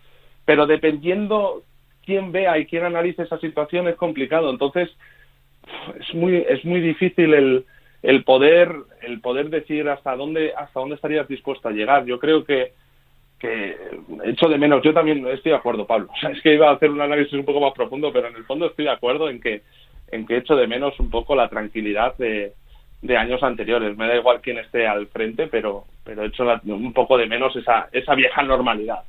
pero 0.43 0.65
dependiendo 0.65 1.61
quién 2.03 2.31
vea 2.31 2.57
y 2.57 2.65
quién 2.65 2.83
analice 2.83 3.23
esa 3.23 3.37
situación 3.37 3.87
es 3.87 3.95
complicado. 3.95 4.49
Entonces, 4.49 4.89
es 5.99 6.15
muy, 6.15 6.37
es 6.37 6.63
muy 6.65 6.79
difícil 6.79 7.33
el, 7.33 7.65
el 8.03 8.23
poder 8.23 8.73
el 9.01 9.21
poder 9.21 9.49
decir 9.49 9.87
hasta 9.89 10.15
dónde 10.15 10.53
hasta 10.55 10.79
dónde 10.79 10.95
estarías 10.95 11.27
dispuesto 11.27 11.67
a 11.67 11.71
llegar. 11.71 12.05
Yo 12.05 12.19
creo 12.19 12.43
que 12.43 12.73
que 13.39 13.75
echo 14.25 14.47
de 14.47 14.57
menos. 14.57 14.81
Yo 14.83 14.93
también 14.93 15.25
estoy 15.27 15.51
de 15.51 15.57
acuerdo 15.57 15.85
Pablo. 15.85 16.09
Es 16.31 16.41
que 16.41 16.53
iba 16.53 16.69
a 16.69 16.73
hacer 16.73 16.89
un 16.89 17.01
análisis 17.01 17.33
un 17.33 17.45
poco 17.45 17.61
más 17.61 17.73
profundo 17.73 18.11
pero 18.11 18.27
en 18.27 18.35
el 18.35 18.45
fondo 18.45 18.67
estoy 18.67 18.85
de 18.85 18.91
acuerdo 18.91 19.29
en 19.29 19.39
que 19.39 19.63
en 20.09 20.25
que 20.25 20.37
echo 20.37 20.55
de 20.55 20.67
menos 20.67 20.97
un 20.99 21.09
poco 21.09 21.35
la 21.35 21.49
tranquilidad 21.49 22.15
de, 22.17 22.53
años 23.17 23.43
anteriores. 23.43 23.97
Me 23.97 24.07
da 24.07 24.15
igual 24.15 24.41
quién 24.41 24.57
esté 24.57 24.87
al 24.87 25.07
frente 25.07 25.47
pero 25.47 25.85
pero 26.03 26.23
echo 26.23 26.45
un 26.65 26.93
poco 26.93 27.17
de 27.17 27.27
menos 27.27 27.55
esa 27.55 27.89
esa 27.91 28.15
vieja 28.15 28.43
normalidad. 28.43 29.03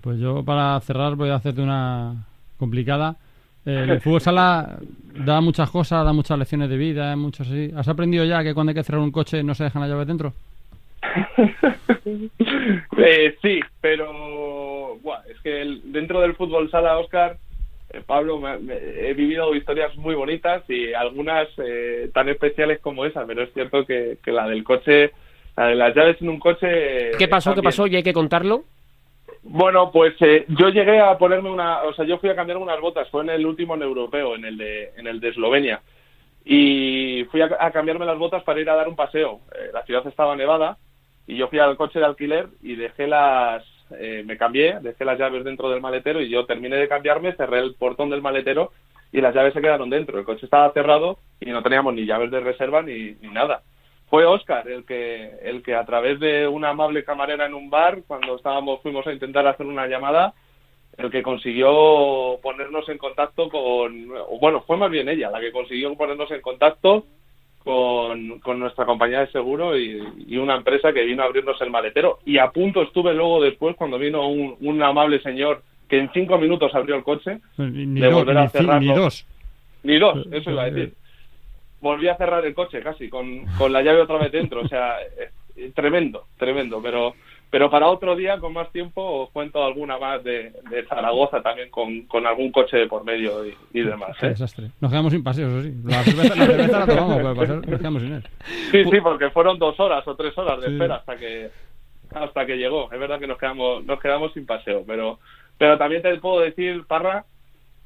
Pues 0.00 0.18
yo 0.18 0.44
para 0.44 0.78
cerrar 0.80 1.16
voy 1.16 1.30
a 1.30 1.36
hacerte 1.36 1.60
una 1.60 2.26
complicada 2.58 3.16
el 3.64 4.00
fútbol 4.00 4.20
sala 4.20 4.78
da 5.14 5.40
muchas 5.40 5.70
cosas, 5.70 6.04
da 6.04 6.12
muchas 6.12 6.38
lecciones 6.38 6.68
de 6.68 6.76
vida, 6.76 7.14
muchos 7.16 7.48
así. 7.48 7.70
¿Has 7.76 7.88
aprendido 7.88 8.24
ya 8.24 8.42
que 8.42 8.54
cuando 8.54 8.70
hay 8.70 8.74
que 8.74 8.82
cerrar 8.82 9.00
un 9.00 9.12
coche 9.12 9.42
no 9.42 9.54
se 9.54 9.64
dejan 9.64 9.82
las 9.82 9.90
llaves 9.90 10.06
dentro? 10.06 10.32
eh, 12.98 13.36
sí, 13.40 13.60
pero 13.80 14.98
es 15.28 15.40
que 15.42 15.78
dentro 15.84 16.20
del 16.20 16.34
fútbol 16.34 16.70
sala, 16.70 16.98
Oscar, 16.98 17.36
eh, 17.90 18.02
Pablo, 18.04 18.40
he 18.70 19.14
vivido 19.14 19.54
historias 19.54 19.96
muy 19.96 20.14
bonitas 20.14 20.62
y 20.68 20.92
algunas 20.92 21.48
eh, 21.58 22.10
tan 22.12 22.28
especiales 22.28 22.80
como 22.80 23.04
esa, 23.04 23.24
pero 23.26 23.42
es 23.42 23.52
cierto 23.52 23.84
que, 23.86 24.18
la 24.26 24.48
del 24.48 24.64
coche, 24.64 25.12
la 25.56 25.68
de 25.68 25.74
las 25.76 25.94
llaves 25.94 26.20
en 26.20 26.28
un 26.28 26.38
coche... 26.38 27.12
¿Qué 27.18 27.28
pasó? 27.28 27.54
¿Qué 27.54 27.62
pasó? 27.62 27.86
¿Y 27.86 27.96
hay 27.96 28.02
que 28.02 28.12
contarlo? 28.12 28.64
Bueno, 29.44 29.90
pues 29.92 30.14
eh, 30.20 30.46
yo 30.48 30.70
llegué 30.70 31.00
a 31.00 31.16
ponerme 31.18 31.50
una, 31.50 31.82
o 31.82 31.94
sea, 31.94 32.04
yo 32.04 32.18
fui 32.18 32.30
a 32.30 32.34
cambiar 32.34 32.58
unas 32.58 32.80
botas, 32.80 33.08
fue 33.10 33.22
en 33.22 33.30
el 33.30 33.46
último 33.46 33.74
en 33.74 33.82
europeo, 33.82 34.34
en 34.34 34.44
el 34.44 34.56
de, 34.56 34.92
en 34.96 35.06
el 35.06 35.20
de 35.20 35.28
Eslovenia, 35.28 35.82
y 36.44 37.24
fui 37.30 37.42
a, 37.42 37.70
cambiarme 37.70 38.06
las 38.06 38.18
botas 38.18 38.42
para 38.42 38.60
ir 38.60 38.68
a 38.70 38.74
dar 38.74 38.88
un 38.88 38.96
paseo. 38.96 39.40
la 39.72 39.82
ciudad 39.84 40.06
estaba 40.06 40.34
nevada 40.34 40.78
y 41.26 41.36
yo 41.36 41.48
fui 41.48 41.58
al 41.58 41.76
coche 41.76 41.98
de 41.98 42.04
alquiler 42.04 42.48
y 42.62 42.74
dejé 42.74 43.06
las, 43.06 43.64
eh, 43.98 44.22
me 44.26 44.36
cambié, 44.36 44.78
dejé 44.80 45.04
las 45.04 45.18
llaves 45.18 45.44
dentro 45.44 45.70
del 45.70 45.80
maletero 45.80 46.20
y 46.20 46.28
yo 46.28 46.46
terminé 46.46 46.76
de 46.76 46.88
cambiarme, 46.88 47.34
cerré 47.34 47.60
el 47.60 47.74
portón 47.74 48.10
del 48.10 48.22
maletero 48.22 48.72
y 49.12 49.20
las 49.20 49.34
llaves 49.34 49.54
se 49.54 49.60
quedaron 49.60 49.90
dentro. 49.90 50.18
El 50.18 50.24
coche 50.24 50.46
estaba 50.46 50.72
cerrado 50.72 51.18
y 51.40 51.50
no 51.50 51.62
teníamos 51.62 51.94
ni 51.94 52.06
llaves 52.06 52.30
de 52.30 52.40
reserva 52.40 52.82
ni, 52.82 53.16
nada. 53.22 53.62
Fue 54.14 54.26
Oscar 54.26 54.68
el 54.68 54.84
que, 54.84 55.28
el 55.42 55.60
que 55.60 55.74
a 55.74 55.84
través 55.84 56.20
de 56.20 56.46
una 56.46 56.68
amable 56.68 57.02
camarera 57.02 57.46
en 57.46 57.54
un 57.54 57.68
bar, 57.68 58.02
cuando 58.06 58.36
estábamos, 58.36 58.80
fuimos 58.80 59.04
a 59.08 59.12
intentar 59.12 59.44
hacer 59.44 59.66
una 59.66 59.88
llamada, 59.88 60.34
el 60.96 61.10
que 61.10 61.20
consiguió 61.20 62.38
ponernos 62.40 62.88
en 62.88 62.96
contacto 62.96 63.48
con, 63.48 64.06
bueno, 64.40 64.60
fue 64.68 64.76
más 64.76 64.88
bien 64.88 65.08
ella 65.08 65.32
la 65.32 65.40
que 65.40 65.50
consiguió 65.50 65.92
ponernos 65.96 66.30
en 66.30 66.42
contacto 66.42 67.06
con, 67.64 68.38
con 68.38 68.60
nuestra 68.60 68.86
compañía 68.86 69.18
de 69.18 69.32
seguro 69.32 69.76
y, 69.76 69.98
una 70.38 70.54
empresa 70.54 70.92
que 70.92 71.02
vino 71.02 71.24
a 71.24 71.26
abrirnos 71.26 71.60
el 71.60 71.72
maletero. 71.72 72.20
Y 72.24 72.38
a 72.38 72.52
punto 72.52 72.82
estuve 72.82 73.14
luego 73.14 73.42
después 73.42 73.74
cuando 73.74 73.98
vino 73.98 74.28
un, 74.28 74.54
un 74.60 74.80
amable 74.80 75.20
señor 75.22 75.64
que 75.88 75.98
en 75.98 76.08
cinco 76.12 76.38
minutos 76.38 76.72
abrió 76.72 76.94
el 76.94 77.02
coche 77.02 77.40
ni, 77.58 78.00
de 78.00 78.12
volver 78.12 78.38
a 78.38 78.48
cerrarlo. 78.48 78.78
Ni 78.78 78.94
dos. 78.94 79.26
Ni 79.82 79.98
dos, 79.98 80.24
eso 80.30 80.52
iba 80.52 80.62
a 80.62 80.70
decir. 80.70 80.94
Volví 81.84 82.08
a 82.08 82.16
cerrar 82.16 82.42
el 82.46 82.54
coche 82.54 82.80
casi, 82.80 83.10
con, 83.10 83.44
con 83.58 83.70
la 83.70 83.82
llave 83.82 84.00
otra 84.00 84.16
vez 84.16 84.32
dentro. 84.32 84.62
O 84.62 84.68
sea, 84.68 84.96
tremendo, 85.74 86.24
tremendo. 86.38 86.80
Pero 86.82 87.14
pero 87.50 87.70
para 87.70 87.88
otro 87.88 88.16
día, 88.16 88.38
con 88.38 88.54
más 88.54 88.72
tiempo, 88.72 89.00
os 89.22 89.30
cuento 89.30 89.62
alguna 89.62 89.96
más 89.98 90.24
de, 90.24 90.50
Zaragoza 90.88 91.42
también, 91.42 91.70
con, 91.70 92.26
algún 92.26 92.50
coche 92.50 92.78
de 92.78 92.86
por 92.88 93.04
medio 93.04 93.44
y, 93.46 93.80
demás. 93.80 94.16
¿eh? 94.22 94.30
desastre. 94.30 94.70
Nos 94.80 94.90
quedamos 94.90 95.12
sin 95.12 95.22
paseos, 95.22 95.62
sí. 95.62 95.72
La 95.84 96.02
cerveza 96.02 96.80
la, 96.80 96.86
tomamos, 96.86 97.38
pero 97.38 97.56
nos 97.60 97.78
quedamos 97.78 98.02
sin 98.02 98.14
él. 98.14 98.24
Sí, 98.72 98.84
sí, 98.90 99.00
porque 99.00 99.30
fueron 99.30 99.60
dos 99.60 99.78
horas 99.78 100.02
o 100.08 100.16
tres 100.16 100.36
horas 100.38 100.62
de 100.62 100.72
espera 100.72 100.96
hasta 100.96 101.16
que 101.16 101.50
hasta 102.12 102.46
que 102.46 102.56
llegó. 102.56 102.90
Es 102.90 102.98
verdad 102.98 103.20
que 103.20 103.28
nos 103.28 103.38
quedamos 103.38 103.84
nos 103.84 104.00
quedamos 104.00 104.32
sin 104.32 104.46
paseo, 104.46 104.82
pero 104.84 105.20
pero 105.58 105.78
también 105.78 106.02
te 106.02 106.16
puedo 106.16 106.40
decir, 106.40 106.84
Parra, 106.88 107.24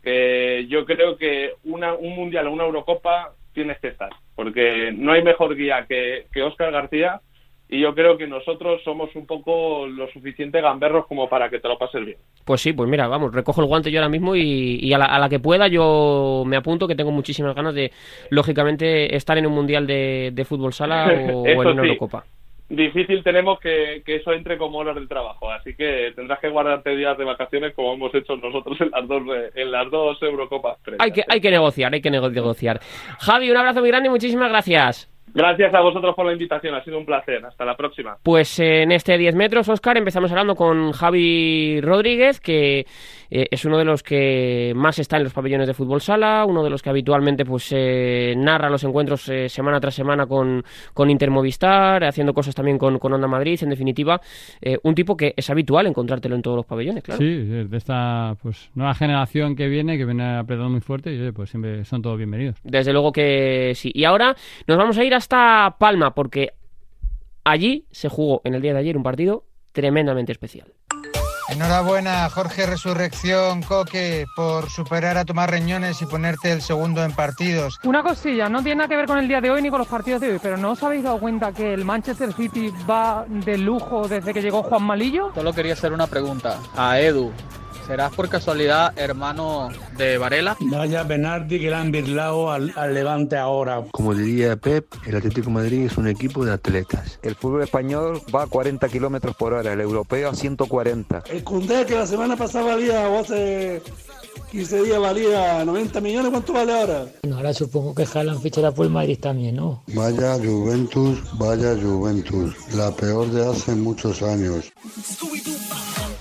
que 0.03 0.67
yo 0.71 0.87
creo 0.87 1.19
que 1.19 1.53
una, 1.65 1.93
un 1.93 2.17
mundial 2.17 2.47
o 2.47 2.53
una 2.53 2.65
Eurocopa 2.65 3.35
tienes 3.59 3.81
que 3.81 3.89
estar, 3.89 4.11
porque 4.37 4.93
no 4.97 5.13
hay 5.13 5.23
mejor 5.25 5.57
guía 5.57 5.85
que, 5.89 6.27
que 6.33 6.43
Óscar 6.43 6.71
García 6.71 7.21
y 7.69 7.81
yo 7.81 7.93
creo 7.93 8.17
que 8.17 8.27
nosotros 8.27 8.81
somos 8.85 9.15
un 9.17 9.27
poco 9.27 9.87
lo 9.89 10.09
suficiente 10.13 10.61
gamberros 10.61 11.07
como 11.07 11.29
para 11.29 11.51
que 11.51 11.59
te 11.59 11.69
lo 11.69 11.77
pases 11.77 12.05
bien. 12.07 12.19
Pues 12.45 12.61
sí, 12.61 12.73
pues 12.73 12.89
mira, 12.89 13.09
vamos, 13.09 13.35
recojo 13.35 13.61
el 13.61 13.67
guante 13.67 13.91
yo 13.91 13.99
ahora 13.99 14.09
mismo 14.09 14.37
y, 14.37 14.93
a, 14.93 14.99
la, 14.99 15.29
que 15.29 15.41
pueda 15.41 15.67
yo 15.67 16.45
me 16.47 16.57
apunto 16.57 16.87
que 16.87 16.95
tengo 16.95 17.11
muchísimas 17.11 17.55
ganas 17.57 17.75
de, 17.75 17.91
lógicamente, 18.31 19.15
estar 19.15 19.37
en 19.37 19.47
un 19.47 19.55
mundial 19.55 19.87
de, 19.87 20.47
fútbol 20.49 20.73
sala 20.73 21.09
o, 21.35 21.47
en 21.47 21.59
una 21.59 21.83
Eurocopa. 21.83 22.25
Difícil 22.69 23.23
tenemos 23.25 23.59
que, 23.61 24.03
eso 24.05 24.33
entre 24.33 24.59
como 24.59 24.79
horas 24.79 24.95
del 24.95 25.09
trabajo, 25.09 25.51
así 25.51 25.75
que 25.75 26.13
tendrás 26.15 26.39
que 26.39 26.51
guardarte 26.51 26.95
días 26.97 27.17
de 27.17 27.25
vacaciones 27.25 27.75
como 27.75 27.95
hemos 27.95 28.15
hecho 28.15 28.37
nosotros 28.37 28.79
en 28.81 28.91
las 28.91 29.09
dos, 29.09 29.23
en 29.55 29.73
las 29.73 29.91
dos 29.91 30.23
Eurocopas. 30.23 30.77
Hay 30.99 31.11
que, 31.13 31.25
hay 31.27 31.41
que 31.41 31.51
negociar, 31.51 31.95
hay 31.95 32.03
que 32.03 32.11
negociar. 32.11 32.81
Javi, 33.21 33.51
un 33.51 33.57
abrazo 33.57 33.81
muy 33.81 33.89
grande 33.89 34.09
y 34.09 34.11
muchísimas 34.11 34.51
gracias. 34.51 35.18
Gracias 35.35 35.75
a 35.75 35.81
vosotros 35.81 36.15
por 36.15 36.27
la 36.27 36.33
invitación, 36.33 36.75
ha 36.75 36.83
sido 36.85 36.99
un 36.99 37.07
placer. 37.07 37.45
Hasta 37.45 37.65
la 37.65 37.77
próxima. 37.77 38.17
Pues 38.23 38.59
en 38.59 38.93
este 38.93 39.17
10 39.17 39.35
metros, 39.35 39.69
Oscar, 39.69 39.97
empezamos 39.97 40.31
hablando 40.31 40.55
con 40.55 40.93
Javi 40.93 41.81
Rodríguez, 41.81 42.41
que 42.41 42.87
eh, 43.31 43.47
es 43.51 43.65
uno 43.65 43.79
de 43.79 43.85
los 43.85 44.03
que 44.03 44.73
más 44.75 44.99
está 44.99 45.17
en 45.17 45.25
los 45.25 45.33
pabellones 45.33 45.67
de 45.67 45.75
fútbol 45.75 46.01
sala, 46.01 46.45
uno 46.47 46.63
de 46.65 46.71
los 46.71 46.83
que 46.83 46.91
habitualmente 46.91 47.45
pues 47.45 47.73
eh, 47.77 48.35
narra 48.37 48.71
los 48.71 48.85
encuentros 48.85 49.29
eh, 49.29 49.49
semana 49.49 49.81
tras 49.81 49.95
semana 49.95 50.27
con, 50.27 50.65
con 50.95 51.11
Intermovistar, 51.11 52.05
haciendo 52.05 52.33
cosas 52.33 52.55
también 52.55 52.79
con, 52.79 52.99
con 52.99 53.13
Onda 53.13 53.29
Madrid, 53.29 53.59
en 53.63 53.71
definitiva, 53.71 54.21
un 54.83 54.95
tipo 54.95 55.17
que 55.17 55.35
es 55.37 55.51
habitual 55.51 55.87
encontrártelo 55.87 56.35
en 56.35 56.43
todos 56.43 56.57
los 56.57 56.67
pabellones, 56.67 57.03
claro. 57.03 57.19
Sí, 57.19 57.25
de 57.25 57.77
esta 57.77 58.35
pues 58.43 58.71
nueva 58.75 58.95
generación 58.95 59.57
que 59.57 59.69
viene, 59.69 59.97
que 59.97 60.05
viene 60.05 60.39
apretando 60.39 60.71
muy 60.71 60.81
fuerte, 60.81 61.13
y 61.13 61.33
pues 61.33 61.51
siempre 61.51 61.85
son 61.85 62.03
todos 62.03 62.17
bienvenidos. 62.17 62.57
Desde 62.63 62.93
luego 62.93 63.13
que 63.13 63.73
sí. 63.75 63.91
Y 63.95 64.05
ahora 64.05 64.35
nos 64.67 64.77
vamos 64.77 64.99
a 64.99 65.05
ir 65.05 65.15
hasta 65.19 65.77
Palma, 65.79 66.15
porque 66.15 66.55
allí 67.45 67.87
se 67.91 68.09
jugó 68.09 68.41
en 68.45 68.55
el 68.55 68.63
día 68.63 68.73
de 68.73 68.81
ayer 68.81 68.97
un 68.97 69.03
partido 69.03 69.45
tremendamente 69.73 70.33
especial. 70.33 70.73
Enhorabuena, 71.51 72.29
Jorge 72.29 72.67
Resurrección, 72.67 73.63
Coque, 73.63 74.27
por 74.37 74.69
superar 74.69 75.17
a 75.17 75.25
Tomás 75.25 75.49
Reñones 75.49 76.03
y 76.03 76.07
ponerte 76.07 76.53
el 76.53 76.61
segundo 76.61 77.03
en 77.03 77.13
partidos. 77.13 77.81
Una 77.85 78.03
cosilla, 78.03 78.51
no 78.51 78.63
tiene 78.63 78.77
nada 78.77 78.89
que 78.89 78.97
ver 78.97 79.07
con 79.07 79.19
el 79.19 79.27
día 79.27 79.41
de 79.41 79.51
hoy 79.51 79.63
ni 79.63 79.71
con 79.71 79.79
los 79.79 79.89
partidos 79.89 80.21
de 80.21 80.33
hoy, 80.33 80.39
pero 80.43 80.59
¿no 80.59 80.73
os 80.73 80.83
habéis 80.83 81.05
dado 81.05 81.19
cuenta 81.19 81.53
que 81.53 81.73
el 81.73 81.87
Manchester 81.87 82.35
City 82.35 82.71
va 82.89 83.25
de 83.27 83.57
lujo 83.57 84.07
desde 84.07 84.35
que 84.35 84.43
llegó 84.43 84.63
Juan 84.63 84.83
Malillo? 84.83 85.33
Solo 85.35 85.55
quería 85.55 85.73
hacer 85.73 85.93
una 85.93 86.07
pregunta 86.07 86.59
a 86.77 87.01
Edu. 87.01 87.33
¿Serás 87.89 88.15
por 88.15 88.29
casualidad 88.29 88.93
hermano 88.99 89.71
de 89.97 90.19
Varela? 90.19 90.59
Vaya 90.61 91.05
Benardi 91.05 91.59
que 91.59 91.71
le 91.71 91.75
han 91.75 91.91
birlado 91.91 92.51
al, 92.51 92.75
Levante 92.93 93.39
ahora. 93.39 93.83
Como 93.93 94.15
diría 94.15 94.57
Pep, 94.57 94.93
el 95.07 95.17
Atlético 95.17 95.49
Madrid 95.49 95.87
es 95.87 95.97
un 95.97 96.07
equipo 96.07 96.45
de 96.45 96.53
atletas. 96.53 97.19
El 97.23 97.35
fútbol 97.35 97.63
español 97.63 98.21
va 98.35 98.43
a 98.43 98.47
40 98.47 98.87
kilómetros 98.91 99.35
por 99.37 99.55
hora, 99.55 99.73
el 99.73 99.81
europeo 99.81 100.29
a 100.29 100.35
140. 100.35 101.23
El 101.31 101.43
Cundé 101.43 101.87
que 101.87 101.95
la 101.95 102.07
semana 102.07 102.37
pasada 102.37 102.67
valía, 102.67 103.09
o 103.09 103.21
hace 103.21 103.81
15 104.53 104.83
días 104.83 105.01
valía 105.01 105.65
90 105.65 106.01
millones, 106.03 106.31
¿cuánto 106.31 106.53
vale 106.53 106.79
ahora? 106.79 107.07
Bueno, 107.23 107.39
ahora 107.39 107.55
supongo 107.55 107.95
que 107.95 108.05
Jalan 108.05 108.39
fichará 108.43 108.71
por 108.71 108.85
el 108.85 108.93
Madrid 108.93 109.19
también, 109.19 109.57
¿no? 109.57 109.83
Vaya 109.95 110.35
Juventus, 110.35 111.21
vaya 111.39 111.75
Juventus, 111.75 112.55
la 112.75 112.91
peor 112.91 113.31
de 113.31 113.47
hace 113.47 113.75
muchos 113.75 114.21
años. 114.21 114.71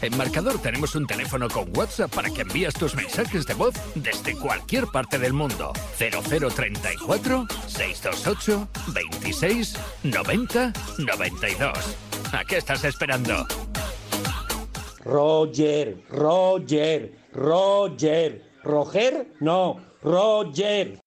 En 0.01 0.15
Marcador 0.15 0.61
tenemos 0.61 0.95
un 0.95 1.07
teléfono 1.07 1.47
con 1.49 1.75
WhatsApp 1.75 2.13
para 2.13 2.29
que 2.29 2.41
envíes 2.41 2.73
tus 2.75 2.95
mensajes 2.95 3.47
de 3.47 3.55
voz 3.55 3.73
desde 3.95 4.35
cualquier 4.35 4.85
parte 4.87 5.17
del 5.17 5.33
mundo. 5.33 5.73
0034 5.97 7.47
628 7.67 8.67
26 8.93 9.75
90 10.03 10.73
92. 10.99 11.97
¿A 12.31 12.43
qué 12.45 12.57
estás 12.57 12.83
esperando? 12.83 13.47
Roger, 15.03 16.03
Roger, 16.09 17.17
Roger. 17.33 18.47
Roger, 18.63 19.27
no, 19.39 19.79
Roger. 20.03 20.99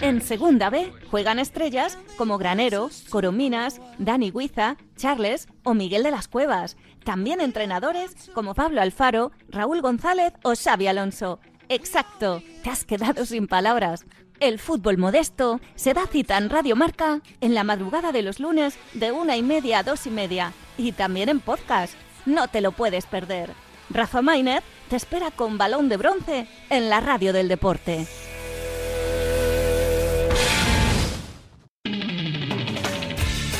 En 0.00 0.22
Segunda 0.22 0.70
B 0.70 0.90
juegan 1.10 1.38
estrellas 1.38 1.98
como 2.16 2.38
Granero, 2.38 2.88
Corominas, 3.10 3.80
Dani 3.98 4.30
Guiza, 4.30 4.76
Charles 4.96 5.46
o 5.62 5.74
Miguel 5.74 6.02
de 6.02 6.10
las 6.10 6.26
Cuevas. 6.26 6.76
También 7.04 7.40
entrenadores 7.40 8.30
como 8.32 8.54
Pablo 8.54 8.80
Alfaro, 8.80 9.30
Raúl 9.48 9.82
González 9.82 10.32
o 10.42 10.54
Xavi 10.56 10.86
Alonso. 10.86 11.38
Exacto, 11.68 12.42
te 12.62 12.70
has 12.70 12.84
quedado 12.84 13.26
sin 13.26 13.46
palabras. 13.46 14.04
El 14.40 14.58
fútbol 14.58 14.98
modesto 14.98 15.60
se 15.74 15.94
da 15.94 16.06
cita 16.06 16.36
en 16.38 16.50
Radio 16.50 16.76
Marca 16.76 17.20
en 17.40 17.54
la 17.54 17.62
madrugada 17.62 18.10
de 18.10 18.22
los 18.22 18.40
lunes 18.40 18.76
de 18.94 19.12
una 19.12 19.36
y 19.36 19.42
media 19.42 19.78
a 19.78 19.82
dos 19.82 20.06
y 20.06 20.10
media 20.10 20.52
y 20.76 20.92
también 20.92 21.28
en 21.28 21.40
podcast. 21.40 21.94
No 22.26 22.48
te 22.48 22.60
lo 22.60 22.72
puedes 22.72 23.06
perder. 23.06 23.50
Rafa 23.90 24.22
Mainer 24.22 24.62
te 24.88 24.96
espera 24.96 25.30
con 25.30 25.58
balón 25.58 25.88
de 25.88 25.98
bronce 25.98 26.48
en 26.70 26.88
la 26.88 27.00
radio 27.00 27.32
del 27.32 27.48
deporte. 27.48 28.06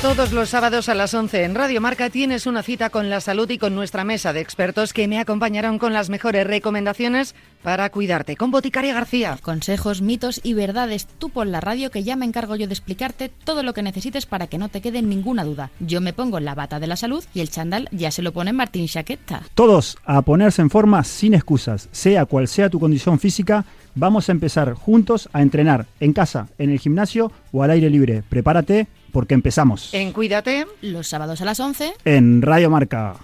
Todos 0.04 0.32
los 0.32 0.50
sábados 0.50 0.90
a 0.90 0.94
las 0.94 1.14
11 1.14 1.44
en 1.44 1.54
Radio 1.54 1.80
Marca 1.80 2.10
tienes 2.10 2.46
una 2.46 2.62
cita 2.62 2.90
con 2.90 3.08
la 3.08 3.22
salud 3.22 3.48
y 3.48 3.56
con 3.56 3.74
nuestra 3.74 4.04
mesa 4.04 4.34
de 4.34 4.40
expertos 4.40 4.92
que 4.92 5.08
me 5.08 5.18
acompañarán 5.18 5.78
con 5.78 5.94
las 5.94 6.10
mejores 6.10 6.46
recomendaciones 6.46 7.34
para 7.62 7.88
cuidarte. 7.88 8.36
Con 8.36 8.50
Boticaria 8.50 8.92
García. 8.92 9.38
Consejos, 9.40 10.02
mitos 10.02 10.42
y 10.44 10.52
verdades. 10.52 11.06
Tú 11.06 11.30
por 11.30 11.46
la 11.46 11.62
radio 11.62 11.90
que 11.90 12.02
ya 12.02 12.16
me 12.16 12.26
encargo 12.26 12.54
yo 12.54 12.66
de 12.66 12.74
explicarte 12.74 13.30
todo 13.30 13.62
lo 13.62 13.72
que 13.72 13.82
necesites 13.82 14.26
para 14.26 14.46
que 14.46 14.58
no 14.58 14.68
te 14.68 14.82
quede 14.82 15.00
ninguna 15.00 15.42
duda. 15.42 15.70
Yo 15.80 16.02
me 16.02 16.12
pongo 16.12 16.38
la 16.38 16.54
bata 16.54 16.80
de 16.80 16.86
la 16.86 16.96
salud 16.96 17.24
y 17.32 17.40
el 17.40 17.48
chándal 17.48 17.88
ya 17.90 18.10
se 18.10 18.20
lo 18.20 18.34
pone 18.34 18.52
Martín 18.52 18.86
Chaqueta. 18.86 19.40
Todos 19.54 19.96
a 20.04 20.20
ponerse 20.20 20.60
en 20.60 20.68
forma 20.68 21.02
sin 21.02 21.32
excusas, 21.32 21.88
sea 21.92 22.26
cual 22.26 22.46
sea 22.46 22.68
tu 22.68 22.78
condición 22.78 23.18
física. 23.18 23.64
Vamos 23.94 24.28
a 24.28 24.32
empezar 24.32 24.74
juntos 24.74 25.30
a 25.32 25.40
entrenar 25.40 25.86
en 25.98 26.12
casa, 26.12 26.48
en 26.58 26.68
el 26.68 26.78
gimnasio 26.78 27.32
o 27.52 27.62
al 27.62 27.70
aire 27.70 27.88
libre. 27.88 28.22
Prepárate 28.28 28.86
porque 29.14 29.32
empezamos. 29.32 29.94
En 29.94 30.12
Cuídate. 30.12 30.66
Los 30.82 31.06
sábados 31.06 31.40
a 31.40 31.44
las 31.46 31.60
11. 31.60 31.92
En 32.04 32.42
Radio 32.42 32.68
Marca. 32.68 33.14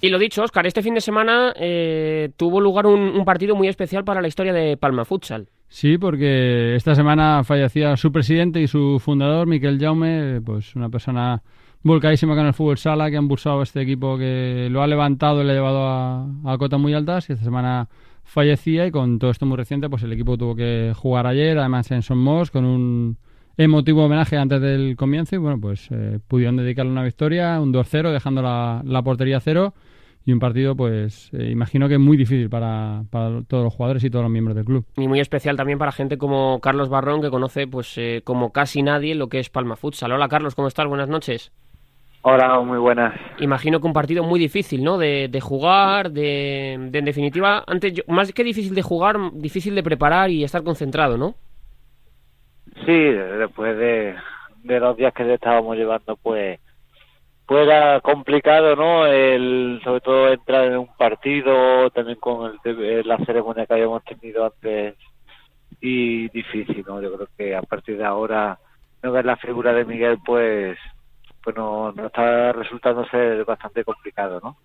Y 0.00 0.08
lo 0.08 0.18
dicho, 0.18 0.42
Oscar, 0.42 0.66
este 0.66 0.80
fin 0.82 0.94
de 0.94 1.02
semana 1.02 1.52
eh, 1.56 2.30
tuvo 2.38 2.60
lugar 2.60 2.86
un, 2.86 3.00
un, 3.00 3.24
partido 3.26 3.54
muy 3.54 3.68
especial 3.68 4.04
para 4.04 4.22
la 4.22 4.28
historia 4.28 4.54
de 4.54 4.78
Palma 4.78 5.04
Futsal. 5.04 5.48
Sí, 5.68 5.98
porque 5.98 6.74
esta 6.76 6.94
semana 6.94 7.44
fallecía 7.44 7.96
su 7.96 8.10
presidente 8.10 8.62
y 8.62 8.68
su 8.68 8.98
fundador, 8.98 9.46
Miquel 9.46 9.78
Jaume, 9.78 10.40
pues 10.40 10.74
una 10.74 10.88
persona 10.88 11.42
volcadísima 11.82 12.34
con 12.34 12.46
el 12.46 12.54
fútbol 12.54 12.78
sala, 12.78 13.10
que 13.10 13.16
ha 13.16 13.20
impulsado 13.20 13.60
este 13.60 13.82
equipo 13.82 14.16
que 14.16 14.68
lo 14.70 14.82
ha 14.82 14.86
levantado 14.86 15.42
y 15.42 15.44
lo 15.44 15.50
ha 15.50 15.54
llevado 15.54 15.86
a, 15.86 16.26
a 16.46 16.58
cotas 16.58 16.80
muy 16.80 16.94
altas. 16.94 17.28
Y 17.28 17.32
esta 17.32 17.44
semana 17.44 17.88
fallecía 18.30 18.86
y 18.86 18.90
con 18.92 19.18
todo 19.18 19.30
esto 19.30 19.44
muy 19.44 19.56
reciente, 19.56 19.90
pues 19.90 20.04
el 20.04 20.12
equipo 20.12 20.38
tuvo 20.38 20.54
que 20.54 20.92
jugar 20.94 21.26
ayer, 21.26 21.58
además 21.58 21.90
en 21.90 22.02
Son 22.02 22.18
Mos, 22.18 22.50
con 22.50 22.64
un 22.64 23.18
emotivo 23.56 24.04
homenaje 24.04 24.36
antes 24.36 24.60
del 24.60 24.96
comienzo 24.96 25.34
y 25.34 25.38
bueno, 25.38 25.60
pues 25.60 25.88
eh, 25.90 26.20
pudieron 26.28 26.56
dedicarle 26.56 26.92
una 26.92 27.02
victoria, 27.02 27.60
un 27.60 27.72
2-0, 27.74 28.12
dejando 28.12 28.40
la, 28.40 28.82
la, 28.84 29.02
portería 29.02 29.40
cero 29.40 29.74
y 30.24 30.32
un 30.32 30.38
partido 30.38 30.76
pues 30.76 31.30
eh, 31.32 31.50
imagino 31.50 31.88
que 31.88 31.98
muy 31.98 32.16
difícil 32.16 32.48
para, 32.48 33.02
para, 33.10 33.42
todos 33.42 33.64
los 33.64 33.74
jugadores 33.74 34.04
y 34.04 34.10
todos 34.10 34.22
los 34.22 34.32
miembros 34.32 34.54
del 34.54 34.64
club. 34.64 34.86
Y 34.96 35.08
muy 35.08 35.18
especial 35.18 35.56
también 35.56 35.78
para 35.78 35.90
gente 35.90 36.16
como 36.16 36.60
Carlos 36.60 36.88
Barrón, 36.88 37.22
que 37.22 37.30
conoce 37.30 37.66
pues 37.66 37.98
eh, 37.98 38.22
como 38.22 38.52
casi 38.52 38.82
nadie 38.82 39.16
lo 39.16 39.28
que 39.28 39.40
es 39.40 39.50
Palma 39.50 39.74
Futsal. 39.74 40.12
Hola 40.12 40.28
Carlos, 40.28 40.54
¿cómo 40.54 40.68
estás? 40.68 40.86
Buenas 40.86 41.08
noches. 41.08 41.50
Hola, 42.22 42.60
muy 42.60 42.78
buenas. 42.78 43.18
Imagino 43.38 43.80
que 43.80 43.86
un 43.86 43.94
partido 43.94 44.22
muy 44.22 44.38
difícil, 44.38 44.84
¿no? 44.84 44.98
De, 44.98 45.28
de 45.28 45.40
jugar, 45.40 46.10
de, 46.10 46.76
de, 46.90 46.98
en 46.98 47.04
definitiva, 47.06 47.64
antes 47.66 47.94
yo, 47.94 48.02
más 48.08 48.30
que 48.32 48.44
difícil 48.44 48.74
de 48.74 48.82
jugar, 48.82 49.16
difícil 49.32 49.74
de 49.74 49.82
preparar 49.82 50.28
y 50.30 50.44
estar 50.44 50.62
concentrado, 50.62 51.16
¿no? 51.16 51.34
Sí, 52.84 52.92
después 52.92 53.76
de, 53.78 54.16
de 54.64 54.80
los 54.80 54.96
días 54.98 55.14
que 55.14 55.32
estábamos 55.32 55.76
llevando, 55.78 56.16
pues, 56.16 56.60
pues 57.46 57.66
era 57.66 58.00
complicado, 58.02 58.76
¿no? 58.76 59.06
El, 59.06 59.80
sobre 59.82 60.00
todo 60.02 60.28
entrar 60.28 60.66
en 60.66 60.76
un 60.76 60.94
partido, 60.98 61.88
también 61.90 62.18
con 62.18 62.52
el, 62.64 63.08
la 63.08 63.16
ceremonia 63.24 63.64
que 63.64 63.74
habíamos 63.74 64.04
tenido 64.04 64.44
antes 64.44 64.94
y 65.80 66.28
difícil, 66.28 66.84
¿no? 66.86 67.00
Yo 67.00 67.14
creo 67.14 67.28
que 67.38 67.56
a 67.56 67.62
partir 67.62 67.96
de 67.96 68.04
ahora, 68.04 68.58
no 69.02 69.10
ver 69.10 69.24
la 69.24 69.36
figura 69.36 69.72
de 69.72 69.86
Miguel, 69.86 70.18
pues 70.24 70.76
pues 71.42 71.56
no, 71.56 71.92
no 71.92 72.06
está 72.06 72.52
resultando 72.52 73.04
ser 73.06 73.44
bastante 73.44 73.84
complicado, 73.84 74.40
¿no? 74.42 74.56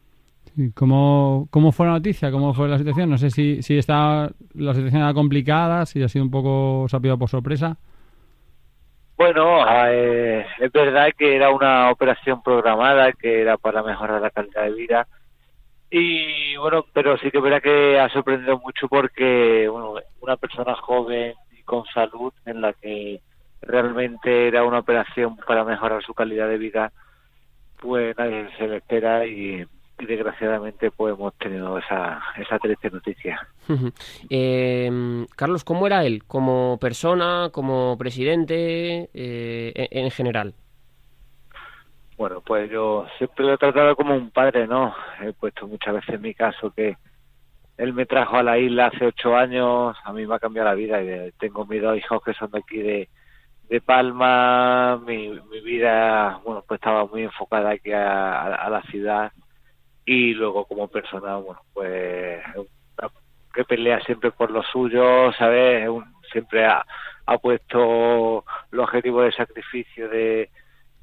¿Cómo, 0.73 1.47
¿Cómo 1.49 1.71
fue 1.71 1.85
la 1.85 1.93
noticia? 1.93 2.31
¿Cómo 2.31 2.53
fue 2.53 2.69
la 2.69 2.77
situación? 2.77 3.09
No 3.09 3.17
sé 3.17 3.29
si, 3.29 3.61
si 3.61 3.77
está 3.77 4.29
la 4.53 4.73
situación 4.73 5.01
era 5.01 5.13
complicada, 5.13 5.85
si 5.85 6.01
ha 6.01 6.07
sido 6.07 6.23
un 6.23 6.31
poco 6.31 6.87
sabido 6.87 7.17
por 7.17 7.29
sorpresa. 7.29 7.77
Bueno, 9.17 9.65
eh, 9.87 10.45
es 10.59 10.71
verdad 10.71 11.09
que 11.17 11.35
era 11.35 11.49
una 11.49 11.89
operación 11.89 12.41
programada, 12.41 13.11
que 13.13 13.41
era 13.41 13.57
para 13.57 13.83
mejorar 13.83 14.21
la 14.21 14.29
calidad 14.29 14.63
de 14.63 14.73
vida. 14.73 15.07
Y 15.89 16.55
bueno, 16.57 16.85
pero 16.93 17.17
sí 17.17 17.31
que 17.31 17.37
es 17.37 17.43
verdad 17.43 17.61
que 17.61 17.99
ha 17.99 18.09
sorprendido 18.09 18.59
mucho 18.59 18.87
porque, 18.87 19.67
bueno, 19.69 19.95
una 20.21 20.35
persona 20.35 20.75
joven 20.75 21.33
y 21.57 21.63
con 21.63 21.85
salud 21.93 22.33
en 22.45 22.61
la 22.61 22.73
que 22.73 23.21
realmente 23.65 24.47
era 24.47 24.63
una 24.63 24.79
operación 24.79 25.37
para 25.37 25.63
mejorar 25.63 26.03
su 26.03 26.13
calidad 26.13 26.47
de 26.47 26.57
vida, 26.57 26.91
pues 27.79 28.17
nadie 28.17 28.47
se 28.57 28.67
le 28.67 28.77
espera 28.77 29.25
y, 29.25 29.65
y 29.99 30.05
desgraciadamente 30.05 30.91
pues 30.91 31.15
hemos 31.15 31.33
tenido 31.35 31.77
esa, 31.77 32.21
esa 32.37 32.59
triste 32.59 32.89
noticia. 32.89 33.47
eh, 34.29 35.25
Carlos, 35.35 35.63
¿cómo 35.63 35.87
era 35.87 36.05
él 36.05 36.23
como 36.25 36.77
persona, 36.79 37.49
como 37.51 37.97
presidente, 37.97 39.09
eh, 39.13 39.73
en, 39.75 40.05
en, 40.05 40.11
general? 40.11 40.53
Bueno, 42.17 42.41
pues 42.41 42.69
yo 42.69 43.05
siempre 43.17 43.45
lo 43.45 43.53
he 43.53 43.57
tratado 43.57 43.95
como 43.95 44.15
un 44.15 44.29
padre, 44.31 44.67
¿no? 44.67 44.95
He 45.21 45.33
puesto 45.33 45.67
muchas 45.67 45.95
veces 45.95 46.15
en 46.15 46.21
mi 46.21 46.33
caso 46.33 46.71
que 46.71 46.97
él 47.77 47.93
me 47.93 48.05
trajo 48.05 48.37
a 48.37 48.43
la 48.43 48.57
isla 48.57 48.87
hace 48.87 49.05
ocho 49.05 49.35
años, 49.35 49.97
a 50.03 50.13
mí 50.13 50.25
me 50.25 50.35
ha 50.35 50.39
cambiado 50.39 50.69
la 50.69 50.75
vida 50.75 51.01
y 51.01 51.31
tengo 51.33 51.65
mis 51.65 51.81
dos 51.81 51.97
hijos 51.97 52.23
que 52.23 52.33
son 52.33 52.51
de 52.51 52.59
aquí 52.59 52.77
de, 52.77 53.09
de 53.69 53.81
Palma, 53.81 54.97
mi, 55.05 55.29
mi 55.29 55.59
vida, 55.61 56.39
bueno, 56.43 56.63
pues 56.67 56.79
estaba 56.79 57.05
muy 57.05 57.23
enfocada 57.23 57.71
aquí 57.71 57.91
a, 57.91 58.55
a, 58.55 58.69
la 58.69 58.81
ciudad 58.83 59.31
y 60.05 60.33
luego 60.33 60.65
como 60.65 60.87
persona, 60.87 61.37
bueno, 61.37 61.61
pues 61.73 62.41
que 63.53 63.63
pelea 63.63 64.01
siempre 64.01 64.31
por 64.31 64.51
lo 64.51 64.61
suyo, 64.63 65.31
¿sabes? 65.33 65.87
Un, 65.87 66.03
siempre 66.31 66.65
ha, 66.65 66.85
ha, 67.25 67.37
puesto 67.37 68.43
el 68.71 68.79
objetivo 68.79 69.21
de 69.21 69.31
sacrificio, 69.31 70.09
de, 70.09 70.49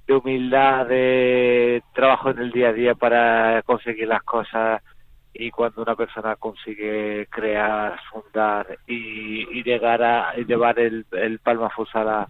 humildad, 0.08 0.86
de 0.86 1.82
trabajo 1.94 2.30
en 2.30 2.38
el 2.38 2.52
día 2.52 2.68
a 2.68 2.72
día 2.74 2.94
para 2.94 3.62
conseguir 3.62 4.06
las 4.08 4.22
cosas 4.22 4.82
y 5.32 5.50
cuando 5.50 5.80
una 5.80 5.96
persona 5.96 6.36
consigue 6.36 7.26
crear, 7.30 7.98
fundar 8.10 8.78
y, 8.86 9.58
y 9.58 9.62
llegar 9.62 10.02
a 10.02 10.34
llevar 10.34 10.78
el, 10.78 11.06
el 11.12 11.38
Palma 11.38 11.70
Futsal 11.70 12.08
a, 12.10 12.28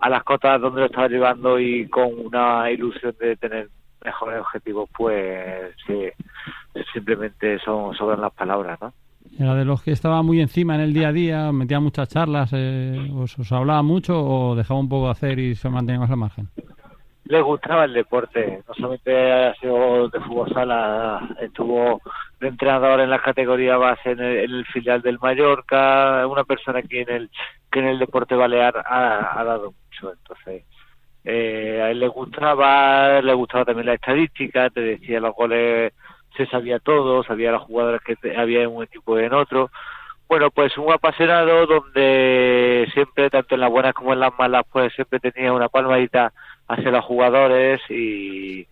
a 0.00 0.08
las 0.08 0.24
cotas 0.24 0.60
donde 0.60 0.80
lo 0.80 0.86
estaba 0.86 1.08
llevando 1.08 1.58
y 1.58 1.88
con 1.88 2.08
una 2.26 2.70
ilusión 2.70 3.14
de 3.20 3.36
tener 3.36 3.68
mejores 4.04 4.40
objetivos, 4.40 4.88
pues 4.96 5.74
sí, 5.86 6.08
simplemente 6.92 7.58
son 7.58 7.94
sobran 7.94 8.20
las 8.20 8.32
palabras, 8.32 8.78
¿no? 8.80 8.92
¿Era 9.38 9.54
de 9.54 9.64
los 9.64 9.82
que 9.82 9.92
estaba 9.92 10.22
muy 10.22 10.40
encima 10.40 10.74
en 10.74 10.80
el 10.80 10.92
día 10.92 11.08
a 11.08 11.12
día, 11.12 11.52
metía 11.52 11.78
muchas 11.78 12.08
charlas, 12.08 12.50
eh, 12.52 13.10
os, 13.14 13.38
os, 13.38 13.52
hablaba 13.52 13.82
mucho 13.82 14.18
o 14.18 14.54
dejaba 14.54 14.80
un 14.80 14.88
poco 14.88 15.06
de 15.06 15.10
hacer 15.12 15.38
y 15.38 15.54
se 15.54 15.68
mantenía 15.68 16.00
más 16.00 16.10
al 16.10 16.16
margen? 16.16 16.48
Le 17.24 17.40
gustaba 17.42 17.84
el 17.84 17.92
deporte, 17.92 18.62
no 18.66 18.74
solamente 18.74 19.32
ha 19.32 19.54
sido 19.54 20.08
de 20.08 20.20
fútbol 20.20 20.52
sala, 20.52 21.28
estuvo 21.40 22.00
de 22.40 22.48
entrenador 22.48 23.00
en 23.00 23.10
la 23.10 23.20
categoría 23.20 23.76
base 23.76 24.12
en 24.12 24.20
el, 24.20 24.54
en 24.54 24.64
filial 24.64 25.02
del 25.02 25.18
Mallorca, 25.20 26.26
una 26.26 26.44
persona 26.44 26.82
que 26.82 27.02
en 27.02 27.10
el 27.10 27.30
que 27.70 27.78
en 27.78 27.86
el 27.86 27.98
deporte 28.00 28.34
balear 28.34 28.82
ha, 28.84 29.38
ha 29.38 29.44
dado 29.44 29.72
mucho, 29.72 30.12
entonces 30.12 30.64
eh, 31.24 31.80
a 31.82 31.90
él 31.90 32.00
le 32.00 32.08
gustaba, 32.08 33.20
le 33.20 33.34
gustaba 33.34 33.64
también 33.64 33.86
la 33.86 33.94
estadística, 33.94 34.70
te 34.70 34.80
decía 34.80 35.20
los 35.20 35.34
goles, 35.34 35.92
se 36.36 36.46
sabía 36.46 36.78
todo, 36.78 37.22
sabía 37.24 37.52
las 37.52 37.62
jugadoras 37.62 38.00
que 38.02 38.16
había 38.36 38.62
en 38.62 38.74
un 38.74 38.84
equipo 38.84 39.18
y 39.18 39.24
en 39.24 39.34
otro. 39.34 39.70
Bueno, 40.28 40.50
pues 40.50 40.76
un 40.78 40.92
apasionado 40.92 41.66
donde 41.66 42.88
siempre, 42.94 43.30
tanto 43.30 43.54
en 43.54 43.60
las 43.62 43.70
buenas 43.70 43.94
como 43.94 44.12
en 44.12 44.20
las 44.20 44.32
malas, 44.38 44.64
pues 44.70 44.92
siempre 44.94 45.18
tenía 45.20 45.52
una 45.52 45.68
palmadita 45.68 46.32
hacia 46.70 46.90
los 46.92 47.04
jugadores 47.04 47.80
y, 47.90 48.66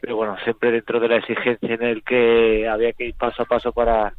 pero 0.00 0.16
bueno, 0.16 0.36
siempre 0.44 0.70
dentro 0.70 1.00
de 1.00 1.08
la 1.08 1.16
exigencia 1.16 1.74
en 1.74 1.82
el 1.82 2.02
que 2.02 2.68
había 2.68 2.92
que 2.92 3.06
ir 3.06 3.14
paso 3.14 3.42
a 3.42 3.46
paso 3.46 3.72
para, 3.72 4.12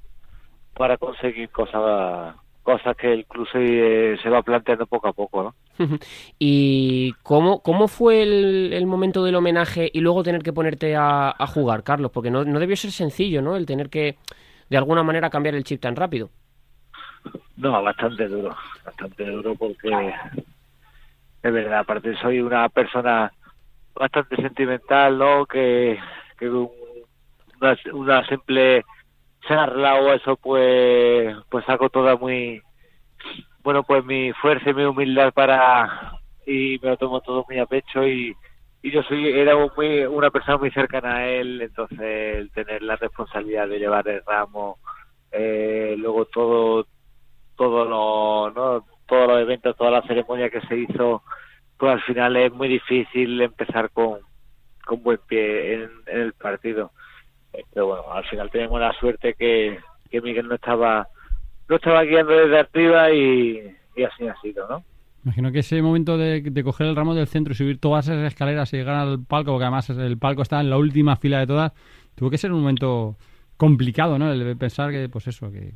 para 0.75 0.97
conseguir 0.97 1.49
cosas 1.49 2.35
cosas 2.63 2.95
que 2.97 3.11
el 3.11 3.25
club 3.25 3.47
se, 3.51 4.17
se, 4.21 4.29
va 4.29 4.43
planteando 4.43 4.85
poco 4.85 5.07
a 5.07 5.13
poco, 5.13 5.43
¿no? 5.43 5.55
¿Y 6.39 7.13
cómo, 7.23 7.61
cómo 7.61 7.87
fue 7.87 8.21
el, 8.21 8.73
el, 8.73 8.85
momento 8.85 9.23
del 9.23 9.35
homenaje 9.35 9.89
y 9.91 10.01
luego 10.01 10.23
tener 10.23 10.43
que 10.43 10.53
ponerte 10.53 10.95
a, 10.95 11.33
a, 11.35 11.47
jugar, 11.47 11.83
Carlos? 11.83 12.11
Porque 12.11 12.29
no, 12.29 12.43
no 12.43 12.59
debió 12.59 12.75
ser 12.75 12.91
sencillo, 12.91 13.41
¿no? 13.41 13.55
El 13.55 13.65
tener 13.65 13.89
que, 13.89 14.17
de 14.69 14.77
alguna 14.77 15.01
manera, 15.01 15.31
cambiar 15.31 15.55
el 15.55 15.63
chip 15.63 15.81
tan 15.81 15.95
rápido. 15.95 16.29
No, 17.57 17.81
bastante 17.81 18.27
duro, 18.27 18.55
bastante 18.85 19.25
duro 19.25 19.55
porque 19.55 20.13
es 21.41 21.53
verdad, 21.53 21.79
aparte 21.79 22.15
soy 22.17 22.41
una 22.41 22.67
persona 22.69 23.31
bastante 23.95 24.35
sentimental, 24.37 25.17
¿no? 25.17 25.45
Que, 25.45 25.97
que 26.37 26.49
una, 26.49 27.77
una 27.93 28.27
simple 28.27 28.83
charla 29.47 29.95
o 29.95 30.13
eso 30.13 30.35
pues 30.37 31.35
pues 31.49 31.67
hago 31.69 31.89
toda 31.89 32.15
muy 32.15 32.61
bueno 33.63 33.83
pues 33.83 34.03
mi 34.05 34.31
fuerza 34.33 34.69
y 34.69 34.73
mi 34.73 34.83
humildad 34.83 35.33
para 35.33 36.13
y 36.45 36.79
me 36.81 36.89
lo 36.89 36.97
tomo 36.97 37.21
todo 37.21 37.45
muy 37.47 37.59
a 37.59 37.65
pecho 37.65 38.05
y, 38.05 38.35
y 38.81 38.91
yo 38.91 39.01
soy 39.03 39.29
era 39.29 39.55
muy 39.75 40.05
una 40.05 40.29
persona 40.29 40.57
muy 40.57 40.71
cercana 40.71 41.17
a 41.17 41.27
él 41.27 41.61
entonces 41.61 41.99
el 41.99 42.51
tener 42.51 42.81
la 42.81 42.95
responsabilidad 42.95 43.67
de 43.67 43.79
llevar 43.79 44.07
el 44.07 44.21
ramo 44.25 44.77
eh, 45.31 45.95
luego 45.97 46.25
todo 46.25 46.85
todo 47.55 47.85
lo 47.85 48.51
no 48.51 48.85
todos 49.09 49.27
los 49.27 49.41
eventos 49.41 49.75
toda 49.75 49.91
la 49.91 50.01
ceremonia 50.03 50.49
que 50.49 50.61
se 50.61 50.77
hizo 50.77 51.23
pues 51.79 51.93
al 51.93 52.01
final 52.01 52.35
es 52.35 52.51
muy 52.53 52.67
difícil 52.67 53.41
empezar 53.41 53.89
con, 53.91 54.19
con 54.85 55.01
buen 55.01 55.19
pie 55.27 55.75
en, 55.75 55.89
el 56.07 56.33
partido. 56.33 56.91
Pero 57.73 57.87
bueno, 57.87 58.11
al 58.11 58.25
final 58.25 58.51
tenemos 58.51 58.79
la 58.79 58.91
suerte 58.93 59.33
que, 59.33 59.79
que 60.11 60.21
Miguel 60.21 60.47
no 60.47 60.55
estaba 60.55 61.07
no 61.69 61.75
estaba 61.77 62.03
guiando 62.03 62.33
desde 62.33 62.59
arriba 62.59 63.11
y, 63.11 63.63
y 63.95 64.03
así 64.03 64.27
ha 64.27 64.35
sido, 64.41 64.67
¿no? 64.67 64.83
Imagino 65.23 65.51
que 65.51 65.59
ese 65.59 65.81
momento 65.81 66.17
de, 66.17 66.41
de, 66.41 66.63
coger 66.63 66.87
el 66.87 66.95
ramo 66.95 67.13
del 67.13 67.27
centro 67.27 67.53
y 67.53 67.55
subir 67.55 67.79
todas 67.79 68.07
esas 68.07 68.25
escaleras 68.25 68.73
y 68.73 68.77
llegar 68.77 68.95
al 68.95 69.23
palco, 69.23 69.51
porque 69.51 69.65
además 69.65 69.89
el 69.89 70.17
palco 70.17 70.41
está 70.41 70.59
en 70.59 70.69
la 70.69 70.77
última 70.77 71.15
fila 71.15 71.39
de 71.39 71.47
todas, 71.47 71.73
tuvo 72.15 72.29
que 72.29 72.37
ser 72.37 72.51
un 72.51 72.61
momento 72.61 73.15
complicado, 73.55 74.17
¿no? 74.17 74.31
El 74.31 74.57
pensar 74.57 74.91
que, 74.91 75.07
pues 75.09 75.27
eso, 75.27 75.51
que, 75.51 75.73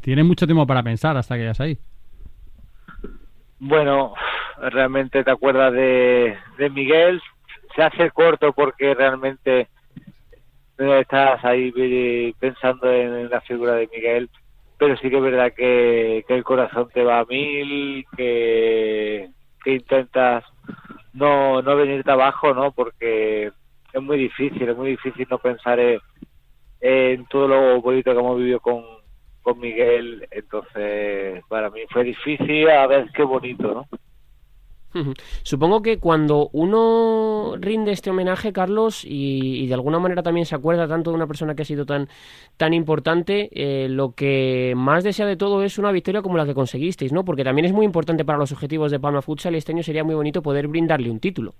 tiene 0.00 0.24
mucho 0.24 0.46
tiempo 0.46 0.66
para 0.66 0.82
pensar 0.82 1.16
hasta 1.16 1.36
que 1.36 1.44
ya 1.44 1.62
ahí. 1.62 1.78
Bueno, 3.58 4.14
realmente 4.58 5.24
te 5.24 5.30
acuerdas 5.30 5.72
de, 5.72 6.36
de 6.58 6.70
Miguel, 6.70 7.20
se 7.74 7.82
hace 7.82 8.10
corto 8.10 8.52
porque 8.52 8.94
realmente 8.94 9.68
estás 10.78 11.44
ahí 11.44 12.34
pensando 12.38 12.92
en 12.92 13.30
la 13.30 13.40
figura 13.40 13.74
de 13.74 13.88
Miguel 13.88 14.28
pero 14.78 14.96
sí 14.96 15.08
que 15.08 15.16
es 15.16 15.22
verdad 15.22 15.52
que, 15.56 16.24
el 16.28 16.44
corazón 16.44 16.88
te 16.92 17.02
va 17.02 17.20
a 17.20 17.24
mil, 17.24 18.04
que, 18.16 19.30
intentas 19.64 20.44
no, 21.12 21.62
no 21.62 21.76
venirte 21.76 22.10
abajo, 22.10 22.54
¿no? 22.54 22.72
Porque 22.72 23.50
es 23.92 24.02
muy 24.02 24.18
difícil, 24.18 24.68
es 24.68 24.76
muy 24.76 24.90
difícil 24.90 25.26
no 25.30 25.38
pensar 25.38 25.80
en, 26.80 27.26
todo 27.26 27.48
lo 27.48 27.80
bonito 27.80 28.12
que 28.12 28.18
hemos 28.18 28.38
vivido 28.38 28.60
con, 28.60 28.84
con 29.46 29.60
Miguel, 29.60 30.26
entonces 30.32 31.40
para 31.46 31.70
mí 31.70 31.82
fue 31.88 32.02
difícil, 32.02 32.68
a 32.68 32.84
ver 32.88 33.08
qué 33.14 33.22
bonito, 33.22 33.86
¿no? 34.92 35.14
Supongo 35.44 35.82
que 35.82 36.00
cuando 36.00 36.48
uno 36.52 37.54
rinde 37.60 37.92
este 37.92 38.10
homenaje, 38.10 38.52
Carlos, 38.52 39.04
y, 39.06 39.64
de 39.68 39.74
alguna 39.74 40.00
manera 40.00 40.24
también 40.24 40.46
se 40.46 40.56
acuerda 40.56 40.88
tanto 40.88 41.10
de 41.10 41.16
una 41.16 41.28
persona 41.28 41.54
que 41.54 41.62
ha 41.62 41.64
sido 41.64 41.86
tan, 41.86 42.08
tan 42.56 42.74
importante, 42.74 43.48
eh, 43.52 43.88
lo 43.88 44.16
que 44.16 44.72
más 44.74 45.04
desea 45.04 45.26
de 45.26 45.36
todo 45.36 45.62
es 45.62 45.78
una 45.78 45.92
victoria 45.92 46.22
como 46.22 46.38
la 46.38 46.46
que 46.46 46.54
conseguisteis, 46.54 47.12
¿no? 47.12 47.24
Porque 47.24 47.44
también 47.44 47.66
es 47.66 47.72
muy 47.72 47.86
importante 47.86 48.24
para 48.24 48.38
los 48.38 48.50
objetivos 48.50 48.90
de 48.90 48.98
Palma 48.98 49.22
Futsal 49.22 49.54
y 49.54 49.58
este 49.58 49.70
año 49.70 49.84
sería 49.84 50.02
muy 50.02 50.16
bonito 50.16 50.42
poder 50.42 50.66
brindarle 50.66 51.08
un 51.08 51.20
título. 51.20 51.54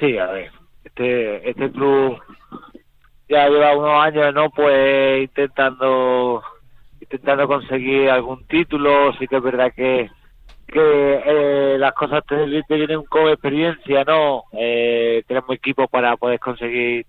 Sí, 0.00 0.18
a 0.18 0.26
ver, 0.32 0.50
este, 0.82 1.48
este 1.48 1.70
club 1.70 2.18
ya 3.28 3.48
lleva 3.48 3.76
unos 3.76 4.04
años, 4.04 4.34
¿no? 4.34 4.50
Pues 4.50 5.22
intentando 5.22 6.42
intentando 7.00 7.46
conseguir 7.46 8.10
algún 8.10 8.46
título, 8.46 9.12
sí 9.18 9.26
que 9.26 9.36
es 9.36 9.42
verdad 9.42 9.72
que 9.74 10.10
que 10.68 11.22
eh, 11.24 11.78
las 11.78 11.94
cosas 11.94 12.22
te, 12.26 12.44
vienen 12.44 13.02
con 13.04 13.28
experiencia, 13.28 14.04
¿no? 14.04 14.44
Eh, 14.52 15.22
tenemos 15.26 15.50
equipo 15.56 15.88
para 15.88 16.16
poder 16.16 16.38
conseguir 16.38 17.06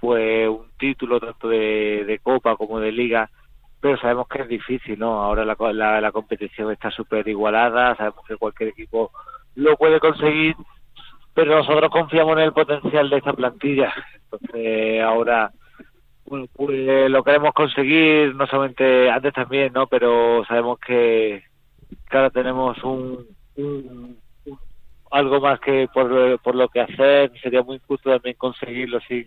pues 0.00 0.48
un 0.48 0.68
título 0.78 1.20
tanto 1.20 1.48
de, 1.48 2.20
Copa 2.22 2.56
como 2.56 2.80
de 2.80 2.90
Liga, 2.90 3.30
pero 3.80 3.96
sabemos 3.98 4.26
que 4.28 4.42
es 4.42 4.48
difícil, 4.48 4.98
¿no? 4.98 5.22
Ahora 5.22 5.44
la, 5.44 6.00
la, 6.00 6.12
competición 6.12 6.72
está 6.72 6.90
súper 6.90 7.26
igualada, 7.28 7.94
sabemos 7.96 8.24
que 8.26 8.36
cualquier 8.36 8.70
equipo 8.70 9.12
lo 9.54 9.76
puede 9.76 10.00
conseguir, 10.00 10.56
pero 11.34 11.56
nosotros 11.56 11.90
confiamos 11.90 12.36
en 12.36 12.44
el 12.44 12.52
potencial 12.52 13.08
de 13.10 13.16
esta 13.18 13.32
plantilla. 13.32 13.94
Entonces 14.30 15.02
ahora 15.02 15.52
pues, 16.24 17.10
lo 17.10 17.22
queremos 17.24 17.52
conseguir, 17.54 18.34
no 18.34 18.46
solamente 18.46 19.10
antes 19.10 19.32
también, 19.32 19.72
¿no? 19.72 19.86
Pero 19.86 20.44
sabemos 20.46 20.78
que 20.78 21.42
que 22.10 22.16
ahora 22.16 22.30
tenemos 22.30 22.76
un, 22.84 24.18
algo 25.10 25.40
más 25.40 25.60
que 25.60 25.88
por, 25.92 26.40
por 26.40 26.54
lo 26.54 26.68
que 26.68 26.80
hacer, 26.80 27.32
sería 27.40 27.62
muy 27.62 27.76
injusto 27.76 28.10
también 28.10 28.36
conseguirlo 28.36 29.00
sin, 29.00 29.26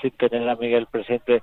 sin 0.00 0.10
tener 0.12 0.48
a 0.48 0.56
Miguel 0.56 0.86
presente. 0.90 1.42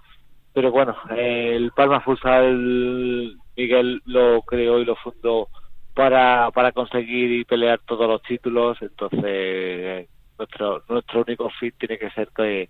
Pero 0.53 0.71
bueno, 0.71 0.95
el 1.15 1.71
Palma 1.71 2.01
Futsal 2.01 3.37
Miguel 3.55 4.01
lo 4.05 4.41
creó 4.41 4.79
y 4.79 4.85
lo 4.85 4.95
fundó 4.95 5.47
para, 5.93 6.49
para 6.51 6.71
conseguir 6.71 7.31
y 7.31 7.45
pelear 7.45 7.79
todos 7.85 8.07
los 8.07 8.21
títulos, 8.23 8.77
entonces 8.81 10.07
nuestro 10.39 10.83
nuestro 10.89 11.21
único 11.21 11.49
fit 11.59 11.75
tiene 11.77 11.99
que 11.99 12.09
ser 12.11 12.29
que 12.35 12.69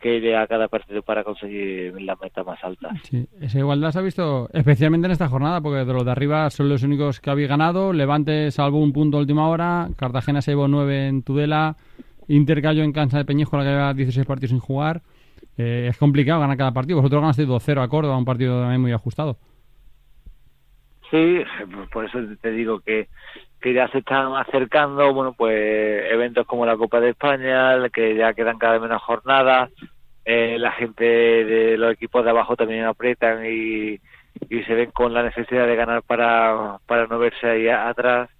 que 0.00 0.16
iré 0.16 0.36
a 0.36 0.46
cada 0.46 0.68
partido 0.68 1.02
para 1.02 1.24
conseguir 1.24 2.00
la 2.00 2.16
meta 2.16 2.44
más 2.44 2.62
alta. 2.62 2.90
Sí, 3.02 3.26
esa 3.40 3.58
igualdad 3.58 3.90
se 3.90 3.98
ha 3.98 4.02
visto 4.02 4.48
especialmente 4.52 5.06
en 5.06 5.12
esta 5.12 5.28
jornada, 5.28 5.60
porque 5.60 5.84
de 5.84 5.92
los 5.92 6.04
de 6.04 6.10
arriba 6.12 6.48
son 6.50 6.68
los 6.68 6.82
únicos 6.84 7.20
que 7.20 7.30
habéis 7.30 7.48
ganado. 7.48 7.92
Levante 7.92 8.50
salvo 8.52 8.78
un 8.78 8.92
punto 8.92 9.16
a 9.16 9.20
última 9.20 9.48
hora, 9.48 9.88
Cartagena 9.96 10.40
se 10.40 10.52
llevó 10.52 10.68
nueve 10.68 11.08
en 11.08 11.22
Tudela, 11.22 11.76
Inter 12.28 12.62
cayó 12.62 12.84
en 12.84 12.92
Cancha 12.92 13.18
de 13.18 13.24
Peñijo, 13.24 13.56
la 13.56 13.64
que 13.64 13.70
lleva 13.70 13.94
16 13.94 14.26
partidos 14.26 14.50
sin 14.50 14.60
jugar. 14.60 15.02
Eh, 15.56 15.88
es 15.90 15.96
complicado 15.96 16.40
ganar 16.40 16.56
cada 16.56 16.72
partido. 16.72 16.98
Vosotros 16.98 17.20
ganaste 17.20 17.46
2-0 17.46 17.82
a 17.82 17.88
Córdoba, 17.88 18.16
un 18.16 18.24
partido 18.24 18.60
también 18.60 18.80
muy 18.80 18.92
ajustado. 18.92 19.38
Sí, 21.10 21.42
por 21.92 22.04
eso 22.04 22.18
te 22.40 22.50
digo 22.50 22.80
que 22.80 23.08
que 23.60 23.74
ya 23.74 23.88
se 23.88 23.98
están 23.98 24.34
acercando, 24.36 25.12
bueno, 25.12 25.32
pues 25.32 25.52
eventos 26.12 26.46
como 26.46 26.64
la 26.64 26.76
Copa 26.76 27.00
de 27.00 27.10
España, 27.10 27.76
que 27.90 28.14
ya 28.14 28.32
quedan 28.32 28.58
cada 28.58 28.74
vez 28.74 28.82
menos 28.82 29.02
jornadas, 29.02 29.70
eh, 30.24 30.58
la 30.58 30.72
gente 30.72 31.04
de 31.04 31.76
los 31.76 31.92
equipos 31.92 32.24
de 32.24 32.30
abajo 32.30 32.54
también 32.56 32.84
aprietan 32.84 33.44
y, 33.46 33.98
y 34.48 34.62
se 34.64 34.74
ven 34.74 34.90
con 34.92 35.12
la 35.12 35.22
necesidad 35.22 35.66
de 35.66 35.76
ganar 35.76 36.02
para, 36.02 36.78
para 36.86 37.06
no 37.06 37.18
verse 37.18 37.48
ahí 37.48 37.68
atrás. 37.68 38.30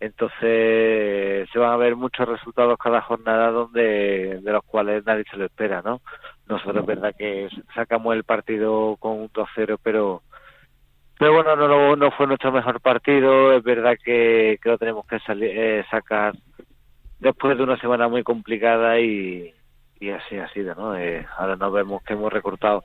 Entonces 0.00 1.48
se 1.50 1.58
van 1.58 1.72
a 1.72 1.76
ver 1.76 1.96
muchos 1.96 2.28
resultados 2.28 2.78
cada 2.78 3.00
jornada 3.00 3.50
donde 3.50 4.40
de 4.40 4.52
los 4.52 4.64
cuales 4.64 5.04
nadie 5.04 5.24
se 5.28 5.36
lo 5.36 5.46
espera, 5.46 5.82
¿no? 5.82 6.00
Nosotros 6.46 6.86
verdad 6.86 7.14
que 7.18 7.48
sacamos 7.74 8.14
el 8.14 8.22
partido 8.22 8.96
con 9.00 9.12
un 9.12 9.28
2-0, 9.30 9.78
pero 9.82 10.22
pero 11.18 11.32
bueno, 11.34 11.56
no, 11.56 11.96
no 11.96 12.10
fue 12.12 12.26
nuestro 12.26 12.52
mejor 12.52 12.80
partido. 12.80 13.52
Es 13.52 13.62
verdad 13.62 13.96
que, 14.02 14.58
que 14.62 14.68
lo 14.68 14.78
tenemos 14.78 15.06
que 15.06 15.18
salir, 15.20 15.50
eh, 15.52 15.84
sacar 15.90 16.34
después 17.18 17.56
de 17.56 17.64
una 17.64 17.78
semana 17.80 18.08
muy 18.08 18.22
complicada 18.22 19.00
y, 19.00 19.52
y 20.00 20.10
así 20.10 20.38
ha 20.38 20.48
sido, 20.50 20.74
¿no? 20.74 20.96
Eh, 20.96 21.26
ahora 21.36 21.56
nos 21.56 21.72
vemos 21.72 22.02
que 22.02 22.14
hemos 22.14 22.32
recortado 22.32 22.84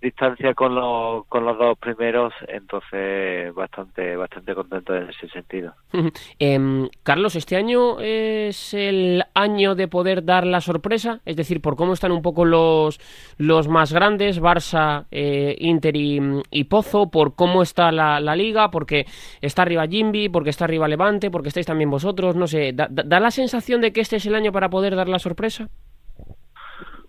distancia 0.00 0.54
con 0.54 0.74
los, 0.74 1.26
con 1.26 1.44
los 1.44 1.58
dos 1.58 1.78
primeros, 1.78 2.32
entonces 2.46 3.52
bastante 3.54 4.16
bastante 4.16 4.54
contento 4.54 4.94
en 4.94 5.08
ese 5.10 5.28
sentido. 5.28 5.74
Em, 6.38 6.88
Carlos, 7.02 7.34
¿este 7.36 7.56
año 7.56 8.00
es 8.00 8.74
el 8.74 9.24
año 9.34 9.74
de 9.74 9.88
poder 9.88 10.24
dar 10.24 10.46
la 10.46 10.60
sorpresa? 10.60 11.20
Es 11.24 11.36
decir, 11.36 11.60
por 11.60 11.76
cómo 11.76 11.92
están 11.92 12.12
un 12.12 12.22
poco 12.22 12.44
los, 12.44 13.00
los 13.38 13.68
más 13.68 13.92
grandes, 13.92 14.40
Barça, 14.40 15.06
eh, 15.10 15.56
Inter 15.58 15.96
y, 15.96 16.64
Pozo, 16.64 17.10
por 17.10 17.34
cómo 17.34 17.62
está 17.62 17.90
la, 17.90 18.36
liga, 18.36 18.70
porque 18.70 19.06
está 19.40 19.62
arriba 19.62 19.86
Jimby, 19.86 20.28
porque 20.28 20.50
está 20.50 20.64
arriba 20.64 20.86
Levante, 20.86 21.30
porque 21.30 21.48
estáis 21.48 21.66
también 21.66 21.90
vosotros, 21.90 22.36
no 22.36 22.46
sé, 22.46 22.72
da 22.72 23.20
la 23.20 23.30
sensación 23.30 23.80
de 23.80 23.92
que 23.92 24.00
este 24.00 24.16
es 24.16 24.26
el 24.26 24.34
año 24.34 24.52
para 24.52 24.68
poder 24.68 24.94
dar 24.94 25.08
la 25.08 25.18
sorpresa? 25.18 25.68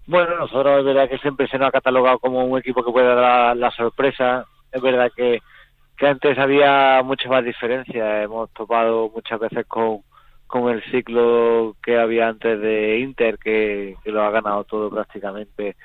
Bueno, 0.09 0.37
nosotros 0.37 0.79
es 0.79 0.85
verdad 0.85 1.07
que 1.07 1.19
siempre 1.19 1.47
se 1.47 1.59
nos 1.59 1.67
ha 1.67 1.71
catalogado 1.71 2.17
como 2.17 2.43
un 2.43 2.57
equipo 2.57 2.83
que 2.83 2.91
puede 2.91 3.13
dar 3.13 3.55
la, 3.55 3.69
sorpresa. 3.69 4.43
Es 4.71 4.81
verdad 4.81 5.11
que, 5.15 5.39
antes 6.01 6.35
había 6.39 7.03
mucha 7.03 7.29
más 7.29 7.45
diferencia. 7.45 8.23
Hemos 8.23 8.51
topado 8.53 9.11
muchas 9.13 9.39
veces 9.39 9.67
con, 9.67 9.99
con 10.47 10.73
el 10.73 10.81
ciclo 10.89 11.75
que 11.83 11.99
había 11.99 12.27
antes 12.27 12.59
de 12.59 12.97
Inter, 13.01 13.37
que, 13.37 13.97
lo 14.05 14.23
ha 14.23 14.31
ganado 14.31 14.63
todo 14.63 14.89
prácticamente 14.89 15.75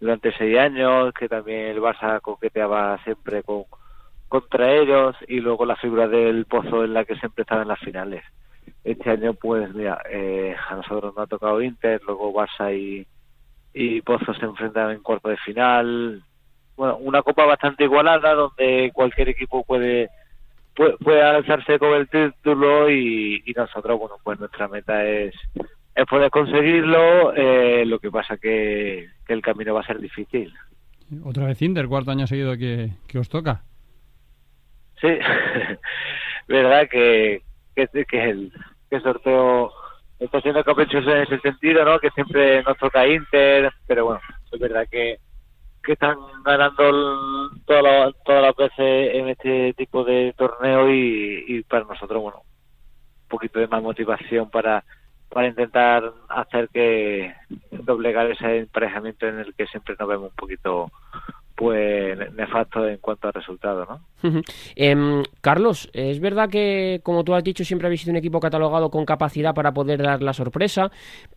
durante 0.00 0.32
seis 0.32 0.58
años, 0.58 1.14
que 1.14 1.28
también 1.28 1.68
el 1.68 1.80
Barça 1.80 2.20
coqueteaba 2.20 2.98
siempre 3.04 3.44
con 3.44 3.62
contra 4.26 4.72
ellos 4.72 5.14
y 5.28 5.38
luego 5.38 5.64
la 5.64 5.76
figura 5.76 6.08
del 6.08 6.46
Pozo 6.46 6.82
en 6.84 6.94
la 6.94 7.04
que 7.04 7.14
siempre 7.14 7.42
estaba 7.42 7.62
en 7.62 7.68
las 7.68 7.78
finales. 7.78 8.24
Este 8.82 9.08
año, 9.08 9.34
pues 9.34 9.72
mira, 9.72 10.02
eh, 10.10 10.56
a 10.68 10.74
nosotros 10.74 11.14
nos 11.14 11.22
ha 11.24 11.28
tocado 11.28 11.62
Inter, 11.62 12.00
luego 12.04 12.32
Barça 12.34 12.76
y, 12.76 13.06
y 13.80 14.02
Pozos 14.02 14.36
se 14.36 14.44
enfrentan 14.44 14.90
en 14.90 15.02
cuarto 15.02 15.28
de 15.28 15.36
final. 15.36 16.20
Bueno, 16.76 16.96
una 16.96 17.22
copa 17.22 17.46
bastante 17.46 17.84
igualada 17.84 18.34
donde 18.34 18.90
cualquier 18.92 19.28
equipo 19.28 19.62
puede 19.64 20.08
puede, 20.74 21.22
alzarse 21.22 21.78
con 21.78 21.94
el 21.94 22.08
título 22.08 22.90
y, 22.90 23.40
nosotros, 23.56 23.98
bueno, 23.98 24.16
pues 24.24 24.40
nuestra 24.40 24.66
meta 24.66 25.04
es, 25.06 25.32
es 25.94 26.06
poder 26.06 26.28
conseguirlo. 26.30 27.34
Eh, 27.36 27.84
lo 27.86 28.00
que 28.00 28.10
pasa 28.10 28.36
que, 28.36 29.06
que 29.24 29.32
el 29.32 29.42
camino 29.42 29.74
va 29.74 29.80
a 29.80 29.86
ser 29.86 30.00
difícil. 30.00 30.52
Otra 31.24 31.46
vez 31.46 31.62
Inter, 31.62 31.86
cuarto 31.86 32.10
año 32.10 32.26
seguido 32.26 32.56
que, 32.56 32.90
que 33.06 33.18
os 33.20 33.28
toca. 33.28 33.62
Sí, 35.00 35.08
verdad 36.48 36.88
que, 36.90 37.42
que, 37.76 37.86
que 38.04 38.30
el 38.30 38.52
que 38.90 39.00
sorteo 39.00 39.70
está 40.18 40.40
siendo 40.40 40.64
caprichoso 40.64 41.10
en 41.10 41.22
ese 41.22 41.38
sentido, 41.40 41.84
¿no? 41.84 41.98
Que 41.98 42.10
siempre 42.10 42.62
nos 42.62 42.76
toca 42.78 43.06
Inter, 43.06 43.72
pero 43.86 44.06
bueno, 44.06 44.20
es 44.50 44.60
verdad 44.60 44.86
que, 44.90 45.18
que 45.82 45.92
están 45.92 46.16
ganando 46.44 47.50
todas 47.64 48.14
las 48.26 48.56
veces 48.56 49.14
en 49.14 49.28
este 49.28 49.74
tipo 49.74 50.04
de 50.04 50.34
torneo 50.36 50.90
y, 50.90 51.62
para 51.68 51.84
nosotros, 51.84 52.22
bueno, 52.22 52.42
poquito 53.28 53.60
de 53.60 53.68
más 53.68 53.82
motivación 53.82 54.50
para 54.50 54.84
para 55.28 55.48
intentar 55.48 56.10
hacer 56.30 56.70
que 56.70 57.34
doblegar 57.70 58.30
ese 58.30 58.60
emparejamiento 58.60 59.26
en 59.26 59.40
el 59.40 59.54
que 59.54 59.66
siempre 59.66 59.94
nos 59.98 60.08
vemos 60.08 60.30
un 60.30 60.36
poquito 60.36 60.90
pues 61.58 62.16
nefasto 62.34 62.86
en 62.86 62.98
cuanto 62.98 63.26
a 63.26 63.32
resultados, 63.32 63.88
¿no? 63.88 64.42
Em, 64.76 65.24
Carlos, 65.40 65.90
es 65.92 66.20
verdad 66.20 66.48
que, 66.48 67.00
como 67.02 67.24
tú 67.24 67.34
has 67.34 67.42
dicho, 67.42 67.64
siempre 67.64 67.86
habéis 67.86 68.02
sido 68.02 68.12
un 68.12 68.18
equipo 68.18 68.38
catalogado 68.38 68.90
con 68.92 69.04
capacidad 69.04 69.54
para 69.54 69.72
poder 69.72 70.00
dar 70.00 70.22
la 70.22 70.32
sorpresa, 70.32 70.92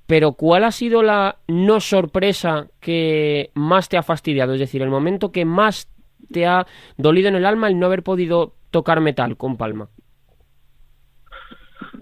pero 0.06 0.34
¿cuál 0.34 0.64
ha 0.64 0.72
sido 0.72 1.02
la 1.02 1.38
no 1.48 1.80
sorpresa 1.80 2.68
que 2.80 3.50
más 3.56 3.90
te 3.90 3.98
ha 3.98 4.04
fastidiado? 4.04 4.54
Es 4.54 4.60
decir, 4.60 4.84
el 4.84 4.92
momento 4.92 5.32
que 5.32 5.44
más 5.44 5.92
te 6.32 6.46
ha 6.46 6.68
dolido 6.98 7.30
en 7.30 7.36
el 7.36 7.46
alma 7.48 7.68
el 7.68 7.80
no 7.80 7.88
haber 7.88 8.04
podido 8.04 8.54
tocar 8.70 9.02
metal 9.02 9.38
con 9.38 9.58
Palma. 9.58 9.88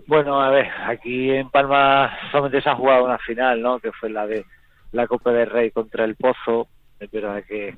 Bueno, 0.08 0.42
a 0.42 0.50
ver, 0.50 0.68
aquí 0.88 1.32
en 1.32 1.50
Palma 1.50 2.12
solamente 2.32 2.62
se 2.62 2.70
ha 2.70 2.76
jugado 2.76 3.06
una 3.06 3.18
final, 3.20 3.62
¿no? 3.62 3.80
Que 3.80 3.94
fue 3.94 4.10
la 4.10 4.28
de 4.28 4.46
la 4.92 5.08
Copa 5.08 5.32
del 5.32 5.50
Rey 5.50 5.72
contra 5.72 6.04
el 6.04 6.16
Pozo. 6.16 6.68
Es 7.00 7.10
verdad 7.10 7.42
que, 7.48 7.76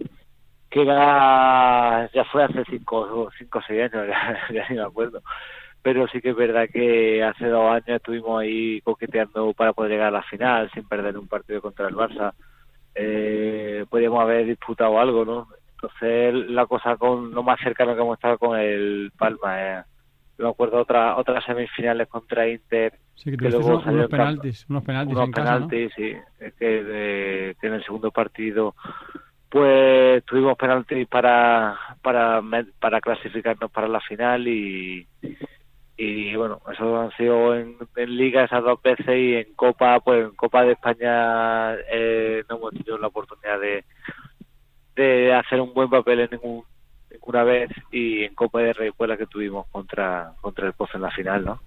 que 0.72 0.86
ya, 0.86 2.10
ya 2.14 2.24
fue 2.32 2.44
hace 2.46 2.64
cinco, 2.70 3.30
cinco 3.38 3.60
o 3.60 3.62
seis 3.68 3.92
años, 3.94 4.08
ya, 4.08 4.40
ya 4.54 4.70
ni 4.70 4.78
me 4.78 4.84
acuerdo. 4.84 5.22
Pero 5.84 6.08
sí 6.08 6.22
que 6.22 6.30
es 6.30 6.36
verdad 6.36 6.70
que 6.72 7.24
hace 7.24 7.48
dos 7.48 7.70
años 7.72 7.98
estuvimos 7.98 8.42
ahí 8.42 8.80
coqueteando 8.82 9.54
para 9.54 9.74
poder 9.74 9.92
llegar 9.92 10.08
a 10.08 10.20
la 10.20 10.24
final 10.24 10.72
sin 10.74 10.88
perder 10.88 11.18
un 11.18 11.28
partido 11.28 11.62
contra 11.62 11.88
el 11.88 11.96
Barça. 11.96 12.34
Eh, 12.96 13.86
podríamos 13.90 14.22
haber 14.22 14.46
disputado 14.46 15.00
algo, 15.00 15.26
¿no? 15.26 15.48
Entonces 15.76 16.50
la 16.50 16.66
cosa 16.68 16.96
con 16.96 17.32
lo 17.32 17.44
más 17.44 17.60
cercano 17.60 17.94
que 17.94 18.02
hemos 18.02 18.18
estado 18.18 18.38
con 18.38 18.58
el 18.58 19.12
Palma 19.18 19.62
es 19.62 19.86
me 20.38 20.50
acuerdo 20.50 20.80
otra 20.80 21.18
otras 21.18 21.44
semifinales 21.46 22.08
contra 22.08 22.48
Inter 22.48 22.94
sí, 23.16 23.38
que, 23.38 23.50
luego 23.50 23.68
unos, 23.68 23.86
unos 23.86 24.08
penaltis 24.08 24.66
unos 24.70 24.84
penaltis, 24.84 25.16
unos 25.16 25.26
en 25.26 25.32
penaltis 25.32 25.90
casa, 25.96 26.10
¿no? 26.10 26.26
sí 26.40 26.52
que, 26.58 26.84
de, 26.84 27.56
que 27.62 27.68
en 27.68 27.74
el 27.74 27.84
segundo 27.84 28.10
partido 28.10 28.74
pues 29.52 30.24
tuvimos 30.24 30.58
penaltis 30.58 31.08
para 31.08 31.78
para 32.02 32.42
para 32.80 33.02
clasificarnos 33.02 33.70
para 33.70 33.90
la 33.90 34.00
final 34.00 34.48
y 34.48 35.06
y 35.98 36.36
bueno 36.36 36.62
eso 36.72 37.02
han 37.02 37.12
sido 37.18 37.54
en, 37.56 37.78
liga 38.08 38.46
esas 38.46 38.64
dos 38.64 38.82
veces 38.82 39.10
y 39.10 39.36
en 39.36 39.54
copa 39.56 40.00
pues 40.00 40.24
en 40.24 40.36
copa 40.36 40.64
de 40.64 40.72
España 40.72 41.74
eh, 41.92 42.44
no 42.50 42.56
hemos 42.56 42.72
tenido 42.72 42.98
la 42.98 43.08
oportunidad 43.08 43.60
de 43.60 43.84
de 44.96 45.34
hacer 45.34 45.60
un 45.60 45.74
buen 45.74 45.90
papel 45.90 46.22
en 46.22 46.30
ningún 46.32 46.64
ninguna 47.12 47.44
vez 47.44 47.70
y 47.92 48.24
en 48.24 48.34
Copa 48.34 48.62
de 48.62 48.74
Rey 48.74 48.92
fue 48.96 49.18
que 49.18 49.28
tuvimos 49.28 49.68
contra 49.68 50.34
contra 50.42 50.68
el 50.68 50.74
Pozo 50.74 50.96
en 50.96 51.04
la 51.04 51.12
final, 51.12 51.44
¿no? 51.44 51.62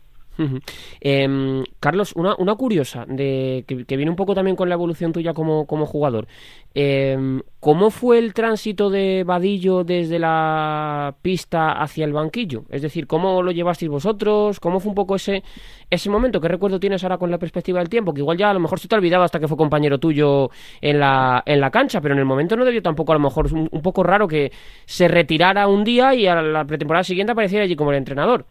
Eh, 1.01 1.63
Carlos, 1.81 2.13
una, 2.17 2.35
una 2.39 2.55
curiosa, 2.55 3.05
de, 3.07 3.65
que, 3.67 3.97
viene 3.97 4.11
un 4.11 4.17
poco 4.17 4.35
también 4.35 4.57
con 4.57 4.69
la 4.69 4.75
evolución 4.75 5.13
tuya 5.13 5.35
como, 5.35 5.67
como 5.67 5.87
jugador. 5.87 6.27
Eh, 6.75 7.41
¿Cómo 7.65 7.91
fue 7.91 8.19
el 8.19 8.35
tránsito 8.35 8.91
de 8.91 9.25
Vadillo 9.25 9.85
desde 9.85 10.19
la 10.19 11.15
pista 11.23 11.73
hacia 11.73 12.05
el 12.05 12.13
banquillo? 12.13 12.65
Es 12.69 12.83
decir, 12.83 13.07
¿cómo 13.07 13.43
lo 13.43 13.53
llevasteis 13.53 13.91
vosotros? 13.91 14.61
¿Cómo 14.61 14.81
fue 14.81 14.91
un 14.91 14.95
poco 14.95 15.17
ese, 15.17 15.43
ese 15.89 16.11
momento? 16.11 16.43
¿Qué 16.43 16.49
recuerdo 16.49 16.79
tienes 16.79 17.03
ahora 17.03 17.17
con 17.17 17.31
la 17.31 17.39
perspectiva 17.39 17.79
del 17.79 17.89
tiempo? 17.89 18.13
Que 18.13 18.21
igual 18.21 18.37
ya 18.37 18.51
a 18.51 18.55
lo 18.55 18.61
mejor 18.61 18.81
se 18.81 18.87
te 18.87 18.95
ha 18.95 18.99
olvidado 18.99 19.23
hasta 19.25 19.41
que 19.41 19.49
fue 19.49 19.57
compañero 19.57 19.99
tuyo 19.99 20.51
en 20.83 21.01
la, 21.01 21.43
en 21.47 21.59
la 21.59 21.71
cancha, 21.71 22.03
pero 22.03 22.13
en 22.13 22.19
el 22.19 22.27
momento 22.27 22.55
no 22.55 22.67
debió 22.67 22.83
tampoco 22.83 23.13
a 23.13 23.15
lo 23.15 23.21
mejor 23.21 23.51
un, 23.55 23.67
un 23.71 23.81
poco 23.81 24.03
raro 24.03 24.29
que 24.29 24.53
se 24.85 25.09
retirara 25.09 25.67
un 25.69 25.85
día 25.85 26.15
y 26.15 26.27
a 26.27 26.43
la 26.43 26.67
pretemporada 26.67 27.05
siguiente 27.05 27.33
apareciera 27.33 27.65
allí 27.65 27.77
como 27.77 27.93
el 27.93 27.97
entrenador. 27.97 28.45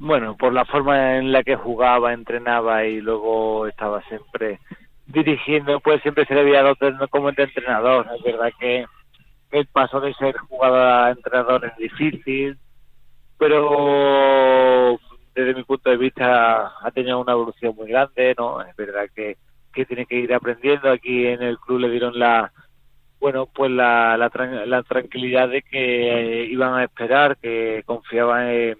Bueno, 0.00 0.36
por 0.36 0.52
la 0.52 0.64
forma 0.64 1.16
en 1.16 1.32
la 1.32 1.42
que 1.42 1.56
jugaba, 1.56 2.12
entrenaba 2.12 2.84
y 2.84 3.00
luego 3.00 3.66
estaba 3.66 4.00
siempre 4.02 4.60
dirigiendo, 5.06 5.80
pues 5.80 6.00
siempre 6.02 6.24
se 6.26 6.34
le 6.34 6.40
había 6.40 6.62
dado 6.62 6.76
como 7.10 7.30
entrenador. 7.30 8.06
Es 8.16 8.22
verdad 8.22 8.52
que 8.60 8.86
el 9.50 9.66
paso 9.66 10.00
de 10.00 10.14
ser 10.14 10.36
jugador 10.36 10.80
a 10.80 11.10
entrenador 11.10 11.64
es 11.64 11.76
difícil, 11.76 12.58
pero 13.38 14.98
desde 15.34 15.54
mi 15.54 15.64
punto 15.64 15.90
de 15.90 15.96
vista 15.96 16.72
ha 16.80 16.90
tenido 16.92 17.20
una 17.20 17.32
evolución 17.32 17.74
muy 17.74 17.88
grande, 17.88 18.34
¿no? 18.38 18.60
Es 18.62 18.76
verdad 18.76 19.08
que, 19.14 19.36
que 19.72 19.84
tiene 19.84 20.06
que 20.06 20.16
ir 20.16 20.32
aprendiendo. 20.32 20.90
Aquí 20.90 21.26
en 21.26 21.42
el 21.42 21.58
club 21.58 21.80
le 21.80 21.90
dieron 21.90 22.16
la, 22.18 22.52
bueno, 23.18 23.46
pues 23.46 23.70
la, 23.70 24.16
la, 24.16 24.30
la 24.66 24.82
tranquilidad 24.84 25.48
de 25.48 25.62
que 25.62 26.44
iban 26.50 26.74
a 26.74 26.84
esperar, 26.84 27.36
que 27.38 27.82
confiaban 27.84 28.48
en 28.48 28.78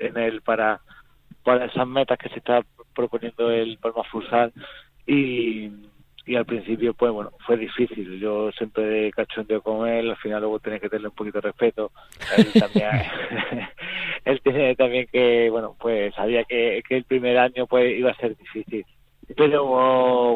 en 0.00 0.16
él 0.16 0.42
para, 0.42 0.80
para 1.44 1.66
esas 1.66 1.86
metas 1.86 2.18
que 2.18 2.28
se 2.30 2.38
está 2.38 2.62
proponiendo 2.94 3.50
el 3.50 3.78
Palma 3.78 4.02
Futsal. 4.04 4.52
Y, 5.06 5.70
y 6.26 6.36
al 6.36 6.44
principio 6.44 6.94
pues 6.94 7.12
bueno 7.12 7.32
fue 7.46 7.56
difícil. 7.56 8.20
Yo 8.20 8.52
siempre 8.52 9.10
cachondeo 9.12 9.62
con 9.62 9.88
él 9.88 10.10
al 10.10 10.16
final 10.16 10.40
luego 10.40 10.60
tenés 10.60 10.80
que 10.80 10.88
tenerle 10.88 11.08
un 11.08 11.14
poquito 11.14 11.38
de 11.38 11.48
respeto. 11.48 11.90
Él 12.36 12.52
también 12.60 12.90
él 14.24 14.40
tiene 14.42 14.76
también 14.76 15.06
que 15.10 15.50
bueno 15.50 15.76
pues 15.78 16.14
sabía 16.14 16.44
que, 16.44 16.82
que 16.88 16.96
el 16.96 17.04
primer 17.04 17.38
año 17.38 17.66
pues 17.66 17.98
iba 17.98 18.10
a 18.10 18.16
ser 18.16 18.36
difícil. 18.36 18.84
Pero 19.36 19.64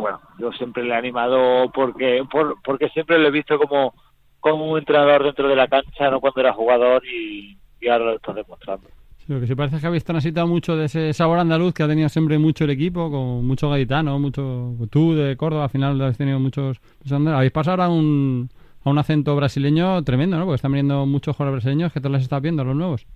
bueno 0.00 0.20
yo 0.38 0.52
siempre 0.52 0.82
le 0.82 0.94
he 0.94 0.96
animado 0.96 1.70
porque 1.72 2.24
por, 2.30 2.60
porque 2.62 2.88
siempre 2.88 3.18
lo 3.18 3.28
he 3.28 3.32
visto 3.32 3.58
como 3.58 3.94
como 4.40 4.70
un 4.70 4.78
entrenador 4.78 5.22
dentro 5.22 5.48
de 5.48 5.56
la 5.56 5.68
cancha 5.68 6.10
no 6.10 6.20
cuando 6.20 6.40
era 6.40 6.52
jugador 6.52 7.06
y, 7.06 7.56
y 7.80 7.88
ahora 7.88 8.06
lo 8.06 8.16
está 8.16 8.32
demostrando 8.32 8.88
lo 9.26 9.40
que 9.40 9.46
sí 9.46 9.54
parece 9.54 9.76
es 9.76 9.80
que 9.82 9.86
habéis 9.86 10.04
transitado 10.04 10.46
mucho 10.46 10.76
de 10.76 10.86
ese 10.86 11.12
sabor 11.12 11.38
andaluz 11.38 11.72
que 11.72 11.82
ha 11.82 11.88
tenido 11.88 12.08
siempre 12.08 12.38
mucho 12.38 12.64
el 12.64 12.70
equipo, 12.70 13.10
con 13.10 13.46
mucho 13.46 13.70
gaditano, 13.70 14.18
mucho 14.18 14.74
tú 14.90 15.14
de 15.14 15.36
Córdoba, 15.36 15.64
al 15.64 15.70
final 15.70 16.00
habéis 16.00 16.18
tenido 16.18 16.38
muchos... 16.38 16.80
Habéis 17.10 17.52
pasado 17.52 17.82
a 17.82 17.88
un, 17.88 18.50
a 18.84 18.90
un 18.90 18.98
acento 18.98 19.34
brasileño 19.34 20.02
tremendo, 20.04 20.36
¿no? 20.36 20.44
Porque 20.44 20.56
están 20.56 20.72
viniendo 20.72 21.06
muchos 21.06 21.36
jugadores 21.36 21.64
brasileños 21.64 21.92
que 21.92 22.00
te 22.00 22.08
los 22.08 22.22
estás 22.22 22.42
viendo, 22.42 22.64
los 22.64 22.76
nuevos. 22.76 23.06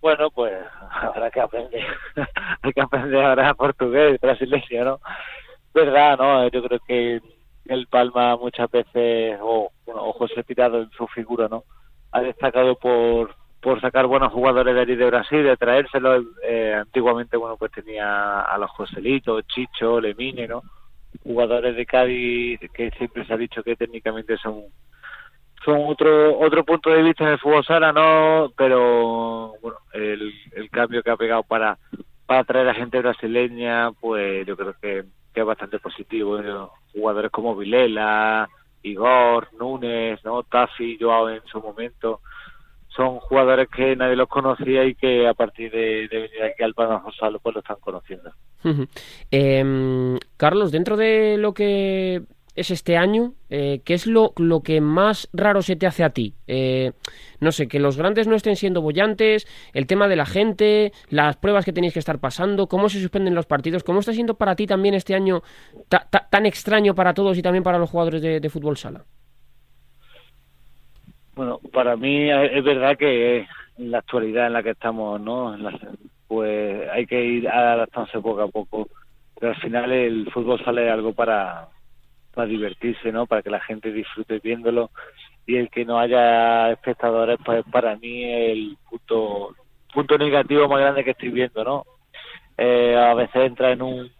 Bueno, 0.00 0.30
pues 0.30 0.52
habrá 0.90 1.30
que 1.30 1.40
aprender. 1.40 1.82
Hay 2.62 2.72
que 2.72 2.80
aprender 2.80 3.24
ahora 3.24 3.54
portugués, 3.54 4.20
brasileño, 4.20 4.84
¿no? 4.84 5.00
Verdad, 5.72 6.18
¿no? 6.18 6.48
Yo 6.48 6.62
creo 6.62 6.78
que 6.86 7.20
el 7.66 7.86
Palma 7.88 8.36
muchas 8.36 8.70
veces, 8.70 9.38
o 9.40 9.72
bueno, 9.86 10.04
ojos 10.04 10.30
Tirado 10.46 10.82
en 10.82 10.90
su 10.90 11.06
figura, 11.08 11.48
¿no? 11.48 11.64
Ha 12.12 12.20
destacado 12.20 12.76
por 12.76 13.34
por 13.64 13.80
sacar 13.80 14.06
buenos 14.06 14.30
jugadores 14.30 14.74
de 14.74 14.80
allí 14.82 14.94
de 14.94 15.06
Brasil, 15.06 15.42
de 15.42 15.56
traérselos. 15.56 16.26
Eh, 16.46 16.74
antiguamente, 16.78 17.38
bueno, 17.38 17.56
pues 17.56 17.72
tenía 17.72 18.42
a 18.42 18.58
los 18.58 18.70
Joselitos, 18.72 19.46
Chicho, 19.46 20.02
Lemine, 20.02 20.46
¿no? 20.46 20.62
Jugadores 21.22 21.74
de 21.74 21.86
Cádiz 21.86 22.60
que 22.74 22.90
siempre 22.90 23.24
se 23.24 23.32
ha 23.32 23.38
dicho 23.38 23.62
que 23.62 23.74
técnicamente 23.74 24.36
son 24.36 24.64
son 25.64 25.80
otro 25.86 26.38
otro 26.38 26.62
punto 26.62 26.90
de 26.90 27.02
vista 27.02 27.24
en 27.24 27.30
el 27.30 27.38
fútbol 27.38 27.64
sala, 27.64 27.90
¿no? 27.90 28.52
Pero, 28.54 29.54
bueno, 29.62 29.78
el, 29.94 30.30
el 30.52 30.68
cambio 30.68 31.02
que 31.02 31.10
ha 31.10 31.16
pegado 31.16 31.42
para 31.44 31.78
para 32.26 32.44
traer 32.44 32.68
a 32.68 32.74
gente 32.74 32.98
brasileña, 32.98 33.92
pues 33.92 34.46
yo 34.46 34.58
creo 34.58 34.74
que, 34.80 35.04
es 35.34 35.44
bastante 35.44 35.78
positivo. 35.78 36.36
¿no? 36.42 36.70
Jugadores 36.92 37.30
como 37.30 37.56
Vilela, 37.56 38.46
Igor, 38.82 39.48
Núñez, 39.58 40.22
¿no? 40.22 40.42
Tafi, 40.42 40.98
Joao 41.00 41.30
en 41.30 41.42
su 41.46 41.60
momento 41.62 42.20
son 42.96 43.18
jugadores 43.20 43.68
que 43.68 43.96
nadie 43.96 44.16
los 44.16 44.28
conocía 44.28 44.84
y 44.84 44.94
que 44.94 45.26
a 45.26 45.34
partir 45.34 45.70
de, 45.72 46.08
venir 46.10 46.42
aquí 46.42 46.62
al 46.62 46.72
Gonzalo 46.72 47.38
pues 47.40 47.54
lo 47.54 47.60
están 47.60 47.76
conociendo. 47.80 48.30
eh, 49.30 50.18
Carlos, 50.36 50.70
dentro 50.70 50.96
de 50.96 51.36
lo 51.38 51.54
que 51.54 52.22
es 52.54 52.70
este 52.70 52.96
año, 52.96 53.34
eh, 53.50 53.80
¿qué 53.84 53.94
es 53.94 54.06
lo, 54.06 54.32
lo 54.36 54.62
que 54.62 54.80
más 54.80 55.28
raro 55.32 55.60
se 55.60 55.74
te 55.74 55.86
hace 55.86 56.04
a 56.04 56.10
ti? 56.10 56.34
Eh, 56.46 56.92
no 57.40 57.50
sé, 57.50 57.66
que 57.66 57.80
los 57.80 57.96
grandes 57.96 58.28
no 58.28 58.36
estén 58.36 58.54
siendo 58.54 58.80
bollantes, 58.80 59.46
el 59.72 59.86
tema 59.86 60.06
de 60.06 60.16
la 60.16 60.26
gente, 60.26 60.92
las 61.08 61.36
pruebas 61.36 61.64
que 61.64 61.72
tenéis 61.72 61.94
que 61.94 61.98
estar 61.98 62.20
pasando, 62.20 62.68
cómo 62.68 62.88
se 62.88 63.00
suspenden 63.00 63.34
los 63.34 63.46
partidos, 63.46 63.82
cómo 63.82 64.00
está 64.00 64.12
siendo 64.12 64.34
para 64.34 64.54
ti 64.54 64.66
también 64.66 64.94
este 64.94 65.14
año 65.14 65.42
ta, 65.88 66.06
ta, 66.08 66.28
tan 66.30 66.46
extraño 66.46 66.94
para 66.94 67.12
todos 67.12 67.36
y 67.36 67.42
también 67.42 67.64
para 67.64 67.78
los 67.78 67.90
jugadores 67.90 68.22
de 68.22 68.50
fútbol 68.50 68.76
sala. 68.76 69.04
Bueno, 71.34 71.60
para 71.72 71.96
mí 71.96 72.30
es 72.30 72.62
verdad 72.62 72.96
que 72.96 73.46
en 73.78 73.90
la 73.90 73.98
actualidad 73.98 74.46
en 74.46 74.52
la 74.52 74.62
que 74.62 74.70
estamos, 74.70 75.20
¿no? 75.20 75.56
Pues 76.28 76.88
hay 76.90 77.06
que 77.06 77.24
ir 77.24 77.48
adaptándose 77.48 78.20
poco 78.20 78.42
a 78.42 78.48
poco. 78.48 78.88
Pero 79.38 79.52
al 79.52 79.60
final 79.60 79.92
el 79.92 80.30
fútbol 80.32 80.62
sale 80.64 80.88
algo 80.88 81.12
para, 81.12 81.68
para 82.32 82.46
divertirse, 82.46 83.10
¿no? 83.10 83.26
Para 83.26 83.42
que 83.42 83.50
la 83.50 83.60
gente 83.60 83.92
disfrute 83.92 84.38
viéndolo. 84.38 84.90
Y 85.46 85.56
el 85.56 85.68
que 85.70 85.84
no 85.84 85.98
haya 85.98 86.70
espectadores, 86.70 87.38
pues 87.44 87.64
para 87.70 87.96
mí 87.96 88.24
es 88.24 88.52
el 88.52 88.78
punto, 88.88 90.18
negativo 90.18 90.68
más 90.68 90.80
grande 90.80 91.04
que 91.04 91.10
estoy 91.10 91.30
viendo, 91.30 91.64
¿no? 91.64 91.84
Eh, 92.56 92.96
a 92.96 93.12
veces 93.14 93.34
entra 93.34 93.72
en 93.72 93.82
un 93.82 94.10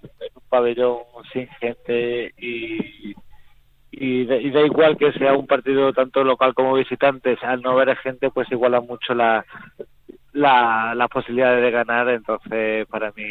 pabellón 0.49 0.99
sin 1.33 1.49
gente 1.61 2.35
y 2.37 3.15
y, 3.99 4.25
de, 4.25 4.43
y, 4.43 4.51
da 4.51 4.61
igual 4.61 4.97
que 4.97 5.13
sea 5.13 5.35
un 5.35 5.47
partido 5.47 5.93
tanto 5.93 6.25
local 6.25 6.55
como 6.55 6.75
visitantes, 6.75 7.43
al 7.43 7.63
no 7.63 7.75
ver 7.77 7.97
gente 7.99 8.31
pues 8.31 8.51
iguala 8.51 8.81
mucho 8.81 9.15
la, 9.15 9.45
la, 10.33 10.95
las 10.95 11.09
posibilidades 11.09 11.63
de 11.63 11.71
ganar, 11.71 12.09
entonces 12.09 12.87
para 12.89 13.13
mí 13.13 13.25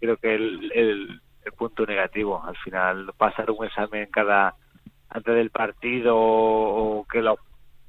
creo 0.00 0.16
que 0.16 0.34
el, 0.34 0.72
el, 0.74 1.20
punto 1.56 1.86
negativo, 1.86 2.42
al 2.44 2.56
final 2.56 3.12
pasar 3.16 3.50
un 3.50 3.64
examen 3.64 4.08
cada 4.10 4.54
antes 5.08 5.34
del 5.34 5.50
partido 5.50 6.14
o, 6.16 7.06
que 7.10 7.22
lo 7.22 7.38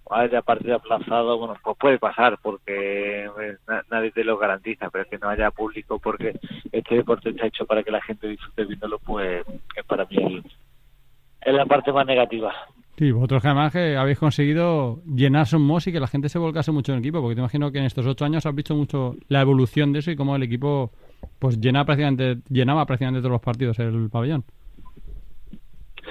haya 0.10 0.42
partido 0.42 0.76
aplazado, 0.76 1.38
bueno, 1.38 1.56
pues 1.62 1.76
puede 1.78 2.00
pasar 2.00 2.38
porque 2.42 3.26
eh, 3.26 3.58
na- 3.68 3.84
nadie 3.90 4.12
te 4.12 4.24
lo 4.24 4.38
garantiza, 4.38 4.90
pero 4.90 5.06
que 5.06 5.18
no 5.18 5.28
haya 5.28 5.52
público 5.52 6.00
porque 6.00 6.40
este 6.72 6.96
deporte 6.96 7.32
está 7.32 7.48
hecho 7.48 7.66
para 7.66 7.84
que 7.84 7.92
la 7.92 8.02
gente 8.02 8.28
disfrute 8.28 8.66
viéndolo, 8.66 9.00
pues 9.00 9.44
es 9.76 9.86
para 9.86 10.06
mí 10.06 10.18
el- 10.18 10.44
es 11.48 11.54
la 11.54 11.66
parte 11.66 11.94
más 11.94 12.06
negativa. 12.06 12.54
Sí, 12.98 13.12
vosotros 13.12 13.42
que 13.42 13.48
además 13.48 13.72
que 13.72 13.96
habéis 13.96 14.20
conseguido 14.20 15.00
llenar 15.06 15.46
Somos 15.46 15.88
y 15.88 15.94
que 15.94 16.00
la 16.00 16.08
gente 16.08 16.28
se 16.28 16.40
volcase 16.40 16.72
mucho 16.72 16.92
en 16.92 16.98
el 16.98 17.04
equipo, 17.04 17.22
porque 17.22 17.36
te 17.36 17.42
imagino 17.42 17.72
que 17.72 17.78
en 17.78 17.86
estos 17.86 18.06
ocho 18.06 18.26
años 18.26 18.46
has 18.46 18.54
visto 18.54 18.76
mucho 18.76 19.16
la 19.30 19.42
evolución 19.42 19.94
de 19.94 20.00
eso 20.00 20.12
y 20.12 20.18
cómo 20.18 20.36
el 20.36 20.44
equipo 20.44 20.92
pues 21.40 21.60
llena 21.62 21.86
prácticamente, 21.86 22.42
llenaba 22.50 22.86
prácticamente 22.86 23.22
todos 23.22 23.32
los 23.32 23.42
partidos 23.42 23.80
el 23.80 24.10
pabellón. 24.10 24.44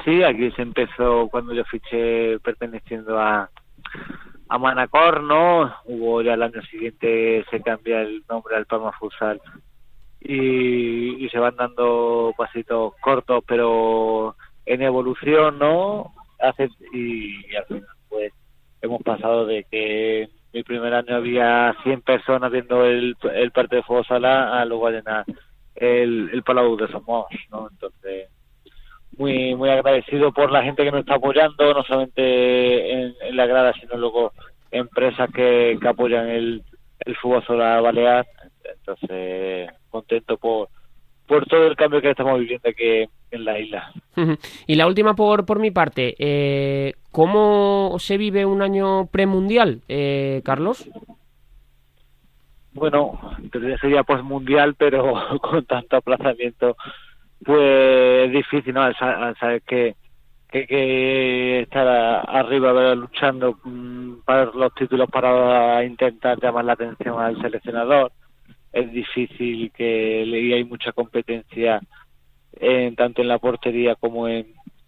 Sí, 0.04 0.22
aquí 0.22 0.50
se 0.52 0.62
empezó 0.62 1.28
cuando 1.28 1.52
yo 1.52 1.64
fiché 1.64 2.38
perteneciendo 2.38 3.18
a, 3.18 3.50
a 4.48 4.58
Manacor, 4.58 5.22
¿no? 5.22 5.74
Hubo 5.84 6.22
ya 6.22 6.34
el 6.34 6.42
año 6.42 6.62
siguiente, 6.62 7.44
se 7.50 7.60
cambia 7.60 8.00
el 8.00 8.22
nombre 8.28 8.56
al 8.56 8.66
Palma 8.66 8.92
Futsal 8.92 9.40
y, 10.20 11.24
y 11.24 11.28
se 11.28 11.38
van 11.38 11.56
dando 11.56 12.32
pasitos 12.38 12.94
cortos, 13.02 13.42
pero 13.46 14.36
en 14.66 14.82
evolución, 14.82 15.58
¿no? 15.58 16.12
Hace, 16.38 16.68
y, 16.92 17.54
al 17.54 17.64
final, 17.66 17.86
pues, 18.08 18.32
hemos 18.82 19.02
pasado 19.02 19.46
de 19.46 19.64
que 19.64 20.28
mi 20.52 20.62
primer 20.62 20.92
año 20.94 21.16
había 21.16 21.74
100 21.82 22.02
personas 22.02 22.50
viendo 22.50 22.84
el, 22.84 23.16
el 23.34 23.50
partido 23.52 23.80
de 23.80 23.86
fútbol 23.86 24.06
sala 24.06 24.60
a 24.60 24.64
luego 24.64 24.90
llenar 24.90 25.24
el, 25.74 26.30
el 26.32 26.42
Palau 26.42 26.76
de 26.76 26.88
Somos, 26.88 27.26
¿no? 27.50 27.68
Entonces, 27.70 28.28
muy 29.16 29.54
muy 29.54 29.70
agradecido 29.70 30.32
por 30.32 30.50
la 30.50 30.62
gente 30.62 30.84
que 30.84 30.90
nos 30.90 31.00
está 31.00 31.14
apoyando, 31.14 31.72
no 31.72 31.82
solamente 31.84 32.92
en, 32.92 33.14
en 33.20 33.36
la 33.36 33.46
grada, 33.46 33.72
sino 33.74 33.96
luego 33.96 34.32
empresas 34.70 35.30
que, 35.32 35.78
que 35.80 35.88
apoyan 35.88 36.28
el, 36.28 36.62
el 37.00 37.16
fútbol 37.16 37.44
sala 37.46 37.80
balear. 37.80 38.26
Entonces, 38.64 39.70
contento 39.90 40.36
por, 40.36 40.68
por 41.26 41.46
todo 41.46 41.66
el 41.66 41.76
cambio 41.76 42.00
que 42.00 42.10
estamos 42.10 42.38
viviendo 42.38 42.68
aquí 42.68 43.08
en 43.30 43.44
la 43.44 43.58
isla. 43.58 43.92
Y 44.66 44.76
la 44.76 44.86
última 44.86 45.14
por, 45.14 45.44
por 45.44 45.58
mi 45.58 45.70
parte, 45.70 46.14
eh, 46.18 46.94
¿cómo 47.10 47.96
se 47.98 48.16
vive 48.16 48.46
un 48.46 48.62
año 48.62 49.06
premundial, 49.06 49.82
eh, 49.88 50.40
Carlos? 50.44 50.88
Bueno, 52.72 53.18
sería 53.80 54.02
postmundial, 54.02 54.74
pero 54.74 55.14
con 55.40 55.64
tanto 55.64 55.96
aplazamiento, 55.96 56.76
pues 57.44 58.26
es 58.26 58.32
difícil, 58.32 58.74
¿no? 58.74 58.82
Al, 58.82 58.96
sa- 58.96 59.26
al 59.28 59.36
saber 59.38 59.62
que, 59.62 59.94
que, 60.48 60.66
que 60.66 61.60
estar 61.60 61.86
a- 61.88 62.20
arriba 62.20 62.72
¿verdad? 62.72 62.96
luchando 62.96 63.58
mm, 63.64 64.20
para 64.26 64.46
los 64.46 64.74
títulos 64.74 65.08
para 65.10 65.82
intentar 65.84 66.38
llamar 66.40 66.64
la 66.66 66.74
atención 66.74 67.18
al 67.20 67.40
seleccionador. 67.40 68.12
Es 68.80 68.92
difícil 68.92 69.70
que 69.72 70.24
y 70.24 70.52
hay 70.52 70.64
mucha 70.64 70.92
competencia 70.92 71.80
en, 72.52 72.94
tanto 72.94 73.22
en 73.22 73.28
la 73.28 73.38
portería 73.38 73.94
como 73.94 74.28
en, 74.28 74.46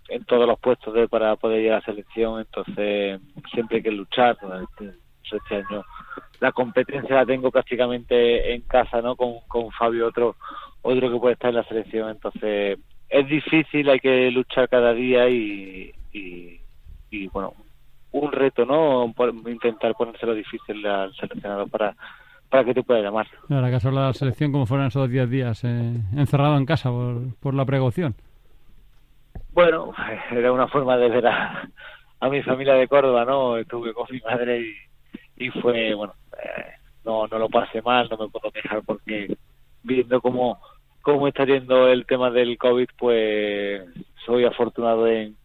en 0.08 0.24
todos 0.24 0.46
los 0.46 0.58
puestos 0.58 0.92
de, 0.94 1.08
para 1.08 1.36
poder 1.36 1.62
llegar 1.62 1.76
a 1.76 1.80
la 1.80 1.86
selección. 1.86 2.40
Entonces, 2.40 3.20
siempre 3.52 3.78
hay 3.78 3.82
que 3.82 3.90
luchar. 3.90 4.36
Este, 4.62 4.98
este 5.30 5.56
año 5.56 5.84
la 6.40 6.52
competencia 6.52 7.16
la 7.16 7.26
tengo 7.26 7.50
prácticamente 7.50 8.54
en 8.54 8.62
casa, 8.62 9.02
¿no? 9.02 9.16
Con, 9.16 9.40
con 9.48 9.70
Fabio, 9.72 10.06
otro 10.06 10.36
otro 10.82 11.10
que 11.10 11.18
puede 11.18 11.34
estar 11.34 11.50
en 11.50 11.56
la 11.56 11.64
selección. 11.64 12.10
Entonces, 12.10 12.78
es 13.08 13.28
difícil, 13.28 13.88
hay 13.88 13.98
que 13.98 14.30
luchar 14.30 14.68
cada 14.68 14.92
día 14.94 15.28
y, 15.28 15.92
y, 16.12 16.60
y, 17.10 17.26
bueno, 17.28 17.54
un 18.12 18.32
reto, 18.32 18.64
¿no? 18.64 19.12
Intentar 19.46 19.94
ponérselo 19.94 20.34
difícil 20.34 20.86
al 20.86 21.14
seleccionador 21.14 21.68
para, 21.68 21.96
para 22.48 22.64
que 22.64 22.74
te 22.74 22.82
pueda 22.82 23.00
llamar. 23.00 23.26
Ahora 23.50 23.68
que 23.70 23.76
has 23.76 23.84
hablado 23.84 24.06
de 24.06 24.10
la 24.10 24.14
selección, 24.14 24.52
¿cómo 24.52 24.66
fueron 24.66 24.86
esos 24.86 25.08
10 25.08 25.30
días 25.30 25.64
eh, 25.64 25.94
encerrado 26.16 26.56
en 26.56 26.66
casa 26.66 26.90
por, 26.90 27.34
por 27.40 27.54
la 27.54 27.64
precaución? 27.64 28.14
Bueno, 29.52 29.92
era 30.30 30.52
una 30.52 30.68
forma 30.68 30.96
de 30.96 31.08
ver 31.08 31.26
a, 31.26 31.68
a 32.20 32.28
mi 32.28 32.42
familia 32.42 32.74
de 32.74 32.88
Córdoba, 32.88 33.24
¿no? 33.24 33.56
Estuve 33.56 33.92
con 33.92 34.06
mi 34.10 34.20
madre 34.20 34.60
y, 34.60 35.46
y 35.46 35.50
fue, 35.50 35.94
bueno, 35.94 36.14
eh, 36.42 36.72
no, 37.04 37.26
no 37.26 37.38
lo 37.38 37.48
pasé 37.48 37.82
mal, 37.82 38.08
no 38.10 38.16
me 38.16 38.28
puedo 38.28 38.50
quejar 38.50 38.82
porque 38.84 39.36
viendo 39.82 40.20
cómo, 40.20 40.60
cómo 41.02 41.28
está 41.28 41.44
yendo 41.44 41.88
el 41.88 42.06
tema 42.06 42.30
del 42.30 42.58
COVID, 42.58 42.88
pues 42.98 43.82
soy 44.26 44.44
afortunado 44.44 45.06
en, 45.06 45.36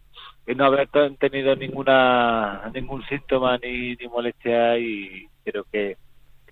en 0.46 0.58
no 0.58 0.66
haber 0.66 0.88
tenido 1.18 1.56
ninguna 1.56 2.70
ningún 2.74 3.02
síntoma 3.06 3.58
ni, 3.58 3.94
ni 3.96 4.08
molestia 4.08 4.78
y 4.78 5.26
creo 5.44 5.64
que, 5.72 5.96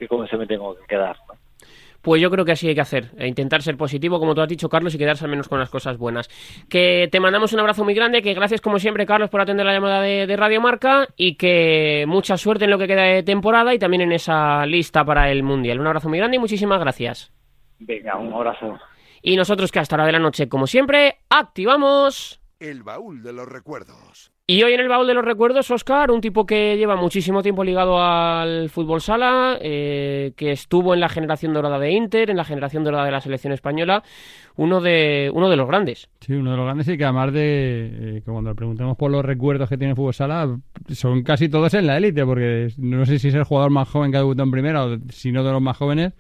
que 0.03 0.09
con 0.09 0.25
eso 0.27 0.37
me 0.37 0.47
tengo 0.47 0.75
que 0.75 0.85
quedar, 0.87 1.17
¿no? 1.29 1.35
Pues 2.01 2.21
yo 2.21 2.33
creo 2.33 2.45
que 2.45 2.51
así 2.51 2.67
hay 2.67 2.75
que 2.75 2.81
hacer, 2.81 3.13
e 3.17 3.29
intentar 3.29 3.63
ser 3.63 3.77
positivo, 3.77 4.19
como 4.19 4.35
tú 4.35 4.41
has 4.41 4.49
dicho, 4.49 4.69
Carlos, 4.69 4.93
y 4.93 4.99
quedarse 4.99 5.25
al 5.25 5.31
menos 5.31 5.49
con 5.49 5.61
las 5.61 5.71
cosas 5.71 5.99
buenas. 5.99 6.29
Que 6.69 7.09
te 7.13 7.21
mandamos 7.21 7.53
un 7.53 7.61
abrazo 7.61 7.85
muy 7.85 7.95
grande, 7.95 8.23
que 8.23 8.35
gracias 8.35 8.61
como 8.61 8.81
siempre, 8.81 9.07
Carlos, 9.07 9.31
por 9.31 9.41
atender 9.41 9.65
la 9.65 9.73
llamada 9.73 10.03
de, 10.03 10.27
de 10.27 10.37
Radio 10.37 10.61
Marca 10.61 11.07
y 11.17 11.37
que 11.37 12.05
mucha 12.09 12.37
suerte 12.37 12.65
en 12.65 12.73
lo 12.73 12.79
que 12.79 12.89
queda 12.89 13.03
de 13.03 13.23
temporada 13.23 13.73
y 13.73 13.79
también 13.79 14.01
en 14.01 14.11
esa 14.11 14.67
lista 14.67 15.05
para 15.05 15.31
el 15.31 15.45
Mundial. 15.45 15.79
Un 15.79 15.87
abrazo 15.87 16.09
muy 16.09 16.19
grande 16.19 16.39
y 16.39 16.41
muchísimas 16.41 16.81
gracias. 16.81 17.33
Venga, 17.79 18.17
un 18.17 18.33
abrazo. 18.33 18.81
Y 19.23 19.37
nosotros 19.37 19.71
que 19.71 19.79
hasta 19.79 19.97
la 19.97 20.05
de 20.05 20.13
la 20.13 20.19
noche, 20.19 20.49
como 20.49 20.67
siempre, 20.67 21.19
activamos... 21.31 22.41
El 22.59 22.83
baúl 22.83 23.23
de 23.23 23.33
los 23.33 23.47
recuerdos. 23.47 24.32
Y 24.53 24.63
hoy 24.65 24.75
en 24.75 24.81
el 24.81 24.89
baúl 24.89 25.07
de 25.07 25.15
los 25.15 25.25
recuerdos, 25.25 25.71
Oscar, 25.71 26.11
un 26.11 26.21
tipo 26.21 26.45
que 26.45 26.77
lleva 26.77 26.95
muchísimo 26.95 27.43
tiempo 27.43 27.65
ligado 27.65 27.99
al 28.03 28.69
fútbol 28.69 29.01
sala, 29.01 29.57
eh, 29.63 30.35
que 30.37 30.51
estuvo 30.51 30.93
en 30.93 31.01
la 31.01 31.09
generación 31.09 31.55
dorada 31.55 31.79
de 31.79 31.93
Inter, 31.93 32.29
en 32.29 32.37
la 32.37 32.45
generación 32.45 32.85
dorada 32.85 33.07
de 33.07 33.13
la 33.13 33.23
selección 33.23 33.55
española, 33.55 34.03
uno 34.57 34.83
de, 34.83 35.31
uno 35.33 35.49
de 35.49 35.57
los 35.57 35.67
grandes. 35.67 36.11
Sí, 36.21 36.35
uno 36.35 36.51
de 36.51 36.59
los 36.59 36.67
grandes 36.67 36.87
y 36.87 36.99
que 36.99 37.05
además 37.05 37.33
de 37.33 37.87
eh, 37.87 38.23
que 38.23 38.31
cuando 38.31 38.51
le 38.51 38.55
preguntemos 38.55 38.95
por 38.99 39.11
los 39.11 39.25
recuerdos 39.25 39.71
que 39.71 39.79
tiene 39.79 39.93
el 39.93 39.97
fútbol 39.97 40.13
sala, 40.13 40.59
son 40.91 41.23
casi 41.23 41.49
todos 41.49 41.73
en 41.73 41.87
la 41.87 41.97
élite, 41.97 42.23
porque 42.27 42.69
no 42.77 43.07
sé 43.07 43.19
si 43.19 43.29
es 43.29 43.35
el 43.35 43.45
jugador 43.45 43.71
más 43.71 43.89
joven 43.89 44.11
que 44.11 44.19
ha 44.19 44.21
debutado 44.21 44.45
en 44.45 44.51
primera 44.51 44.85
o 44.85 44.99
si 45.09 45.33
no 45.33 45.45
de 45.45 45.51
los 45.51 45.63
más 45.63 45.79
jóvenes. 45.79 46.13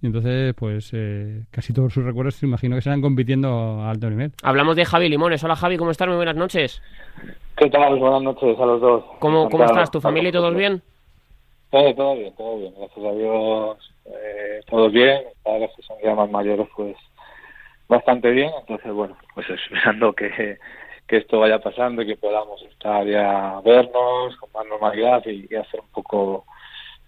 Y 0.00 0.06
entonces, 0.06 0.54
pues 0.54 0.90
eh, 0.94 1.42
casi 1.50 1.72
todos 1.72 1.92
sus 1.92 2.04
recuerdos, 2.04 2.40
imagino 2.44 2.76
que 2.76 2.82
serán 2.82 3.02
compitiendo 3.02 3.80
a 3.80 3.90
alto 3.90 4.08
nivel. 4.08 4.30
Hablamos 4.44 4.76
de 4.76 4.84
Javi 4.84 5.08
Limones. 5.08 5.42
Hola 5.42 5.56
Javi, 5.56 5.76
¿cómo 5.76 5.90
estás? 5.90 6.06
Muy 6.06 6.16
buenas 6.16 6.36
noches. 6.36 6.80
¿Qué 7.56 7.68
tal? 7.68 7.98
Buenas 7.98 8.22
noches 8.22 8.56
a 8.60 8.66
los 8.66 8.80
dos. 8.80 9.04
¿Cómo, 9.18 9.50
cómo 9.50 9.64
estás? 9.64 9.90
¿Tu 9.90 10.00
familia 10.00 10.28
y 10.28 10.32
todos 10.32 10.54
bien? 10.54 10.80
Eh, 11.72 11.94
todo 11.96 12.14
bien, 12.14 12.32
todo 12.36 12.58
bien. 12.58 12.74
Gracias 12.78 13.04
a 13.04 13.12
Dios, 13.12 13.94
eh, 14.06 14.60
todos 14.70 14.92
bien. 14.92 15.20
Ahora 15.44 15.66
que 15.74 15.82
son 15.82 15.96
ya 16.04 16.14
más 16.14 16.30
mayores, 16.30 16.68
pues 16.76 16.96
bastante 17.88 18.30
bien. 18.30 18.52
Entonces, 18.60 18.92
bueno, 18.92 19.16
pues 19.34 19.50
esperando 19.64 20.12
que, 20.12 20.58
que 21.08 21.16
esto 21.16 21.40
vaya 21.40 21.58
pasando 21.58 22.02
y 22.02 22.06
que 22.06 22.16
podamos 22.16 22.62
estar 22.62 23.04
ya 23.04 23.60
vernos 23.64 24.36
con 24.36 24.50
más 24.54 24.64
normalidad 24.68 25.24
y, 25.26 25.48
y 25.50 25.56
hacer 25.56 25.80
un 25.80 25.88
poco 25.88 26.44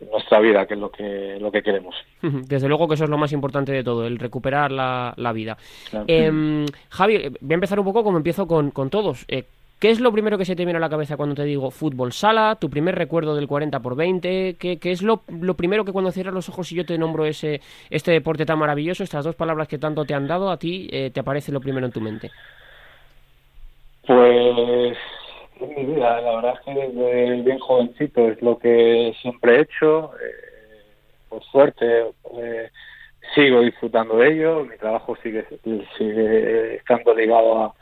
nuestra 0.08 0.40
vida, 0.40 0.66
que 0.66 0.74
es 0.74 0.80
lo 0.80 0.90
que 0.90 1.38
lo 1.40 1.50
que 1.52 1.62
queremos. 1.62 1.94
Desde 2.22 2.68
luego 2.68 2.88
que 2.88 2.94
eso 2.94 3.04
es 3.04 3.10
lo 3.10 3.18
más 3.18 3.32
importante 3.32 3.72
de 3.72 3.84
todo, 3.84 4.06
el 4.06 4.18
recuperar 4.18 4.72
la, 4.72 5.12
la 5.16 5.32
vida. 5.32 5.56
Claro. 5.90 6.06
Em, 6.08 6.66
Javi, 6.88 7.16
eh, 7.16 7.32
voy 7.40 7.52
a 7.52 7.54
empezar 7.54 7.78
un 7.78 7.84
poco 7.84 8.02
como 8.02 8.16
empiezo 8.16 8.46
con, 8.46 8.70
con 8.70 8.90
todos. 8.90 9.24
Eh, 9.28 9.44
¿Qué 9.80 9.88
es 9.88 9.98
lo 9.98 10.12
primero 10.12 10.36
que 10.36 10.44
se 10.44 10.54
te 10.54 10.66
viene 10.66 10.76
a 10.76 10.80
la 10.80 10.90
cabeza 10.90 11.16
cuando 11.16 11.34
te 11.34 11.44
digo 11.44 11.70
fútbol 11.70 12.12
sala? 12.12 12.56
¿Tu 12.60 12.68
primer 12.68 12.96
recuerdo 12.96 13.34
del 13.34 13.48
40 13.48 13.80
por 13.80 13.96
20? 13.96 14.56
¿Qué, 14.58 14.78
qué 14.78 14.90
es 14.90 15.00
lo, 15.00 15.22
lo 15.28 15.54
primero 15.54 15.86
que 15.86 15.92
cuando 15.92 16.12
cierras 16.12 16.34
los 16.34 16.50
ojos 16.50 16.70
y 16.70 16.74
yo 16.74 16.84
te 16.84 16.98
nombro 16.98 17.24
ese 17.24 17.62
este 17.88 18.12
deporte 18.12 18.44
tan 18.44 18.58
maravilloso, 18.58 19.02
estas 19.02 19.24
dos 19.24 19.36
palabras 19.36 19.68
que 19.68 19.78
tanto 19.78 20.04
te 20.04 20.12
han 20.12 20.26
dado, 20.26 20.50
a 20.50 20.58
ti 20.58 20.86
eh, 20.92 21.10
te 21.10 21.20
aparece 21.20 21.50
lo 21.50 21.62
primero 21.62 21.86
en 21.86 21.92
tu 21.92 22.00
mente? 22.02 22.30
Pues 24.06 24.98
en 25.60 25.74
mi 25.74 25.94
vida, 25.94 26.20
la 26.20 26.36
verdad 26.36 26.54
es 26.54 26.60
que 26.60 26.74
desde 26.74 27.42
bien 27.42 27.58
jovencito 27.58 28.28
es 28.28 28.40
lo 28.42 28.58
que 28.58 29.14
siempre 29.20 29.56
he 29.56 29.60
hecho. 29.62 30.12
eh, 30.22 30.50
por 31.30 31.42
suerte 31.44 32.06
eh, 32.36 32.70
sigo 33.34 33.60
disfrutando 33.60 34.18
de 34.18 34.32
ello. 34.32 34.64
Mi 34.64 34.76
trabajo 34.76 35.16
sigue, 35.22 35.46
estando 36.76 37.14
ligado 37.14 37.74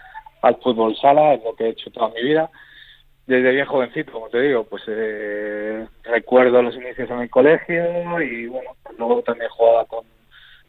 al 0.43 0.57
fútbol 0.57 0.95
sala, 0.97 1.35
es 1.35 1.43
lo 1.43 1.55
que 1.57 1.65
he 1.65 1.71
hecho 1.71 1.91
toda 1.91 2.11
mi 2.11 2.23
vida. 2.23 2.51
Desde 3.27 3.53
bien 3.53 3.67
jovencito, 3.67 4.13
como 4.13 4.29
te 4.29 4.41
digo, 4.41 4.65
pues 4.65 4.83
eh, 4.87 5.87
recuerdo 6.05 6.63
los 6.63 6.75
inicios 6.77 7.11
en 7.11 7.21
el 7.21 7.31
colegio 7.31 8.23
y 8.23 8.47
bueno, 8.47 8.71
luego 8.97 9.23
también 9.23 9.51
jugaba 9.51 9.85
con, 9.85 10.05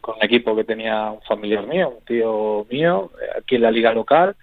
con 0.00 0.16
un 0.16 0.24
equipo 0.24 0.54
que 0.54 0.64
tenía 0.64 1.10
un 1.10 1.22
familiar 1.22 1.66
mío, 1.66 1.94
un 1.98 2.04
tío 2.04 2.66
mío, 2.70 3.12
eh, 3.22 3.38
aquí 3.38 3.56
en 3.56 3.62
la 3.62 3.70
liga 3.70 3.92
local. 3.94 4.36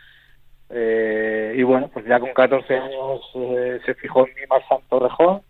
Eh, 0.70 1.56
y 1.58 1.64
bueno, 1.64 1.90
pues 1.94 2.06
ya 2.06 2.20
con 2.20 2.34
14 2.34 2.76
años 2.76 3.22
eh, 3.36 3.80
se 3.86 3.94
fijó 3.96 4.28
en 4.28 4.34
mí 4.36 4.42
Marsan 4.50 4.82
Torrejón 4.90 5.42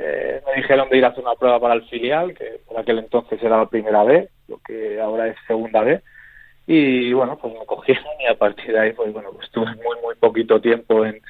eh, 0.00 0.40
me 0.46 0.62
dijeron 0.62 0.88
de 0.88 0.96
ir 0.96 1.04
a 1.04 1.08
hacer 1.08 1.24
una 1.24 1.34
prueba 1.34 1.58
para 1.58 1.74
el 1.74 1.82
filial, 1.88 2.32
que 2.32 2.60
por 2.66 2.78
aquel 2.78 3.00
entonces 3.00 3.42
era 3.42 3.58
la 3.58 3.66
primera 3.66 4.04
B, 4.04 4.28
lo 4.46 4.58
que 4.58 5.00
ahora 5.00 5.26
es 5.26 5.36
segunda 5.46 5.82
B. 5.82 6.00
Y 6.68 7.12
bueno, 7.12 7.36
pues 7.36 7.52
me 7.54 7.66
cogieron 7.66 8.04
y 8.20 8.26
a 8.26 8.38
partir 8.38 8.72
de 8.72 8.78
ahí, 8.78 8.92
pues 8.92 9.12
bueno, 9.12 9.30
pues 9.32 9.46
estuve 9.46 9.66
muy, 9.66 10.00
muy 10.02 10.14
poquito 10.14 10.60
tiempo 10.60 11.04
en, 11.04 11.20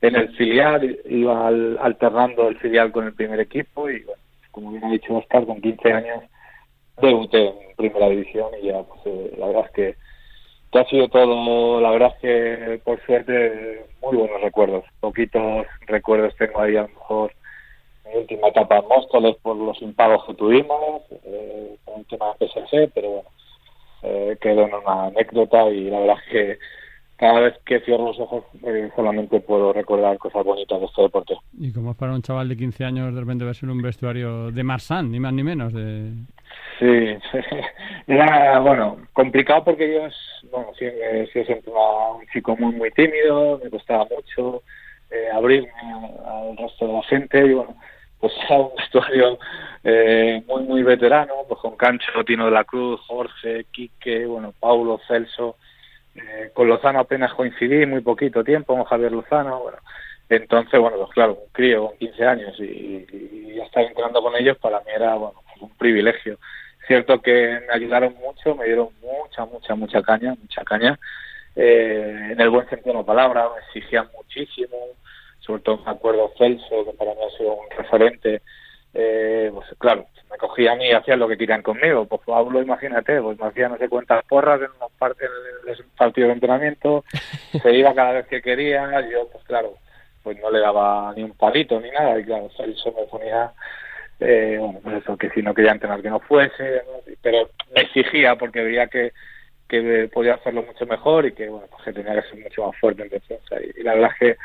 en 0.00 0.16
el 0.16 0.34
filial, 0.36 0.98
iba 1.08 1.46
alternando 1.46 2.48
el 2.48 2.58
filial 2.58 2.90
con 2.90 3.06
el 3.06 3.14
primer 3.14 3.38
equipo 3.38 3.88
y 3.88 4.00
bueno, 4.02 4.22
como 4.50 4.72
bien 4.72 4.84
ha 4.84 4.90
dicho 4.90 5.14
Oscar, 5.14 5.46
con 5.46 5.60
15 5.60 5.92
años 5.92 6.24
debuté 7.00 7.46
en 7.46 7.76
primera 7.76 8.08
división 8.08 8.50
y 8.60 8.66
ya, 8.66 8.82
pues 8.82 9.00
eh, 9.04 9.36
la 9.38 9.46
verdad 9.46 9.66
es 9.66 9.72
que, 9.72 9.96
ha 10.72 10.84
sido 10.84 11.08
todo, 11.08 11.80
la 11.80 11.90
verdad 11.90 12.14
es 12.14 12.20
que 12.20 12.80
por 12.84 13.00
suerte 13.06 13.86
muy 14.02 14.16
buenos 14.16 14.40
recuerdos. 14.40 14.84
Poquitos 15.00 15.66
recuerdos 15.86 16.36
tengo 16.36 16.60
ahí 16.60 16.76
a 16.76 16.82
lo 16.82 16.88
mejor 16.88 17.32
mi 18.06 18.20
última 18.20 18.48
etapa 18.48 18.78
en 18.78 18.88
Móstoles 18.88 19.36
por 19.42 19.56
los 19.56 19.80
impagos 19.82 20.24
que 20.26 20.34
tuvimos, 20.34 21.02
eh, 21.24 21.76
con 21.84 22.00
el 22.00 22.06
tema 22.06 22.26
de 22.38 22.46
PSC, 22.46 22.90
pero 22.94 23.08
bueno, 23.10 23.28
eh, 24.02 24.36
quedó 24.40 24.66
en 24.66 24.74
una 24.74 25.06
anécdota 25.06 25.68
y 25.70 25.90
la 25.90 26.00
verdad 26.00 26.16
es 26.24 26.32
que 26.32 26.58
cada 27.18 27.40
vez 27.40 27.54
que 27.66 27.80
cierro 27.80 28.06
los 28.06 28.20
ojos 28.20 28.44
eh, 28.64 28.90
solamente 28.94 29.40
puedo 29.40 29.72
recordar 29.72 30.16
cosas 30.18 30.44
bonitas 30.44 30.78
de 30.78 30.86
este 30.86 31.02
deporte. 31.02 31.34
¿Y 31.58 31.72
cómo 31.72 31.90
es 31.90 31.96
para 31.96 32.14
un 32.14 32.22
chaval 32.22 32.48
de 32.48 32.56
15 32.56 32.84
años 32.84 33.12
de 33.12 33.20
repente 33.20 33.44
verse 33.44 33.66
en 33.66 33.70
un 33.70 33.82
vestuario 33.82 34.52
de 34.52 34.62
Marsan, 34.62 35.10
ni 35.10 35.18
más 35.18 35.32
ni 35.32 35.42
menos? 35.42 35.72
De... 35.72 36.12
Sí, 36.78 37.18
era, 38.06 38.60
bueno, 38.60 38.98
complicado 39.12 39.64
porque 39.64 39.92
yo, 39.92 40.08
bueno, 40.52 40.68
sí, 40.78 40.84
he 40.84 41.26
sido 41.32 41.44
siempre 41.44 41.72
un 41.72 42.24
chico 42.32 42.56
muy, 42.56 42.74
muy 42.76 42.90
tímido, 42.92 43.60
me 43.62 43.68
costaba 43.68 44.06
mucho 44.14 44.62
eh, 45.10 45.28
abrirme 45.34 45.72
al 46.24 46.56
resto 46.56 46.86
de 46.86 46.92
la 46.92 47.02
gente 47.02 47.46
y 47.46 47.52
bueno, 47.52 47.74
pues 48.20 48.32
era 48.48 48.60
un 48.60 48.70
vestuario 48.76 49.38
eh, 49.82 50.40
muy, 50.46 50.62
muy 50.62 50.82
veterano, 50.84 51.34
pues 51.48 51.60
con 51.60 51.76
Cancho, 51.76 52.24
Tino 52.24 52.44
de 52.44 52.52
la 52.52 52.62
Cruz, 52.62 53.00
Jorge, 53.08 53.66
Quique, 53.72 54.24
bueno, 54.26 54.54
Paulo, 54.60 55.00
Celso, 55.08 55.56
eh, 56.18 56.50
con 56.52 56.68
Lozano 56.68 57.00
apenas 57.00 57.32
coincidí, 57.34 57.86
muy 57.86 58.00
poquito 58.00 58.44
tiempo 58.44 58.74
con 58.74 58.84
Javier 58.84 59.12
Lozano, 59.12 59.60
bueno, 59.60 59.78
entonces, 60.28 60.78
bueno, 60.78 60.98
pues 60.98 61.10
claro, 61.10 61.34
un 61.34 61.52
crío 61.52 61.88
con 61.88 61.98
15 61.98 62.24
años 62.24 62.60
y, 62.60 63.54
ya 63.54 63.64
estar 63.64 63.84
entrando 63.84 64.22
con 64.22 64.36
ellos 64.36 64.58
para 64.58 64.78
mí 64.80 64.86
era, 64.94 65.14
bueno, 65.14 65.42
un 65.60 65.70
privilegio. 65.76 66.38
Cierto 66.86 67.20
que 67.20 67.60
me 67.66 67.74
ayudaron 67.74 68.14
mucho, 68.14 68.54
me 68.54 68.66
dieron 68.66 68.88
mucha, 69.00 69.44
mucha, 69.46 69.74
mucha 69.74 70.02
caña, 70.02 70.34
mucha 70.40 70.62
caña, 70.64 70.98
eh, 71.56 72.28
en 72.32 72.40
el 72.40 72.50
buen 72.50 72.68
sentido 72.68 72.92
de 72.92 73.00
la 73.00 73.06
palabra, 73.06 73.48
me 73.54 73.60
exigían 73.66 74.08
muchísimo, 74.14 74.76
sobre 75.40 75.62
todo 75.62 75.78
me 75.84 75.90
acuerdo 75.90 76.32
Celso, 76.38 76.84
que 76.84 76.96
para 76.96 77.14
mí 77.14 77.20
ha 77.26 77.36
sido 77.36 77.54
un 77.54 77.70
referente, 77.76 78.42
eh, 78.94 79.50
pues 79.52 79.66
claro, 79.78 80.06
me 80.30 80.36
cogía 80.36 80.72
a 80.72 80.76
mí 80.76 80.86
y 80.86 80.92
hacían 80.92 81.18
lo 81.18 81.28
que 81.28 81.36
querían 81.36 81.62
conmigo. 81.62 82.06
Pues 82.06 82.20
Pablo, 82.24 82.62
imagínate, 82.62 83.20
pues 83.20 83.38
me 83.38 83.46
hacía 83.46 83.68
no 83.68 83.78
sé 83.78 83.88
cuántas 83.88 84.24
porras 84.24 84.60
en 84.60 84.68
unos 84.76 84.92
partidos 85.96 86.28
de 86.28 86.32
entrenamiento, 86.32 87.04
se 87.62 87.72
iba 87.74 87.94
cada 87.94 88.12
vez 88.12 88.26
que 88.26 88.42
quería, 88.42 88.88
yo 89.08 89.28
pues 89.28 89.44
claro, 89.44 89.74
pues 90.22 90.38
no 90.40 90.50
le 90.50 90.60
daba 90.60 91.12
ni 91.16 91.22
un 91.22 91.32
palito 91.32 91.80
ni 91.80 91.90
nada, 91.90 92.18
y 92.18 92.24
claro, 92.24 92.50
Celso 92.56 92.92
me 92.92 93.04
ponía, 93.04 93.52
eh, 94.20 94.56
bueno, 94.58 94.80
pues 94.82 95.02
eso, 95.02 95.16
que 95.16 95.30
si 95.30 95.42
no 95.42 95.54
quería 95.54 95.72
entrenar 95.72 96.02
que 96.02 96.10
no 96.10 96.20
fuese, 96.20 96.82
pero 97.22 97.50
me 97.74 97.82
exigía 97.82 98.36
porque 98.36 98.62
veía 98.62 98.86
que 98.88 99.12
que 99.68 100.08
podía 100.12 100.34
hacerlo 100.34 100.62
mucho 100.62 100.86
mejor 100.86 101.26
y 101.26 101.32
que 101.32 101.48
bueno 101.48 101.66
pues 101.70 101.84
que 101.84 101.92
tenía 101.92 102.14
que 102.14 102.28
ser 102.28 102.42
mucho 102.42 102.66
más 102.66 102.76
fuerte 102.80 103.02
en 103.02 103.10
defensa 103.10 103.56
y 103.60 103.82
la 103.82 103.94
verdad 103.94 104.10
es 104.12 104.18
que 104.18 104.36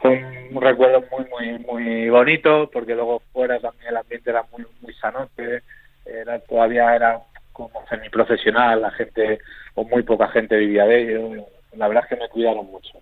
fue 0.00 0.24
un 0.50 0.60
recuerdo 0.60 1.04
muy, 1.10 1.26
muy, 1.28 1.58
muy 1.58 2.08
bonito, 2.08 2.70
porque 2.72 2.94
luego 2.94 3.22
fuera 3.32 3.60
también 3.60 3.88
el 3.88 3.96
ambiente 3.98 4.30
era 4.30 4.44
muy, 4.50 4.64
muy 4.80 4.94
sanote, 4.94 5.62
era, 6.04 6.38
todavía 6.40 6.94
era 6.94 7.20
como 7.52 7.70
semiprofesional, 7.88 8.80
la 8.80 8.90
gente, 8.92 9.38
o 9.74 9.84
muy 9.84 10.02
poca 10.02 10.28
gente 10.28 10.56
vivía 10.56 10.86
de 10.86 11.02
ello, 11.02 11.46
la 11.76 11.88
verdad 11.88 12.04
es 12.04 12.10
que 12.10 12.22
me 12.22 12.28
cuidaron 12.28 12.66
mucho. 12.66 12.98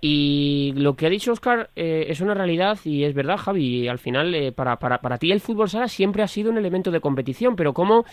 Y 0.00 0.74
lo 0.76 0.94
que 0.94 1.06
ha 1.06 1.10
dicho 1.10 1.32
Oscar 1.32 1.70
eh, 1.74 2.06
es 2.08 2.20
una 2.20 2.32
realidad 2.32 2.78
y 2.84 3.02
es 3.02 3.14
verdad, 3.14 3.36
Javi. 3.36 3.88
Al 3.88 3.98
final, 3.98 4.32
eh, 4.32 4.52
para, 4.52 4.76
para, 4.76 4.98
para 4.98 5.18
ti 5.18 5.32
el 5.32 5.40
fútbol 5.40 5.68
sala 5.68 5.88
siempre 5.88 6.22
ha 6.22 6.28
sido 6.28 6.52
un 6.52 6.58
elemento 6.58 6.92
de 6.92 7.00
competición, 7.00 7.56
pero 7.56 7.72
¿cómo 7.72 8.04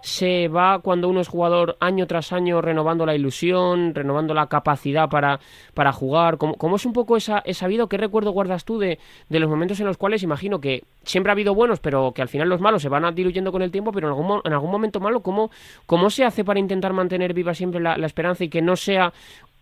se 0.00 0.48
va 0.48 0.78
cuando 0.78 1.06
uno 1.06 1.20
es 1.20 1.28
jugador 1.28 1.76
año 1.80 2.06
tras 2.06 2.32
año 2.32 2.62
renovando 2.62 3.04
la 3.04 3.14
ilusión, 3.14 3.94
renovando 3.94 4.32
la 4.32 4.46
capacidad 4.46 5.10
para, 5.10 5.38
para 5.74 5.92
jugar? 5.92 6.38
¿Cómo, 6.38 6.54
¿Cómo, 6.54 6.76
es 6.76 6.86
un 6.86 6.94
poco 6.94 7.14
esa, 7.14 7.40
esa 7.40 7.66
vida? 7.66 7.86
¿Qué 7.90 7.98
recuerdo 7.98 8.30
guardas 8.30 8.64
tú 8.64 8.78
de, 8.78 8.98
de, 9.28 9.38
los 9.38 9.50
momentos 9.50 9.78
en 9.80 9.86
los 9.86 9.98
cuales 9.98 10.22
imagino 10.22 10.62
que 10.62 10.84
siempre 11.02 11.30
ha 11.30 11.34
habido 11.34 11.54
buenos, 11.54 11.78
pero 11.78 12.12
que 12.12 12.22
al 12.22 12.28
final 12.28 12.48
los 12.48 12.62
malos 12.62 12.80
se 12.80 12.88
van 12.88 13.14
diluyendo 13.14 13.52
con 13.52 13.60
el 13.60 13.70
tiempo, 13.70 13.92
pero 13.92 14.06
en 14.08 14.14
algún, 14.14 14.40
en 14.44 14.52
algún 14.54 14.70
momento 14.70 14.98
malo, 14.98 15.20
¿cómo, 15.20 15.50
¿cómo 15.84 16.08
se 16.08 16.24
hace 16.24 16.42
para 16.42 16.58
intentar 16.58 16.94
mantener 16.94 17.34
viva 17.34 17.52
siempre 17.52 17.82
la, 17.82 17.98
la 17.98 18.06
esperanza 18.06 18.44
y 18.44 18.48
que 18.48 18.62
no 18.62 18.76
sea 18.76 19.12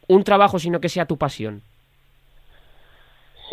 un 0.07 0.23
trabajo, 0.23 0.61
sino 0.61 0.79
que 0.79 0.89
sea 0.89 1.07
tu 1.07 1.17
pasión? 1.17 1.63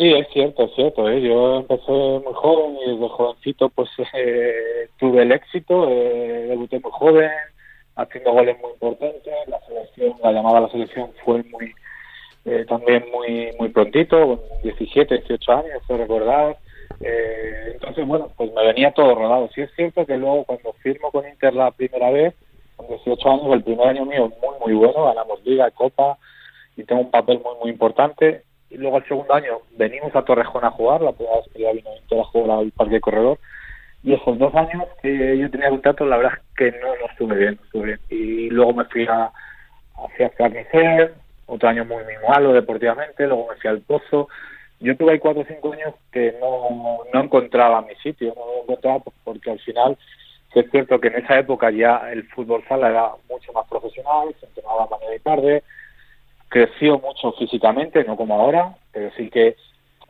Sí, 0.00 0.10
es 0.14 0.26
cierto, 0.32 0.64
es 0.64 0.74
cierto. 0.76 1.10
¿eh? 1.10 1.20
Yo 1.20 1.58
empecé 1.58 1.92
muy 1.92 2.32
joven 2.32 2.78
y 2.78 2.90
desde 2.90 3.08
jovencito 3.10 3.68
pues 3.68 3.90
eh, 4.14 4.88
tuve 4.98 5.20
el 5.24 5.32
éxito, 5.32 5.90
eh, 5.90 6.46
debuté 6.48 6.80
muy 6.80 6.90
joven, 6.90 7.30
haciendo 7.96 8.32
goles 8.32 8.56
muy 8.62 8.70
importantes. 8.72 9.34
La 9.46 9.60
selección, 9.66 10.14
la 10.22 10.32
llamada 10.32 10.56
a 10.56 10.60
la 10.62 10.70
selección 10.70 11.10
fue 11.22 11.42
muy 11.42 11.74
eh, 12.46 12.64
también 12.66 13.04
muy 13.12 13.50
muy 13.58 13.68
prontito, 13.68 14.26
con 14.26 14.40
17, 14.62 15.18
18 15.18 15.52
años, 15.52 15.82
fue 15.86 15.98
recordar. 15.98 16.56
Eh, 17.02 17.72
entonces, 17.74 18.06
bueno, 18.06 18.30
pues 18.38 18.50
me 18.54 18.64
venía 18.68 18.92
todo 18.92 19.14
rodado. 19.14 19.50
Sí 19.54 19.60
es 19.60 19.70
cierto 19.76 20.06
que 20.06 20.16
luego 20.16 20.44
cuando 20.44 20.72
firmo 20.82 21.10
con 21.10 21.28
Inter 21.28 21.52
la 21.52 21.72
primera 21.72 22.10
vez, 22.10 22.34
con 22.76 22.88
18 22.88 23.30
años, 23.30 23.52
el 23.52 23.64
primer 23.64 23.88
año 23.88 24.06
mío 24.06 24.32
muy, 24.40 24.58
muy 24.60 24.72
bueno, 24.72 25.04
ganamos 25.04 25.44
Liga, 25.44 25.70
Copa 25.72 26.16
y 26.74 26.84
tengo 26.84 27.02
un 27.02 27.10
papel 27.10 27.42
muy, 27.44 27.54
muy 27.60 27.70
importante 27.70 28.44
y 28.70 28.76
luego 28.76 28.96
al 28.96 29.06
segundo 29.06 29.34
año 29.34 29.58
venimos 29.76 30.14
a 30.14 30.24
Torrejón 30.24 30.64
a 30.64 30.70
jugar, 30.70 31.02
la 31.02 31.12
primera 31.12 31.36
vez 31.36 31.46
que 31.52 31.62
ya 31.62 31.72
vino 31.72 31.90
a 31.90 32.24
jugar 32.24 32.58
al 32.58 32.70
Parque 32.70 33.00
Corredor, 33.00 33.38
y 34.02 34.14
esos 34.14 34.38
dos 34.38 34.54
años 34.54 34.84
que 35.02 35.36
yo 35.36 35.50
tenía 35.50 35.68
contacto, 35.68 36.06
la 36.06 36.16
verdad 36.16 36.32
es 36.34 36.56
que 36.56 36.78
no, 36.78 36.88
no 36.96 37.06
estuve 37.10 37.36
bien. 37.36 38.00
Y 38.08 38.48
luego 38.48 38.72
me 38.72 38.84
fui 38.86 39.06
a, 39.06 39.30
hacia 40.04 40.30
Carnicer, 40.30 41.14
otro 41.46 41.68
año 41.68 41.84
muy, 41.84 42.02
muy 42.04 42.14
malo 42.26 42.52
deportivamente, 42.52 43.26
luego 43.26 43.48
me 43.48 43.56
fui 43.56 43.68
al 43.68 43.80
Pozo. 43.80 44.28
Yo 44.78 44.96
tuve 44.96 45.12
ahí 45.12 45.18
cuatro 45.18 45.42
o 45.42 45.44
cinco 45.44 45.72
años 45.74 45.94
que 46.10 46.34
no, 46.40 47.00
no 47.12 47.24
encontraba 47.24 47.82
mi 47.82 47.94
sitio, 47.96 48.32
no 48.34 48.46
lo 48.46 48.62
encontraba 48.62 49.02
porque 49.24 49.50
al 49.50 49.58
final 49.58 49.98
es 50.54 50.70
cierto 50.70 50.98
que 50.98 51.08
en 51.08 51.16
esa 51.16 51.38
época 51.38 51.70
ya 51.70 52.10
el 52.10 52.24
fútbol 52.28 52.64
sala 52.66 52.88
era 52.88 53.10
mucho 53.28 53.52
más 53.52 53.68
profesional, 53.68 54.34
se 54.40 54.46
entrenaba 54.46 54.88
mañana 54.90 55.14
y 55.14 55.18
tarde, 55.20 55.62
creció 56.50 56.98
mucho 56.98 57.32
físicamente, 57.32 58.04
no 58.04 58.16
como 58.16 58.34
ahora, 58.34 58.76
pero 58.92 59.10
sí 59.16 59.30
que 59.30 59.56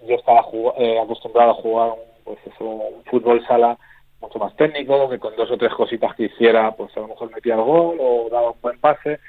yo 0.09 0.17
estaba 0.17 0.45
eh, 0.79 0.99
acostumbrado 0.99 1.53
a 1.53 1.63
jugar 1.63 1.93
pues 2.25 2.39
eso, 2.47 2.65
un 2.65 3.05
fútbol 3.05 3.47
sala 3.47 3.79
mucho 4.21 4.39
más 4.39 4.55
técnico, 4.57 5.09
que 5.09 5.19
con 5.19 5.37
dos 5.37 5.51
o 5.51 5.57
tres 5.57 5.73
cositas 5.75 6.15
que 6.17 6.25
hiciera, 6.25 6.73
pues 6.73 6.97
a 6.97 7.01
lo 7.01 7.09
mejor 7.09 7.31
metía 7.33 7.55
el 7.55 7.63
gol 7.63 7.97
o 8.01 8.29
daba 8.31 8.51
un 8.51 8.61
buen 8.61 8.79
pase. 8.81 9.21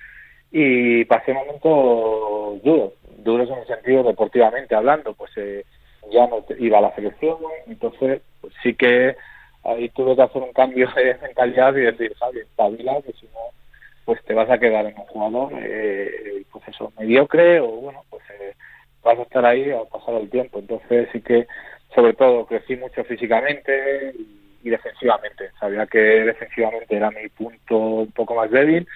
Y 0.52 1.06
pasé 1.06 1.34
momentos 1.34 2.62
duros, 2.64 2.94
duros 3.18 3.50
en 3.50 3.60
el 3.60 3.68
sentido 3.68 4.04
deportivamente 4.04 4.76
hablando, 4.76 5.14
pues 5.14 5.32
eh, 5.38 5.66
ya 6.12 6.28
no 6.28 6.44
iba 6.60 6.80
a 6.80 6.82
la 6.82 6.96
selección, 6.96 7.38
entonces 7.68 8.22
pues 8.42 8.54
sí 8.64 8.74
que 8.74 9.16
ahí 9.64 9.90
tuve 9.90 10.16
que 10.16 10.24
hacer 10.24 10.42
un 10.42 10.52
cambio 10.52 10.90
de 10.96 11.18
mentalidad 11.22 11.76
y 11.76 11.82
decir, 11.82 12.14
Javi, 12.16 12.40
espabila, 12.40 13.02
que 13.02 13.14
si 13.14 13.28
no 13.28 13.61
pues 14.06 14.24
te 14.26 14.34
vas 14.34 14.50
a 14.50 14.58
quedar 14.58 14.86
en 14.86 14.98
un 14.98 15.06
jugador, 15.06 15.54
eh, 15.62 16.44
pues 16.52 16.68
eso, 16.68 16.92
mediocre 16.98 17.60
o 17.60 17.68
bueno, 17.68 18.04
pues 18.10 18.24
eh, 18.32 18.56
vas 19.04 19.18
a 19.18 19.24
estar 19.24 19.46
ahí 19.46 19.72
a 19.72 19.84
pasar 19.84 20.16
el 20.16 20.30
tiempo. 20.30 20.60
Entonces 20.60 21.10
sí 21.12 21.22
que, 21.22 21.48
sobre 21.94 22.14
todo, 22.14 22.46
crecí 22.46 22.76
mucho 22.76 23.04
físicamente 23.04 24.14
y, 24.64 24.70
defensivamente. 24.70 25.52
Sabía 25.60 25.86
que 25.88 26.00
defensivamente 26.00 26.96
era 26.96 27.10
mi 27.12 27.28
punto 27.30 27.78
un 27.78 28.12
poco 28.12 28.36
más 28.36 28.52
débil 28.52 28.88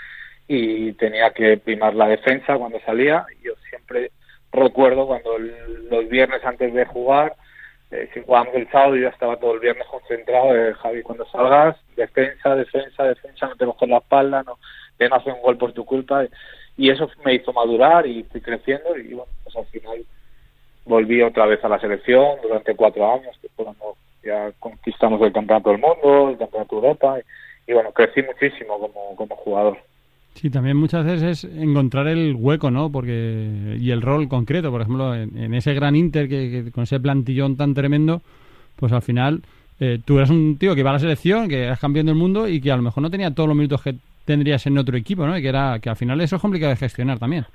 y 0.47 0.93
tenía 0.93 1.31
que 1.31 1.57
primar 1.57 1.95
la 1.95 2.07
defensa 2.07 2.57
cuando 2.57 2.79
salía. 2.81 3.25
Yo 3.41 3.53
siempre 3.69 4.11
recuerdo 4.51 5.07
cuando 5.07 5.37
los 5.37 6.07
viernes 6.07 6.43
antes 6.43 6.73
de 6.73 6.85
jugar, 6.85 7.35
eh, 7.91 8.09
si 8.13 8.21
jugábamos 8.21 8.55
el 8.55 8.69
sábado, 8.71 8.95
yo 8.95 9.09
estaba 9.09 9.37
todo 9.37 9.55
el 9.55 9.59
viernes 9.59 9.85
concentrado, 9.87 10.55
eh, 10.55 10.73
Javi, 10.73 11.01
cuando 11.01 11.25
salgas, 11.27 11.77
defensa, 11.95 12.55
defensa, 12.55 13.03
defensa, 13.03 13.47
no 13.47 13.55
te 13.55 13.65
coges 13.65 13.89
la 13.89 13.97
espalda, 13.97 14.43
no 14.43 14.57
que 14.97 15.09
no 15.09 15.15
hace 15.15 15.31
un 15.31 15.41
gol 15.41 15.57
por 15.57 15.73
tu 15.73 15.85
culpa. 15.85 16.25
Y 16.77 16.89
eso 16.89 17.09
me 17.23 17.35
hizo 17.35 17.53
madurar 17.53 18.05
y 18.05 18.23
fui 18.23 18.41
creciendo 18.41 18.97
y 18.97 19.13
bueno, 19.13 19.31
pues 19.43 19.55
al 19.55 19.65
final 19.67 20.05
volví 20.85 21.21
otra 21.21 21.45
vez 21.45 21.63
a 21.63 21.69
la 21.69 21.79
selección 21.79 22.37
durante 22.43 22.75
cuatro 22.75 23.13
años, 23.13 23.35
que 23.41 23.49
fue 23.55 23.65
cuando 23.65 23.95
ya 24.23 24.51
conquistamos 24.59 25.21
el 25.21 25.33
Campeonato 25.33 25.71
del 25.71 25.79
Mundo, 25.79 26.29
el 26.29 26.37
Campeonato 26.37 26.75
de 26.75 26.87
Europa 26.87 27.19
y, 27.67 27.73
bueno, 27.73 27.91
crecí 27.91 28.21
muchísimo 28.21 28.79
como, 29.17 29.35
jugador. 29.35 29.77
Sí, 30.35 30.49
también 30.49 30.75
muchas 30.75 31.05
veces 31.05 31.45
es 31.45 31.57
encontrar 31.57 32.07
el 32.07 32.35
hueco, 32.35 32.69
¿no? 32.69 32.91
Porque 32.91 33.77
y 33.79 33.91
el 33.91 34.01
rol 34.01 34.27
concreto, 34.27 34.69
por 34.69 34.81
ejemplo, 34.81 35.15
en, 35.15 35.53
ese 35.53 35.73
gran 35.73 35.95
Inter 35.95 36.27
que, 36.27 36.71
con 36.71 36.83
ese 36.83 36.99
plantillón 36.99 37.55
tan 37.55 37.73
tremendo, 37.73 38.21
pues 38.75 38.91
al 38.91 39.01
final 39.01 39.41
eh, 39.79 39.99
tú 40.03 40.17
eras 40.17 40.29
un 40.29 40.57
tío 40.57 40.73
que 40.73 40.81
iba 40.81 40.89
a 40.89 40.93
la 40.93 40.99
selección, 40.99 41.47
que 41.47 41.63
eras 41.63 41.79
campeón 41.79 42.07
del 42.07 42.15
mundo 42.15 42.47
y 42.49 42.59
que 42.59 42.71
a 42.71 42.75
lo 42.75 42.83
mejor 42.83 43.01
no 43.01 43.09
tenía 43.09 43.33
todos 43.33 43.47
los 43.47 43.55
minutos 43.55 43.81
que 43.81 43.95
tendrías 44.25 44.65
en 44.65 44.77
otro 44.77 44.97
equipo, 44.97 45.25
¿no? 45.25 45.35
Que, 45.35 45.47
era, 45.47 45.79
que 45.79 45.89
al 45.89 45.95
final 45.95 46.19
eso 46.21 46.35
es 46.35 46.41
complicado 46.41 46.71
de 46.71 46.77
gestionar 46.77 47.19
también. 47.19 47.45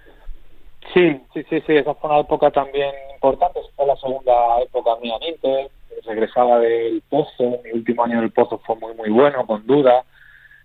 Sí, 0.94 1.20
sí, 1.34 1.44
sí, 1.48 1.62
sí, 1.66 1.76
esa 1.76 1.94
fue 1.94 2.10
una 2.10 2.20
época 2.20 2.50
también 2.50 2.90
importante, 3.14 3.60
fue 3.76 3.86
la 3.86 3.96
segunda 3.96 4.32
época 4.62 4.96
mía 5.02 5.14
en 5.20 5.34
Inter, 5.34 5.70
regresaba 6.06 6.58
del 6.58 7.02
Pozo, 7.08 7.60
mi 7.64 7.72
último 7.72 8.04
año 8.04 8.20
del 8.20 8.30
Pozo 8.30 8.58
fue 8.64 8.76
muy, 8.76 8.94
muy 8.94 9.10
bueno, 9.10 9.46
con 9.46 9.66
duda, 9.66 10.04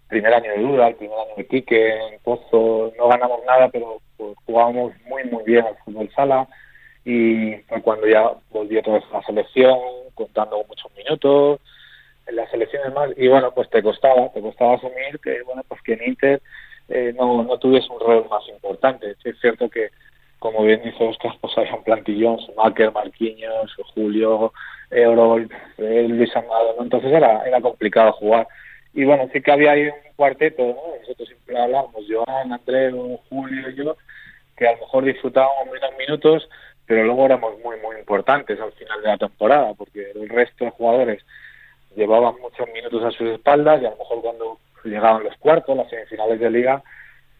primer 0.07 0.33
año 0.33 0.51
de 0.51 0.61
duda, 0.61 0.87
el 0.87 0.95
primer 0.95 1.17
año 1.17 1.35
de 1.37 1.47
Quique, 1.47 1.89
en 1.89 2.19
Pozo 2.23 2.93
no 2.97 3.07
ganamos 3.07 3.39
nada, 3.45 3.69
pero 3.69 3.99
pues, 4.17 4.35
jugábamos 4.45 4.93
muy, 5.07 5.23
muy 5.25 5.43
bien 5.43 5.65
al 5.65 5.75
fútbol 5.83 6.09
sala. 6.15 6.47
Y 7.03 7.55
fue 7.67 7.81
cuando 7.81 8.07
ya 8.07 8.31
volví 8.51 8.77
otra 8.77 8.93
vez 8.93 9.03
a 9.11 9.17
la 9.17 9.23
selección, 9.23 9.77
contando 10.15 10.57
con 10.57 10.67
muchos 10.67 10.91
minutos, 10.95 11.59
en 12.27 12.35
las 12.35 12.49
selecciones 12.49 12.93
más, 12.93 13.11
y 13.17 13.27
bueno, 13.27 13.51
pues 13.53 13.69
te 13.69 13.83
costaba, 13.83 14.29
te 14.33 14.41
costaba 14.41 14.75
asumir 14.75 15.19
que, 15.23 15.41
bueno, 15.43 15.63
pues 15.67 15.81
que 15.81 15.93
en 15.93 16.03
Inter 16.03 16.41
eh, 16.89 17.13
no, 17.17 17.43
no 17.43 17.57
tuviese 17.57 17.91
un 17.91 17.99
rol 17.99 18.27
más 18.29 18.47
importante. 18.49 19.15
es 19.23 19.39
cierto 19.39 19.69
que, 19.69 19.89
como 20.39 20.63
bien 20.63 20.81
dice 20.83 21.03
Oscar, 21.03 21.33
pues 21.41 21.57
había 21.57 21.75
un 21.75 21.83
plantillón, 21.83 22.39
Schumacher, 22.39 22.91
Marquinhos, 22.91 23.75
Julio, 23.93 24.53
Eurol, 24.91 25.49
eh, 25.77 26.05
Luis 26.07 26.35
Amado, 26.35 26.75
¿no? 26.77 26.83
entonces 26.83 27.11
era, 27.11 27.43
era 27.45 27.61
complicado 27.61 28.11
jugar. 28.13 28.47
Y 28.93 29.03
bueno, 29.03 29.27
sí 29.33 29.41
que 29.41 29.51
había 29.51 29.71
ahí 29.71 29.87
un 29.87 30.13
cuarteto, 30.15 30.63
¿no? 30.63 30.99
nosotros 31.01 31.27
siempre 31.27 31.59
hablábamos, 31.59 32.05
Joan, 32.09 32.53
Andreu, 32.53 33.19
Julio 33.29 33.69
y 33.69 33.75
yo, 33.75 33.97
que 34.55 34.67
a 34.67 34.73
lo 34.73 34.79
mejor 34.79 35.03
disfrutábamos 35.03 35.65
menos 35.71 35.91
minutos, 35.97 36.49
pero 36.85 37.03
luego 37.03 37.25
éramos 37.25 37.59
muy, 37.63 37.77
muy 37.81 37.97
importantes 37.97 38.59
al 38.59 38.71
final 38.73 39.01
de 39.01 39.07
la 39.07 39.17
temporada, 39.17 39.73
porque 39.73 40.11
el 40.11 40.29
resto 40.29 40.65
de 40.65 40.71
jugadores 40.71 41.25
llevaban 41.95 42.35
muchos 42.41 42.67
minutos 42.73 43.03
a 43.03 43.11
sus 43.11 43.29
espaldas 43.29 43.81
y 43.81 43.85
a 43.85 43.91
lo 43.91 43.97
mejor 43.97 44.21
cuando 44.21 44.59
llegaban 44.83 45.23
los 45.23 45.35
cuartos, 45.37 45.75
las 45.75 45.89
semifinales 45.89 46.39
de 46.39 46.49
liga, 46.49 46.83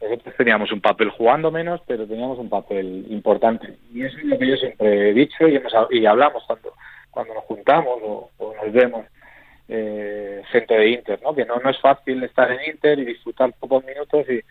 nosotros 0.02 0.36
teníamos 0.36 0.72
un 0.72 0.82
papel 0.82 1.10
jugando 1.10 1.52
menos, 1.52 1.82
pero 1.88 2.06
teníamos 2.06 2.38
un 2.40 2.50
papel 2.50 3.06
importante. 3.10 3.78
Y 3.94 4.04
eso 4.04 4.18
es 4.18 4.26
lo 4.26 4.38
que 4.38 4.48
yo 4.48 4.58
siempre 4.58 5.10
he 5.10 5.14
dicho 5.14 5.48
y, 5.48 5.56
hemos, 5.56 5.74
y 5.90 6.06
hablamos 6.06 6.44
cuando, 6.46 6.74
cuando 7.12 7.34
nos 7.34 7.44
juntamos 7.46 8.00
o, 8.04 8.30
nos 8.40 8.74
vemos 8.74 9.06
eh, 9.68 10.42
gente 10.52 10.76
de 10.76 10.90
Inter, 10.90 11.20
¿no? 11.24 11.34
que 11.34 11.46
no, 11.46 11.58
no 11.58 11.70
es 11.70 11.80
fácil 11.80 12.24
estar 12.24 12.52
en 12.52 12.72
Inter 12.72 13.00
y 13.00 13.06
disfrutar 13.06 13.54
pocos 13.54 13.84
minutos 13.86 14.26
y, 14.30 14.42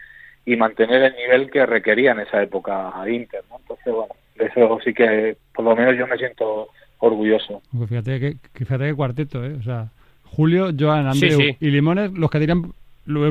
y 0.51 0.57
mantener 0.57 1.03
el 1.03 1.17
nivel 1.17 1.51
que 1.51 1.67
requería 1.67 2.13
en 2.13 2.21
esa 2.21 2.43
época 2.43 2.93
Inter. 3.07 3.45
¿no? 3.51 3.59
Entonces, 3.59 3.93
bueno, 3.93 4.15
de 4.37 4.47
eso 4.47 4.79
sí 4.85 4.93
que 4.93 5.37
por 5.55 5.65
lo 5.65 5.77
menos 5.77 5.97
yo 5.97 6.07
me 6.07 6.19
siento 6.19 6.69
orgulloso. 7.07 7.63
Pues 7.77 7.89
fíjate 7.89 8.21
que, 8.21 8.37
fíjate 8.55 8.85
que 8.87 8.95
cuarteto, 8.95 9.45
¿eh? 9.45 9.57
O 9.59 9.63
sea, 9.63 9.91
Julio, 10.25 10.71
Joan, 10.79 11.07
Andreu 11.07 11.57
y 11.61 11.71
Limones, 11.71 12.13
los 12.13 12.31
que 12.31 12.41
tiran 12.41 12.73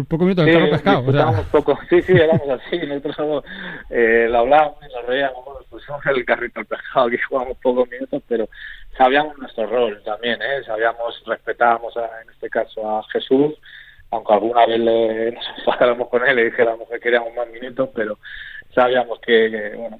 poco 0.07 0.25
minutos 0.25 0.45
del 0.45 0.53
carro 0.53 0.69
pescado. 0.69 1.03
O 1.07 1.11
sea. 1.11 1.43
poco. 1.51 1.77
Sí, 1.89 2.01
sí, 2.01 2.13
éramos 2.13 2.47
así. 2.49 2.77
Nosotros 2.85 3.43
eh, 3.89 4.27
lo 4.29 4.39
hablábamos, 4.39 4.77
nos 4.81 5.05
reíamos, 5.05 5.43
pues 5.69 5.83
somos 5.83 6.05
el 6.05 6.25
carrito 6.25 6.59
al 6.59 6.65
pescado, 6.65 7.07
aquí 7.07 7.17
jugamos 7.27 7.57
pocos 7.57 7.89
minutos, 7.89 8.21
pero 8.27 8.47
sabíamos 8.97 9.37
nuestro 9.37 9.65
rol 9.67 10.01
también, 10.05 10.41
¿eh? 10.41 10.63
Sabíamos, 10.65 11.21
respetábamos 11.25 11.95
en 11.97 12.29
este 12.29 12.49
caso 12.49 12.99
a 12.99 13.03
Jesús, 13.09 13.53
aunque 14.11 14.33
alguna 14.33 14.65
vez 14.65 14.79
le, 14.79 15.31
nos 15.31 15.45
enfadáramos 15.57 16.07
con 16.09 16.25
él 16.27 16.39
y 16.39 16.43
dijéramos 16.45 16.87
que 16.89 16.99
queríamos 16.99 17.33
más 17.35 17.47
minutos, 17.49 17.89
pero 17.95 18.19
sabíamos 18.73 19.19
que, 19.19 19.73
bueno, 19.75 19.99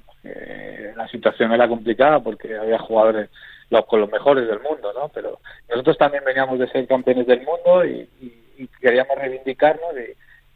la 0.96 1.08
situación 1.08 1.52
era 1.52 1.68
complicada 1.68 2.20
porque 2.20 2.56
había 2.56 2.78
jugadores 2.78 3.28
los, 3.70 3.86
con 3.86 4.00
los 4.00 4.10
mejores 4.10 4.46
del 4.46 4.60
mundo, 4.60 4.92
¿no? 4.92 5.08
Pero 5.08 5.38
nosotros 5.68 5.98
también 5.98 6.24
veníamos 6.24 6.58
de 6.58 6.68
ser 6.68 6.86
campeones 6.86 7.26
del 7.26 7.42
mundo 7.42 7.84
y, 7.84 8.08
queríamos 8.80 9.16
reivindicarnos 9.18 9.90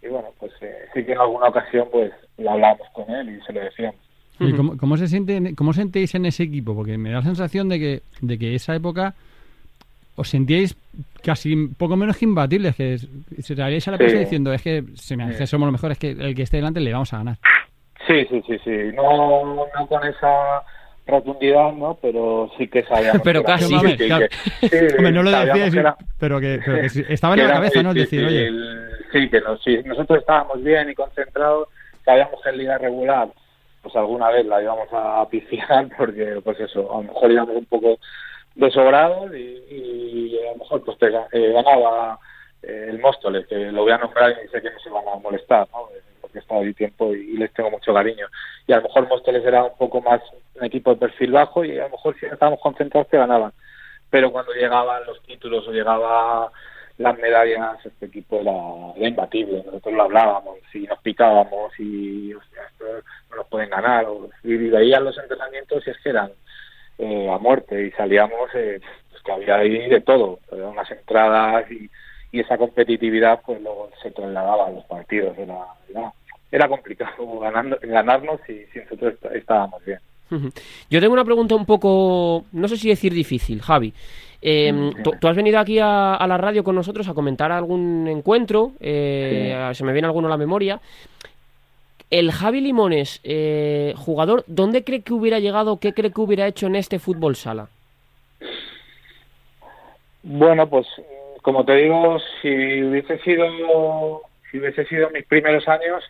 y, 0.03 0.07
bueno, 0.07 0.29
pues 0.39 0.53
eh, 0.61 0.87
sí 0.95 1.05
que 1.05 1.13
en 1.13 1.19
alguna 1.19 1.49
ocasión 1.49 1.89
pues 1.91 2.13
lo 2.37 2.53
hablamos 2.53 2.87
con 2.93 3.11
él 3.11 3.29
y 3.31 3.45
se 3.45 3.53
lo 3.53 3.61
decíamos. 3.61 4.01
¿Y 4.41 4.53
cómo, 4.53 4.97
se 4.97 5.09
siente, 5.09 5.55
cómo 5.57 5.73
sentéis 5.73 6.15
en 6.15 6.27
ese 6.27 6.45
equipo? 6.45 6.75
Porque 6.75 6.97
me 6.97 7.11
da 7.11 7.17
la 7.17 7.23
sensación 7.23 7.69
de 7.69 7.79
que, 7.81 8.03
de 8.21 8.39
que 8.39 8.55
esa 8.55 8.77
época 8.77 9.15
os 10.15 10.29
sentíais 10.29 10.77
casi 11.23 11.69
poco 11.79 11.97
menos 11.97 12.17
que 12.17 12.25
imbatibles, 12.25 12.77
que 12.77 12.99
se 12.99 13.55
traíais 13.55 13.87
a 13.89 13.93
la 13.93 13.99
presa 13.99 14.19
diciendo, 14.19 14.53
es 14.53 14.63
que, 14.63 14.85
se 14.95 15.17
me, 15.17 15.35
que 15.37 15.47
somos 15.47 15.67
los 15.67 15.73
mejores, 15.73 15.99
que 15.99 16.11
el 16.11 16.35
que 16.35 16.43
esté 16.43 16.59
delante 16.59 16.81
le 16.81 16.93
vamos 16.93 17.13
a 17.13 17.19
ganar. 17.19 17.37
Sí, 18.07 18.27
sí, 18.31 18.43
sí, 18.47 18.59
sí. 18.65 18.93
No, 18.95 19.67
no 19.67 19.87
con 19.87 20.05
esa 20.05 20.63
rotundidad, 21.09 21.73
¿no? 21.73 21.99
Pero 22.01 22.51
sí 22.57 22.69
que 22.69 22.85
sabíamos. 22.85 23.23
pero 23.25 23.43
casi. 23.43 23.75
hombre, 23.75 23.97
no 25.13 25.23
lo 25.23 25.31
pero, 25.31 25.55
que, 25.71 26.01
pero 26.19 26.41
que 26.41 27.05
estaba 27.09 27.35
en 27.35 27.49
la 27.49 27.55
cabeza, 27.55 27.83
¿no? 27.83 27.95
decir, 27.95 28.25
oye. 28.25 28.51
sí, 29.13 29.29
que 29.29 29.41
no, 29.41 29.57
si 29.59 29.79
nosotros 29.83 30.21
estábamos 30.21 30.63
bien 30.63 30.91
y 30.91 30.95
concentrados, 30.95 31.69
sabíamos 32.05 32.41
que 32.43 32.51
en 32.51 32.59
liga 32.59 32.79
regular, 32.79 33.29
pues 33.83 33.97
alguna 33.97 34.31
vez 34.31 34.47
la 34.47 34.63
íbamos 34.63 34.89
a 34.93 35.27
piscinar 35.29 35.89
porque, 35.97 36.41
pues 36.45 36.61
eso, 36.61 36.93
a 36.93 36.99
lo 36.99 37.05
mejor 37.05 37.33
íbamos 37.33 37.57
un 37.57 37.67
poco 37.67 37.99
desobrados 38.55 39.35
y, 39.35 39.63
y 39.71 40.39
a 40.47 40.53
lo 40.53 40.59
mejor 40.59 40.85
pues 40.85 40.99
te, 40.99 41.07
eh, 41.07 41.53
ganaba 41.53 42.19
eh, 42.63 42.87
el 42.91 42.99
Móstoles, 42.99 43.47
que 43.47 43.57
lo 43.57 43.83
voy 43.83 43.93
a 43.93 43.99
nombrar 43.99 44.35
y 44.45 44.49
sé 44.49 44.61
que 44.61 44.71
no 44.71 44.79
se 44.81 44.91
van 44.91 45.07
a 45.09 45.17
molestar, 45.17 45.69
¿no? 45.73 45.89
Porque 46.47 46.67
he 46.67 46.71
estado 46.71 46.75
tiempo 46.75 47.15
y, 47.15 47.37
les 47.37 47.53
tengo 47.53 47.71
mucho 47.71 47.93
cariño. 47.93 48.27
Y 48.67 48.73
a 48.73 48.77
lo 48.77 48.83
mejor 48.83 49.09
Móstoles 49.09 49.45
era 49.45 49.65
un 49.65 49.77
poco 49.77 50.01
más 50.01 50.21
un 50.55 50.65
equipo 50.65 50.91
de 50.91 51.01
perfil 51.01 51.33
bajo 51.33 51.65
y 51.65 51.79
a 51.79 51.85
lo 51.85 51.91
mejor 51.91 52.19
si 52.19 52.27
estábamos 52.27 52.61
concentrados 52.61 53.09
que 53.09 53.17
ganaban. 53.17 53.53
Pero 54.11 54.33
cuando 54.33 54.53
llegaban 54.53 55.05
los 55.07 55.23
títulos 55.23 55.67
o 55.69 55.73
llegaba 55.73 56.51
las 56.99 57.19
medallas, 57.19 57.85
este 57.85 58.07
equipo 58.07 58.41
era, 58.41 59.09
imbatible. 59.09 59.63
Nosotros 59.65 59.95
lo 59.95 60.03
hablábamos 60.05 60.59
y 60.75 60.81
nos 60.81 60.99
picábamos 61.01 61.79
y 61.79 62.33
no 63.31 63.37
nos 63.37 63.47
pueden 63.49 63.71
ganar. 63.71 64.07
O, 64.07 64.31
y 64.43 64.57
veían 64.57 65.05
los 65.05 65.19
entrenamientos 65.19 65.87
y 65.87 65.91
es 65.91 65.99
que 65.99 66.11
eran 66.11 66.33
eh, 66.99 67.31
a 67.31 67.39
muerte 67.39 67.87
y 67.87 67.91
salíamos, 67.93 68.51
eh, 68.55 68.81
pues 69.11 69.23
que 69.23 69.33
había 69.33 69.57
ahí 69.57 69.89
de 69.89 70.01
todo, 70.01 70.41
unas 70.51 70.91
entradas 70.91 71.71
y 71.71 71.89
y 72.31 72.41
esa 72.41 72.59
competitividad 72.59 73.41
pues 73.45 73.61
luego 73.61 73.91
se 74.03 74.11
trasladaba 74.11 74.67
a 74.67 74.71
los 74.71 74.85
partidos 74.85 75.37
era, 75.39 75.59
era, 75.89 76.13
complicado 76.69 77.39
ganando, 77.41 77.79
ganarnos 77.83 78.41
y 78.49 78.65
si 78.73 78.81
nosotros 78.81 79.15
estábamos 79.35 79.85
bien. 79.85 79.99
Yo 80.91 81.01
tengo 81.01 81.15
una 81.15 81.25
pregunta 81.25 81.55
un 81.55 81.65
poco 81.65 82.45
no 82.53 82.69
sé 82.69 82.77
si 82.77 82.89
decir 82.89 83.13
difícil 83.15 83.63
Javi. 83.63 83.95
Em, 84.41 84.93
tú, 85.03 85.27
has 85.27 85.35
venido 85.35 85.59
aquí 85.59 85.79
a, 85.81 86.25
la 86.29 86.37
radio 86.37 86.63
con 86.63 86.75
nosotros 86.75 87.09
a 87.09 87.15
comentar 87.15 87.51
algún 87.51 88.07
encuentro 88.07 88.73
eh, 88.79 89.71
se 89.73 89.85
me 89.85 89.93
viene 89.93 90.07
alguno 90.07 90.29
a 90.29 90.31
la 90.31 90.37
memoria. 90.37 90.81
El 92.11 92.33
Javi 92.33 92.61
Limones, 92.61 93.21
eh, 93.23 93.93
jugador, 93.97 94.45
¿dónde 94.47 94.83
cree 94.83 95.03
que 95.03 95.13
hubiera 95.13 95.41
llegado? 95.41 95.79
¿Qué 95.79 95.93
cree 95.93 96.11
que 96.11 96.21
hubiera 96.21 96.47
hecho 96.47 96.67
en 96.67 96.77
este 96.77 96.99
fútbol 96.99 97.37
sala? 97.37 97.69
Bueno, 100.23 100.69
pues 100.69 100.87
como 101.43 101.65
te 101.65 101.75
digo, 101.77 102.19
si 102.41 102.83
hubiese 102.83 103.19
sido, 103.19 104.23
si 104.51 104.59
hubiese 104.59 104.87
sido 104.87 105.11
mis 105.11 105.27
primeros 105.27 105.69
años, 105.69 106.03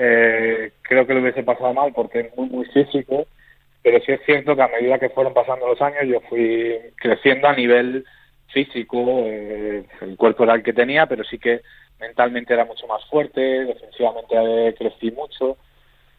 eh, 0.00 0.70
creo 0.82 1.06
que 1.06 1.14
lo 1.14 1.20
hubiese 1.20 1.42
pasado 1.42 1.74
mal 1.74 1.92
porque 1.92 2.20
es 2.20 2.36
muy, 2.36 2.48
muy 2.48 2.64
físico, 2.66 3.26
pero 3.82 3.98
sí 4.00 4.12
es 4.12 4.20
cierto 4.24 4.54
que 4.54 4.62
a 4.62 4.68
medida 4.68 5.00
que 5.00 5.08
fueron 5.08 5.34
pasando 5.34 5.66
los 5.66 5.82
años 5.82 6.04
yo 6.06 6.20
fui 6.28 6.78
creciendo 6.96 7.48
a 7.48 7.54
nivel 7.54 8.04
físico, 8.52 9.24
eh, 9.26 9.84
el 10.00 10.16
cuerpo 10.16 10.44
era 10.44 10.54
el 10.54 10.62
que 10.62 10.72
tenía, 10.72 11.06
pero 11.06 11.24
sí 11.24 11.38
que 11.38 11.62
mentalmente 12.00 12.54
era 12.54 12.64
mucho 12.64 12.86
más 12.86 13.04
fuerte, 13.06 13.40
defensivamente 13.40 14.74
crecí 14.78 15.10
mucho 15.10 15.56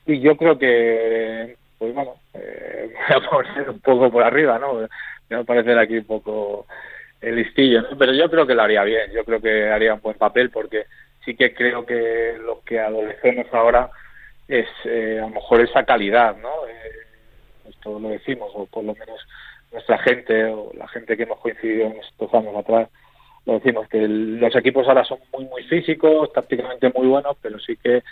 y 0.06 0.20
yo 0.20 0.36
creo 0.36 0.60
que, 0.60 1.56
pues 1.78 1.94
bueno, 1.94 2.16
eh, 2.34 2.92
voy 3.10 3.18
a 3.18 3.30
poner 3.30 3.70
un 3.70 3.80
poco 3.80 4.12
por 4.12 4.24
arriba, 4.24 4.60
¿no? 4.60 4.74
Me 5.30 5.36
va 5.38 5.42
a 5.42 5.46
parecer 5.46 5.80
aquí 5.80 6.00
un 6.00 6.06
poco 6.06 6.68
el 7.22 7.38
listillo, 7.38 7.86
pero 7.98 8.14
yo 8.14 8.30
creo 8.30 8.46
que 8.46 8.56
lo 8.56 8.64
haría 8.64 8.84
bien, 8.84 9.10
yo 9.14 9.24
creo 9.24 9.40
que 9.40 9.70
haría 9.70 9.94
un 9.94 10.02
buen 10.02 10.18
papel 10.18 10.50
porque 10.50 10.84
sí 11.26 11.36
que 11.36 11.54
creo 11.54 11.86
que 11.86 12.38
lo 12.40 12.62
que 12.62 12.80
adolecemos 12.80 13.48
ahora 13.54 13.90
es 14.48 14.68
eh, 14.86 15.20
a 15.20 15.28
lo 15.28 15.30
mejor 15.30 15.62
esa 15.62 15.84
calidad, 15.84 16.36
¿no? 16.38 16.50
Eh, 16.68 17.00
lo 17.86 18.10
decimos, 18.10 18.52
o 18.54 18.66
por 18.66 18.84
lo 18.84 18.94
menos 18.94 19.20
nuestra 19.72 19.98
gente 20.00 20.46
o 20.46 20.72
la 20.76 20.88
gente 20.88 21.16
que 21.16 21.24
hemos 21.24 21.40
coincidido 21.40 21.88
en 21.88 21.98
estos 21.98 22.34
años 22.34 22.56
atrás, 22.56 22.90
lo 23.46 23.54
decimos, 23.54 23.88
que 23.88 24.08
los 24.08 24.56
equipos 24.56 24.88
ahora 24.88 25.04
son 25.04 25.20
muy, 25.32 25.46
muy 25.46 25.64
físicos, 25.64 26.32
tácticamente 26.34 26.92
muy 26.94 27.08
buenos, 27.08 27.38
pero 27.42 27.60
sí 27.60 27.78
que 27.78 28.04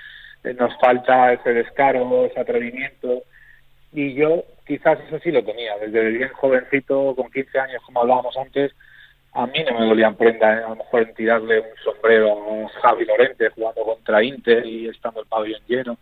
eh, 0.44 0.54
nos 0.54 0.78
falta 0.80 1.34
ese 1.34 1.54
descaro, 1.54 2.26
ese 2.26 2.40
atrevimiento, 2.40 3.24
y 3.94 4.14
yo 4.14 4.44
quizás 4.66 5.00
eso 5.08 5.20
sí 5.20 5.32
lo 5.32 5.44
tenía, 5.44 5.78
desde 5.78 6.10
bien 6.10 6.30
jovencito, 6.30 7.16
con 7.16 7.32
15 7.32 7.60
años, 7.60 7.82
como 7.86 8.02
hablábamos 8.02 8.38
antes, 8.38 8.74
a 9.34 9.46
mí 9.46 9.64
no 9.70 9.80
me 9.80 9.86
dolían 9.86 10.16
prenda, 10.16 10.54
¿eh? 10.60 10.64
a 10.64 10.70
lo 10.70 10.76
mejor 10.78 11.02
en 11.04 11.14
tirarle 11.14 11.60
un 11.60 11.68
sombrero 11.84 12.66
a 12.66 12.70
Javi 12.82 13.06
Lorente 13.06 13.50
jugando 13.50 13.84
contra 13.84 14.24
Inter 14.24 14.66
y 14.66 14.88
estando 14.88 15.22
el 15.22 15.28
pabellón 15.28 15.62
lleno, 15.68 15.98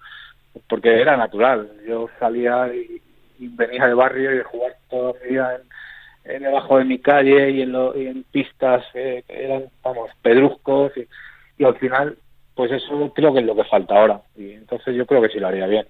porque 0.70 1.02
era 1.02 1.18
natural. 1.18 1.70
Yo 1.88 2.10
salía 2.20 2.70
y, 2.74 3.02
venía 3.38 3.88
de 3.88 3.94
barrio 3.94 4.34
y 4.34 4.42
jugar 4.44 4.76
toda 4.90 5.14
mi 5.22 5.32
vida 5.32 5.60
eh, 6.24 6.40
debajo 6.40 6.78
de 6.78 6.86
mi 6.86 7.00
calle 7.00 7.50
y 7.52 7.62
en, 7.64 7.74
lo- 7.74 7.96
y 8.00 8.08
en 8.08 8.24
pistas 8.32 8.86
eh, 8.94 9.24
que 9.28 9.44
eran, 9.44 9.66
vamos, 9.84 10.10
pedruscos 10.22 10.94
y, 10.96 11.06
y 11.62 11.66
al 11.66 11.76
final, 11.76 12.18
pues 12.56 12.72
eso 12.72 13.12
creo 13.14 13.34
que 13.34 13.42
es 13.42 13.46
lo 13.46 13.56
que 13.56 13.66
falta 13.66 13.96
ahora 14.00 14.22
y 14.38 14.52
entonces 14.54 14.96
yo 14.96 15.06
creo 15.06 15.22
que 15.22 15.30
sí 15.30 15.40
lo 15.40 15.48
haría 15.48 15.68
bien. 15.68 15.86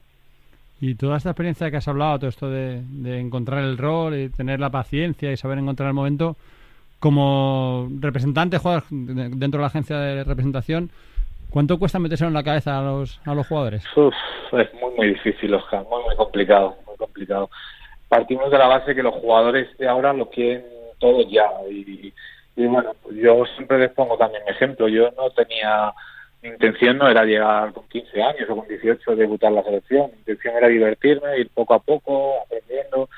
Y 0.81 0.95
toda 0.95 1.17
esta 1.17 1.29
experiencia 1.29 1.69
que 1.71 1.77
has 1.77 1.87
hablado, 1.87 2.17
todo 2.19 2.29
esto 2.29 2.49
de 2.49 2.81
encontrar 3.19 3.63
el 3.63 3.77
rol 3.77 4.15
y 4.15 4.29
tener 4.29 4.59
la 4.59 4.71
paciencia 4.71 5.31
y 5.31 5.37
saber 5.37 5.59
encontrar 5.59 5.87
el 5.89 5.93
momento, 5.93 6.35
como 6.99 7.87
representante, 7.99 8.57
dentro 8.89 9.57
de 9.57 9.61
la 9.61 9.67
agencia 9.67 9.97
de 9.97 10.23
representación, 10.23 10.89
¿cuánto 11.49 11.77
cuesta 11.77 11.99
meterse 11.99 12.25
en 12.25 12.33
la 12.33 12.43
cabeza 12.43 12.79
a 12.79 12.81
los, 12.81 13.19
a 13.25 13.33
los 13.33 13.47
jugadores? 13.47 13.83
Uf, 13.95 14.13
es 14.53 14.73
muy, 14.75 14.93
muy 14.95 15.07
difícil, 15.09 15.53
Oscar, 15.53 15.85
muy, 15.89 16.03
muy 16.03 16.15
complicado, 16.15 16.77
muy 16.87 16.95
complicado. 16.97 17.49
Partimos 18.07 18.51
de 18.51 18.57
la 18.57 18.67
base 18.67 18.95
que 18.95 19.03
los 19.03 19.13
jugadores 19.15 19.75
de 19.77 19.87
ahora 19.87 20.13
lo 20.13 20.29
quieren 20.29 20.63
todo 20.99 21.21
ya. 21.29 21.49
Y, 21.69 22.13
y 22.55 22.65
bueno, 22.65 22.95
yo 23.11 23.45
siempre 23.55 23.79
les 23.79 23.91
pongo 23.91 24.17
también 24.17 24.43
mi 24.45 24.51
ejemplo. 24.51 24.87
Yo 24.87 25.11
no 25.11 25.29
tenía, 25.31 25.93
mi 26.41 26.49
intención 26.49 26.97
no 26.97 27.07
era 27.07 27.25
llegar 27.25 27.73
con 27.73 27.87
15 27.87 28.23
años 28.23 28.49
o 28.49 28.55
con 28.55 28.67
18 28.67 29.11
a 29.11 29.15
debutar 29.15 29.51
la 29.51 29.63
selección. 29.63 30.11
Mi 30.11 30.19
intención 30.19 30.55
era 30.55 30.67
divertirme, 30.67 31.39
ir 31.39 31.49
poco 31.49 31.73
a 31.73 31.79
poco, 31.79 32.41
aprendiendo. 32.43 33.09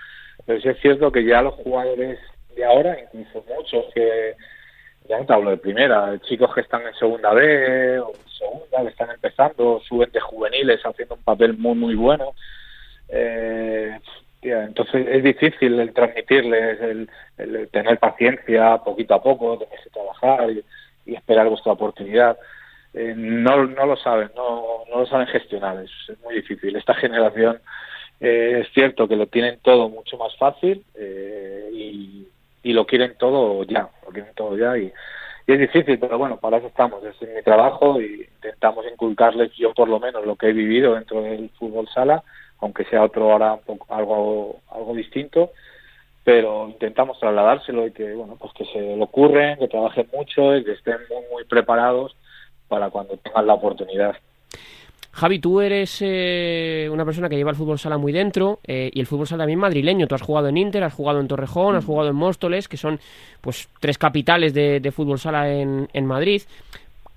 Pero 0.45 0.61
sí 0.61 0.69
es 0.69 0.79
cierto 0.79 1.11
que 1.11 1.25
ya 1.25 1.41
los 1.41 1.55
jugadores 1.55 2.19
de 2.57 2.65
ahora, 2.65 2.97
incluso 2.99 3.45
muchos 3.55 3.85
que 3.93 4.33
ya 5.07 5.19
no 5.19 5.25
te 5.25 5.33
hablo 5.33 5.51
de 5.51 5.57
primera, 5.57 6.19
chicos 6.27 6.53
que 6.53 6.61
están 6.61 6.85
en 6.85 6.93
segunda 6.95 7.31
B 7.33 7.99
o 7.99 8.11
en 8.11 8.29
segunda, 8.29 8.81
que 8.81 8.89
están 8.89 9.11
empezando, 9.11 9.79
suben 9.87 10.11
de 10.11 10.19
juveniles 10.19 10.81
haciendo 10.83 11.15
un 11.15 11.23
papel 11.23 11.57
muy, 11.57 11.75
muy 11.75 11.95
bueno. 11.95 12.33
Eh, 13.09 13.97
entonces 14.41 15.07
es 15.07 15.23
difícil 15.23 15.79
el 15.79 15.93
transmitirles, 15.93 16.81
el, 16.81 17.09
el 17.37 17.69
tener 17.69 17.97
paciencia 17.99 18.77
poquito 18.77 19.13
a 19.15 19.23
poco, 19.23 19.57
tener 19.57 19.79
que 19.83 19.89
trabajar 19.89 20.51
y, 20.51 20.63
y 21.05 21.15
esperar 21.15 21.47
vuestra 21.47 21.73
oportunidad. 21.73 22.37
Eh, 22.93 23.13
no, 23.15 23.65
no 23.65 23.85
lo 23.85 23.95
saben, 23.97 24.29
no, 24.35 24.83
no 24.89 24.99
lo 24.99 25.05
saben 25.05 25.27
gestionar, 25.27 25.83
es, 25.83 25.91
es 26.09 26.19
muy 26.21 26.35
difícil. 26.35 26.75
Esta 26.75 26.93
generación 26.93 27.59
eh, 28.19 28.63
es 28.63 28.73
cierto 28.73 29.07
que 29.07 29.15
lo 29.15 29.27
tienen 29.27 29.59
todo 29.61 29.89
mucho 29.89 30.17
más 30.17 30.35
fácil 30.37 30.83
eh, 30.95 31.26
y, 32.69 32.73
lo 32.73 32.85
quieren 32.85 33.15
todo 33.17 33.63
ya, 33.63 33.89
lo 34.05 34.11
quieren 34.11 34.33
todo 34.35 34.57
ya 34.57 34.77
y, 34.77 34.91
es 35.47 35.59
difícil, 35.59 35.97
pero 35.97 36.17
bueno, 36.17 36.37
para 36.37 36.57
eso 36.57 36.67
estamos, 36.67 37.01
es 37.05 37.21
mi 37.21 37.41
trabajo 37.41 38.01
y 38.01 38.27
intentamos 38.35 38.85
inculcarles 38.91 39.49
yo 39.53 39.73
por 39.73 39.87
lo 39.87 39.97
menos 39.97 40.25
lo 40.25 40.35
que 40.35 40.49
he 40.49 40.51
vivido 40.53 40.95
dentro 40.95 41.21
del 41.21 41.49
fútbol 41.51 41.87
sala, 41.87 42.21
aunque 42.59 42.83
sea 42.83 43.03
otro 43.03 43.31
ahora 43.31 43.53
un 43.53 43.61
poco, 43.61 43.95
algo, 43.95 44.59
algo 44.69 44.93
distinto, 44.93 45.51
pero 46.25 46.67
intentamos 46.67 47.17
trasladárselo 47.21 47.87
y 47.87 47.91
que 47.91 48.13
bueno, 48.13 48.35
pues 48.37 48.51
que 48.51 48.65
se 48.65 48.97
lo 48.97 49.05
ocurren, 49.05 49.57
que 49.57 49.69
trabajen 49.69 50.09
mucho 50.11 50.57
y 50.57 50.65
que 50.65 50.73
estén 50.73 50.97
muy, 51.09 51.23
muy 51.31 51.45
preparados 51.45 52.17
para 52.67 52.89
cuando 52.89 53.15
tengan 53.15 53.47
la 53.47 53.53
oportunidad. 53.53 54.17
Javi, 55.17 55.39
tú 55.39 55.61
eres 55.61 55.97
eh, 56.05 56.87
una 56.91 57.03
persona 57.03 57.27
que 57.27 57.35
lleva 57.35 57.49
el 57.49 57.55
fútbol 57.55 57.79
sala 57.79 57.97
muy 57.97 58.11
dentro 58.11 58.59
eh, 58.63 58.91
y 58.93 58.99
el 58.99 59.07
fútbol 59.07 59.25
sala 59.25 59.41
también 59.43 59.57
madrileño. 59.59 60.05
Tú 60.07 60.13
has 60.13 60.21
jugado 60.21 60.47
en 60.47 60.57
Inter, 60.57 60.83
has 60.83 60.93
jugado 60.93 61.19
en 61.19 61.27
Torrejón, 61.27 61.75
has 61.75 61.85
jugado 61.85 62.09
en 62.09 62.15
Móstoles, 62.15 62.67
que 62.67 62.77
son 62.77 62.99
pues 63.41 63.67
tres 63.79 63.97
capitales 63.97 64.53
de, 64.53 64.79
de 64.79 64.91
fútbol 64.91 65.17
sala 65.17 65.51
en, 65.51 65.87
en 65.91 66.05
Madrid. 66.05 66.43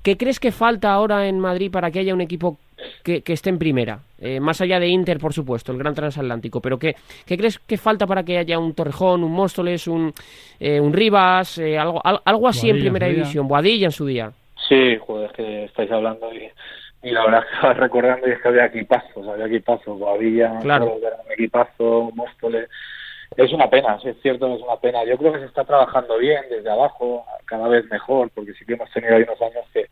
¿Qué 0.03 0.17
crees 0.17 0.41
que 0.41 0.51
falta 0.51 0.93
ahora 0.93 1.27
en 1.29 1.39
Madrid 1.39 1.71
para 1.71 1.91
que 1.91 1.99
haya 1.99 2.15
un 2.15 2.23
equipo 2.23 2.57
que, 3.05 3.21
que 3.21 3.35
esté 3.35 3.51
en 3.51 3.59
primera? 3.59 4.01
Eh, 4.19 4.41
más 4.41 4.63
allá 4.63 4.81
de 4.81 4.89
Inter, 4.89 5.19
por 5.19 5.35
supuesto, 5.35 5.71
el 5.71 5.77
gran 5.79 5.95
transatlántico. 5.95 6.63
Pero 6.63 6.79
¿qué, 6.79 6.95
qué 7.27 7.37
crees 7.37 7.59
que 7.59 7.77
falta 7.77 8.07
para 8.07 8.23
que 8.23 8.39
haya 8.39 8.59
un 8.59 8.73
Torrejón, 8.73 9.23
un 9.23 9.33
Móstoles, 9.33 9.87
un, 9.87 10.15
eh, 10.59 10.81
un 10.81 10.95
Rivas, 10.95 11.59
eh, 11.59 11.77
algo, 11.79 12.01
al- 12.03 12.23
algo 12.25 12.49
así 12.49 12.71
en 12.71 12.77
Boadilla 12.77 12.89
en 12.89 12.93
primera 12.95 13.07
división? 13.09 13.47
Boadilla 13.47 13.85
en 13.89 13.93
su 13.93 14.07
día. 14.07 14.33
Sí, 14.67 14.97
joder, 15.07 15.29
es 15.31 15.37
que 15.37 15.65
estáis 15.65 15.91
hablando 15.91 16.33
y, 16.33 16.49
y 17.03 17.11
la 17.11 17.25
verdad 17.25 17.43
que 17.49 17.55
estaba 17.55 17.75
recordando 17.75 18.29
y 18.29 18.33
es 18.33 18.41
que 18.41 18.49
había 18.49 18.67
equipazos, 18.67 19.27
había 19.29 19.47
equipazos, 19.47 19.99
Boadilla, 19.99 20.59
Claro. 20.61 20.95
un 20.95 21.33
equipazo, 21.33 22.11
Móstoles. 22.15 22.69
Es 23.37 23.53
una 23.53 23.71
pena, 23.71 23.99
sí, 24.01 24.09
es 24.09 24.21
cierto 24.23 24.53
es 24.55 24.61
una 24.61 24.77
pena. 24.77 25.05
Yo 25.05 25.17
creo 25.17 25.33
que 25.33 25.39
se 25.39 25.45
está 25.45 25.65
trabajando 25.65 26.19
bien 26.19 26.43
desde 26.51 26.69
abajo, 26.71 27.25
cada 27.45 27.69
vez 27.69 27.85
mejor, 27.91 28.29
porque 28.35 28.53
sí 28.55 28.65
que 28.67 28.75
hemos 28.75 28.91
tenido 28.91 29.15
ahí 29.15 29.23
unos 29.23 29.41
años 29.41 29.65
que, 29.73 29.87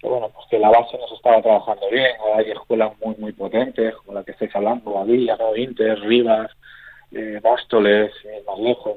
que, 0.00 0.08
bueno, 0.08 0.30
pues 0.30 0.46
que 0.48 0.58
la 0.58 0.70
base 0.70 0.96
no 0.96 1.06
se 1.06 1.14
estaba 1.14 1.42
trabajando 1.42 1.90
bien. 1.90 2.10
Ahora 2.18 2.38
hay 2.38 2.50
escuelas 2.50 2.92
muy, 3.04 3.14
muy 3.16 3.32
potentes, 3.32 3.94
como 3.96 4.14
la 4.14 4.24
que 4.24 4.30
estáis 4.32 4.56
hablando, 4.56 4.92
Boadilla, 4.92 5.36
¿no? 5.36 5.54
Inter, 5.54 6.00
Rivas, 6.00 6.50
eh, 7.12 7.38
Móstoles, 7.44 8.12
eh, 8.24 8.42
más 8.46 8.58
lejos. 8.58 8.96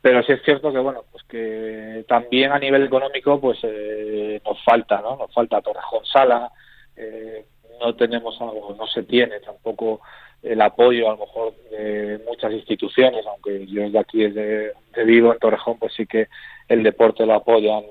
Pero 0.00 0.22
sí 0.22 0.30
es 0.32 0.42
cierto 0.44 0.72
que, 0.72 0.78
bueno, 0.78 1.02
pues 1.10 1.24
que 1.24 2.04
también 2.06 2.52
a 2.52 2.58
nivel 2.60 2.84
económico, 2.84 3.40
pues 3.40 3.58
eh, 3.64 4.40
nos 4.46 4.62
falta, 4.62 5.00
¿no? 5.00 5.16
Nos 5.16 5.34
falta 5.34 5.60
Torrejón 5.60 6.04
Sala, 6.06 6.52
eh, 6.98 7.46
no 7.80 7.94
tenemos 7.94 8.40
algo, 8.40 8.74
no 8.76 8.86
se 8.86 9.04
tiene 9.04 9.40
tampoco 9.40 10.00
el 10.42 10.60
apoyo 10.60 11.08
a 11.08 11.12
lo 11.12 11.18
mejor 11.18 11.54
de 11.70 12.20
muchas 12.26 12.52
instituciones, 12.52 13.24
aunque 13.26 13.66
yo 13.66 13.82
desde 13.82 13.98
aquí, 13.98 14.22
desde, 14.22 14.72
de 14.94 15.04
vivo 15.04 15.32
en 15.32 15.38
Torrejón, 15.38 15.78
pues 15.78 15.94
sí 15.94 16.06
que 16.06 16.28
el 16.68 16.82
deporte 16.82 17.26
lo 17.26 17.34
apoyan 17.34 17.84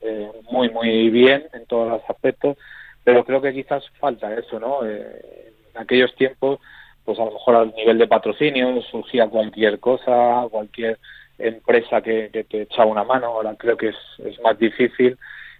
eh, 0.00 0.30
muy, 0.50 0.70
muy 0.70 1.10
bien 1.10 1.46
en 1.52 1.66
todos 1.66 1.88
los 1.88 2.02
aspectos, 2.08 2.56
pero 3.02 3.24
creo 3.24 3.40
que 3.40 3.52
quizás 3.52 3.84
falta 3.98 4.32
eso, 4.34 4.60
¿no? 4.60 4.86
Eh, 4.86 5.52
en 5.74 5.80
aquellos 5.80 6.14
tiempos, 6.14 6.60
pues 7.04 7.18
a 7.18 7.24
lo 7.24 7.32
mejor 7.32 7.56
al 7.56 7.74
nivel 7.74 7.98
de 7.98 8.06
patrocinio 8.06 8.80
surgía 8.82 9.28
cualquier 9.28 9.80
cosa, 9.80 10.46
cualquier 10.50 10.98
empresa 11.38 12.00
que, 12.00 12.30
que 12.32 12.44
te 12.44 12.62
echaba 12.62 12.90
una 12.90 13.04
mano, 13.04 13.26
ahora 13.26 13.54
creo 13.56 13.76
que 13.76 13.88
es, 13.88 13.96
es 14.24 14.40
más 14.40 14.58
difícil 14.58 15.16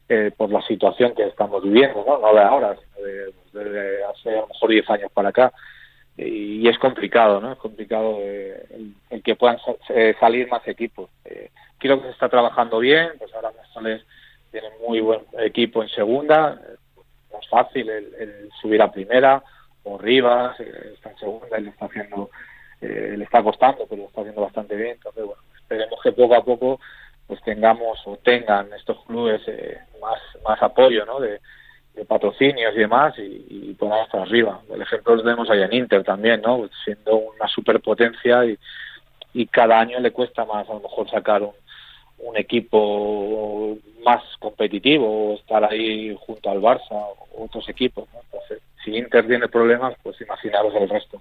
eh, 0.08 0.30
por 0.36 0.50
la 0.50 0.62
situación 0.62 1.14
que 1.14 1.24
estamos 1.26 1.62
viviendo, 1.62 2.04
¿no? 2.06 2.18
No 2.18 2.34
de 2.34 2.40
ahora, 2.40 2.76
sino 2.76 3.06
de, 3.06 3.32
de- 3.52 3.70
de 3.70 4.04
hace 4.04 4.30
a 4.30 4.40
lo 4.42 4.46
mejor 4.48 4.70
10 4.70 4.90
años 4.90 5.10
para 5.12 5.28
acá. 5.30 5.52
Y, 6.16 6.66
es 6.68 6.78
complicado, 6.78 7.40
¿no? 7.40 7.52
Es 7.52 7.58
complicado 7.58 8.16
eh, 8.20 8.64
el, 8.70 8.94
el 9.10 9.22
que 9.22 9.36
puedan 9.36 9.58
eh, 9.90 10.14
salir 10.18 10.48
más 10.48 10.66
equipos. 10.66 11.10
Eh, 11.24 11.50
creo 11.78 11.98
que 11.98 12.06
se 12.06 12.12
está 12.12 12.28
trabajando 12.28 12.78
bien, 12.80 13.10
pues 13.18 13.32
ahora 13.34 13.52
Móstoles 13.56 14.02
tiene 14.50 14.68
muy 14.86 15.00
buen 15.00 15.20
equipo 15.38 15.82
en 15.82 15.88
segunda, 15.90 16.60
no 17.32 17.38
es 17.40 17.48
fácil 17.48 17.88
el, 17.88 18.14
el 18.14 18.50
subir 18.60 18.82
a 18.82 18.90
primera, 18.90 19.42
o 19.84 19.96
Rivas 19.98 20.58
está 20.58 21.10
en 21.10 21.18
segunda 21.18 21.58
y 21.58 21.62
le 21.62 21.70
está 21.70 21.84
haciendo, 21.86 22.30
eh, 22.80 23.14
le 23.16 23.24
está 23.24 23.42
costando, 23.42 23.86
pero 23.88 24.02
lo 24.02 24.08
está 24.08 24.22
haciendo 24.22 24.40
bastante 24.42 24.74
bien. 24.74 24.92
Entonces, 24.96 25.24
bueno, 25.24 25.40
esperemos 25.56 26.00
que 26.02 26.12
poco 26.12 26.34
a 26.34 26.44
poco 26.44 26.80
pues 27.28 27.40
tengamos 27.42 28.00
o 28.06 28.16
tengan 28.16 28.72
estos 28.72 29.04
clubes 29.04 29.42
eh, 29.46 29.78
más, 30.00 30.18
más 30.44 30.60
apoyo, 30.62 31.06
¿no? 31.06 31.20
De, 31.20 31.40
patrocinios 32.06 32.76
y 32.76 32.78
demás 32.78 33.18
y, 33.18 33.44
y 33.50 33.74
puedan 33.74 34.04
estar 34.04 34.20
arriba. 34.20 34.60
El 34.72 34.80
ejemplo 34.80 35.16
lo 35.16 35.22
tenemos 35.24 35.50
ahí 35.50 35.62
en 35.62 35.72
Inter 35.72 36.04
también, 36.04 36.40
¿no? 36.42 36.70
Siendo 36.84 37.16
una 37.16 37.48
superpotencia 37.48 38.44
y, 38.44 38.56
y 39.34 39.46
cada 39.48 39.80
año 39.80 39.98
le 39.98 40.12
cuesta 40.12 40.44
más 40.44 40.70
a 40.70 40.74
lo 40.74 40.80
mejor 40.80 41.10
sacar 41.10 41.42
un, 41.42 41.54
un 42.18 42.36
equipo 42.36 43.78
más 44.04 44.22
competitivo 44.38 45.32
o 45.32 45.34
estar 45.34 45.64
ahí 45.64 46.16
junto 46.20 46.50
al 46.50 46.60
Barça 46.60 46.90
o 46.90 47.44
otros 47.44 47.68
equipos. 47.68 48.08
Entonces, 48.24 48.60
si 48.84 48.96
Inter 48.96 49.26
tiene 49.26 49.48
problemas, 49.48 49.94
pues 50.02 50.20
imaginaros 50.20 50.74
el 50.74 50.88
resto. 50.88 51.20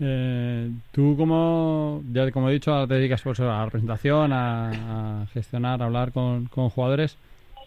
Eh, 0.00 0.70
tú, 0.92 1.16
como, 1.16 2.02
ya 2.12 2.30
como 2.30 2.50
he 2.50 2.54
dicho, 2.54 2.86
te 2.86 2.94
dedicas 2.94 3.22
pues, 3.22 3.40
a 3.40 3.44
la 3.44 3.64
representación, 3.64 4.32
a, 4.32 5.26
gestionar, 5.32 5.82
a 5.82 5.86
hablar 5.86 6.12
con, 6.12 6.46
con 6.46 6.70
jugadores. 6.70 7.16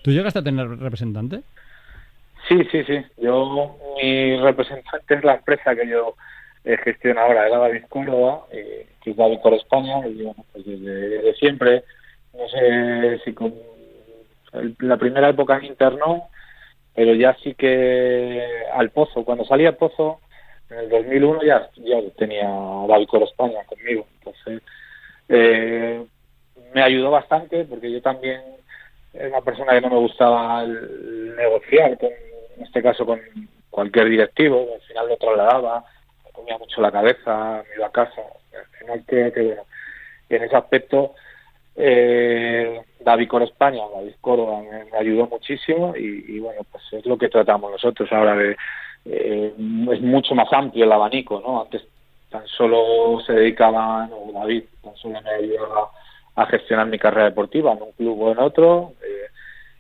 ¿Tú 0.04 0.12
llegaste 0.12 0.40
a 0.40 0.44
tener 0.44 0.68
representante? 0.68 1.42
Sí, 2.48 2.64
sí, 2.72 2.84
sí. 2.84 3.06
Yo, 3.18 3.78
mi 4.02 4.38
representante 4.38 5.16
es 5.16 5.24
la 5.24 5.36
empresa 5.36 5.76
que 5.76 5.88
yo 5.88 6.16
eh, 6.64 6.78
gestiono 6.84 7.22
ahora, 7.22 7.48
era 7.48 7.58
David 7.58 7.86
Córdoba, 7.90 8.46
eh, 8.52 8.88
que 9.02 9.12
es 9.12 9.18
David 9.18 9.40
por 9.42 9.54
España, 9.54 10.02
pues 10.52 10.66
desde, 10.66 11.34
siempre, 11.36 11.84
no 12.34 12.48
sé 12.50 13.20
si 13.24 13.34
con 13.34 13.54
la 14.80 14.98
primera 14.98 15.30
época 15.30 15.58
en 15.58 15.66
Inter 15.66 15.98
no, 15.98 16.30
pero 16.96 17.14
ya 17.14 17.36
sí 17.44 17.54
que 17.54 18.44
al 18.74 18.90
Pozo, 18.90 19.24
cuando 19.24 19.46
salí 19.46 19.66
al 19.66 19.76
Pozo, 19.76 20.20
en 20.70 20.78
el 20.80 20.90
2001 20.90 21.44
ya, 21.44 21.70
ya 21.76 21.98
tenía 22.18 22.48
David 22.88 23.08
por 23.08 23.24
España 23.24 23.64
conmigo, 23.66 24.06
entonces 24.20 24.62
eh, 25.30 26.06
me 26.74 26.82
ayudó 26.82 27.12
bastante 27.12 27.66
porque 27.66 27.92
yo 27.92 28.02
también 28.02 28.42
era 29.14 29.30
una 29.30 29.42
persona 29.42 29.74
que 29.74 29.82
no 29.82 29.90
me 29.90 30.00
gustaba 30.00 30.64
el 30.64 31.36
negociar, 31.36 31.98
con, 31.98 32.10
en 32.10 32.64
este 32.64 32.82
caso 32.82 33.06
con 33.06 33.20
cualquier 33.70 34.10
directivo, 34.10 34.68
al 34.74 34.82
final 34.82 35.08
lo 35.08 35.18
trasladaba, 35.18 35.86
me 36.26 36.32
comía 36.32 36.58
mucho 36.58 36.82
la 36.82 36.92
cabeza, 36.92 37.64
me 37.70 37.76
iba 37.76 37.88
a 37.88 37.92
casa, 37.92 38.22
al 38.58 38.66
final 38.80 39.04
creo 39.06 39.34
que 39.34 39.42
bueno, 39.42 39.64
en 40.30 40.44
ese 40.44 40.56
aspecto 40.56 41.16
eh, 41.76 42.82
David 43.00 43.28
Coro 43.30 43.46
España, 43.46 43.84
David 43.94 44.16
Coro 44.20 44.64
me 44.92 44.98
ayudó 44.98 45.28
muchísimo 45.28 45.94
y, 45.96 46.36
y, 46.36 46.40
bueno, 46.40 46.62
pues 46.72 46.84
es 46.92 47.06
lo 47.06 47.18
que 47.18 47.30
tratamos 47.30 47.72
nosotros 47.72 48.12
ahora 48.12 48.36
de 48.36 48.58
eh, 49.10 49.54
es 49.92 50.02
mucho 50.02 50.36
más 50.36 50.52
amplio 50.52 50.86
el 50.86 50.92
abanico, 50.92 51.40
¿no? 51.40 51.62
Antes 51.62 51.84
tan 52.30 52.46
solo 52.48 53.20
se 53.26 53.34
dedicaban, 53.34 54.12
o 54.12 54.32
David, 54.34 54.64
tan 54.84 54.96
solo 54.98 55.22
me 55.22 55.30
ayuda 55.30 55.88
a 56.36 56.46
gestionar 56.46 56.88
mi 56.88 57.00
carrera 57.00 57.26
deportiva 57.30 57.74
en 57.74 57.82
un 57.82 57.92
club 57.94 58.22
o 58.22 58.32
en 58.32 58.40
otro. 58.40 58.94
eh, 59.04 59.28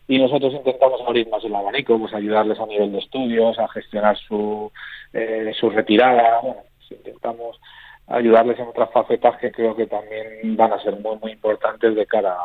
y 0.10 0.20
nosotros 0.20 0.54
intentamos 0.54 1.02
abrir 1.06 1.28
más 1.30 1.44
el 1.44 1.54
abanico, 1.54 2.00
pues 2.00 2.14
ayudarles 2.14 2.58
a 2.60 2.66
nivel 2.66 2.94
de 2.94 3.00
estudios, 3.00 3.60
a 3.60 3.68
gestionar 3.68 4.18
su, 4.18 4.72
eh, 5.12 5.52
su 5.60 5.70
retirada. 5.70 6.40
Pues 6.42 6.92
intentamos 6.92 7.60
ayudarles 8.08 8.58
en 8.58 8.68
otras 8.68 8.90
facetas 8.92 9.38
que 9.38 9.52
creo 9.52 9.76
que 9.76 9.86
también 9.86 10.56
van 10.56 10.72
a 10.72 10.82
ser 10.82 10.96
muy, 10.98 11.18
muy 11.18 11.34
importantes 11.34 11.94
de 11.94 12.06
cara 12.06 12.38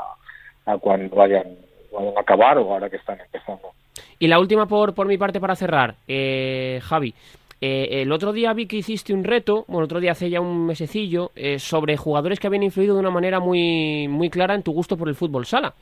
a, 0.66 0.72
a 0.72 0.78
cuando 0.78 1.14
vayan, 1.14 1.56
vayan 1.92 2.16
a 2.16 2.20
acabar 2.20 2.58
o 2.58 2.72
ahora 2.72 2.90
que 2.90 2.96
están 2.96 3.20
empezando. 3.20 3.70
Y 4.18 4.28
la 4.28 4.38
última 4.38 4.66
por, 4.66 4.94
por 4.94 5.06
mi 5.06 5.18
parte 5.18 5.40
para 5.40 5.56
cerrar, 5.56 5.96
eh, 6.06 6.80
Javi. 6.82 7.14
eh, 7.60 8.02
el 8.02 8.10
otro 8.12 8.32
día 8.32 8.52
vi 8.52 8.66
que 8.66 8.76
hiciste 8.76 9.14
un 9.14 9.22
reto, 9.24 9.64
bueno, 9.68 9.84
otro 9.84 10.00
día 10.00 10.12
hace 10.12 10.28
ya 10.28 10.40
un 10.40 10.66
mesecillo, 10.66 11.30
eh, 11.36 11.58
sobre 11.58 11.96
jugadores 11.96 12.40
que 12.40 12.48
habían 12.48 12.64
influido 12.64 12.94
de 12.94 13.00
una 13.00 13.10
manera 13.10 13.38
muy, 13.40 14.08
muy 14.08 14.30
clara 14.30 14.54
en 14.54 14.62
tu 14.62 14.72
gusto 14.72 14.96
por 14.96 15.08
el 15.08 15.14
fútbol 15.14 15.46
sala. 15.46 15.74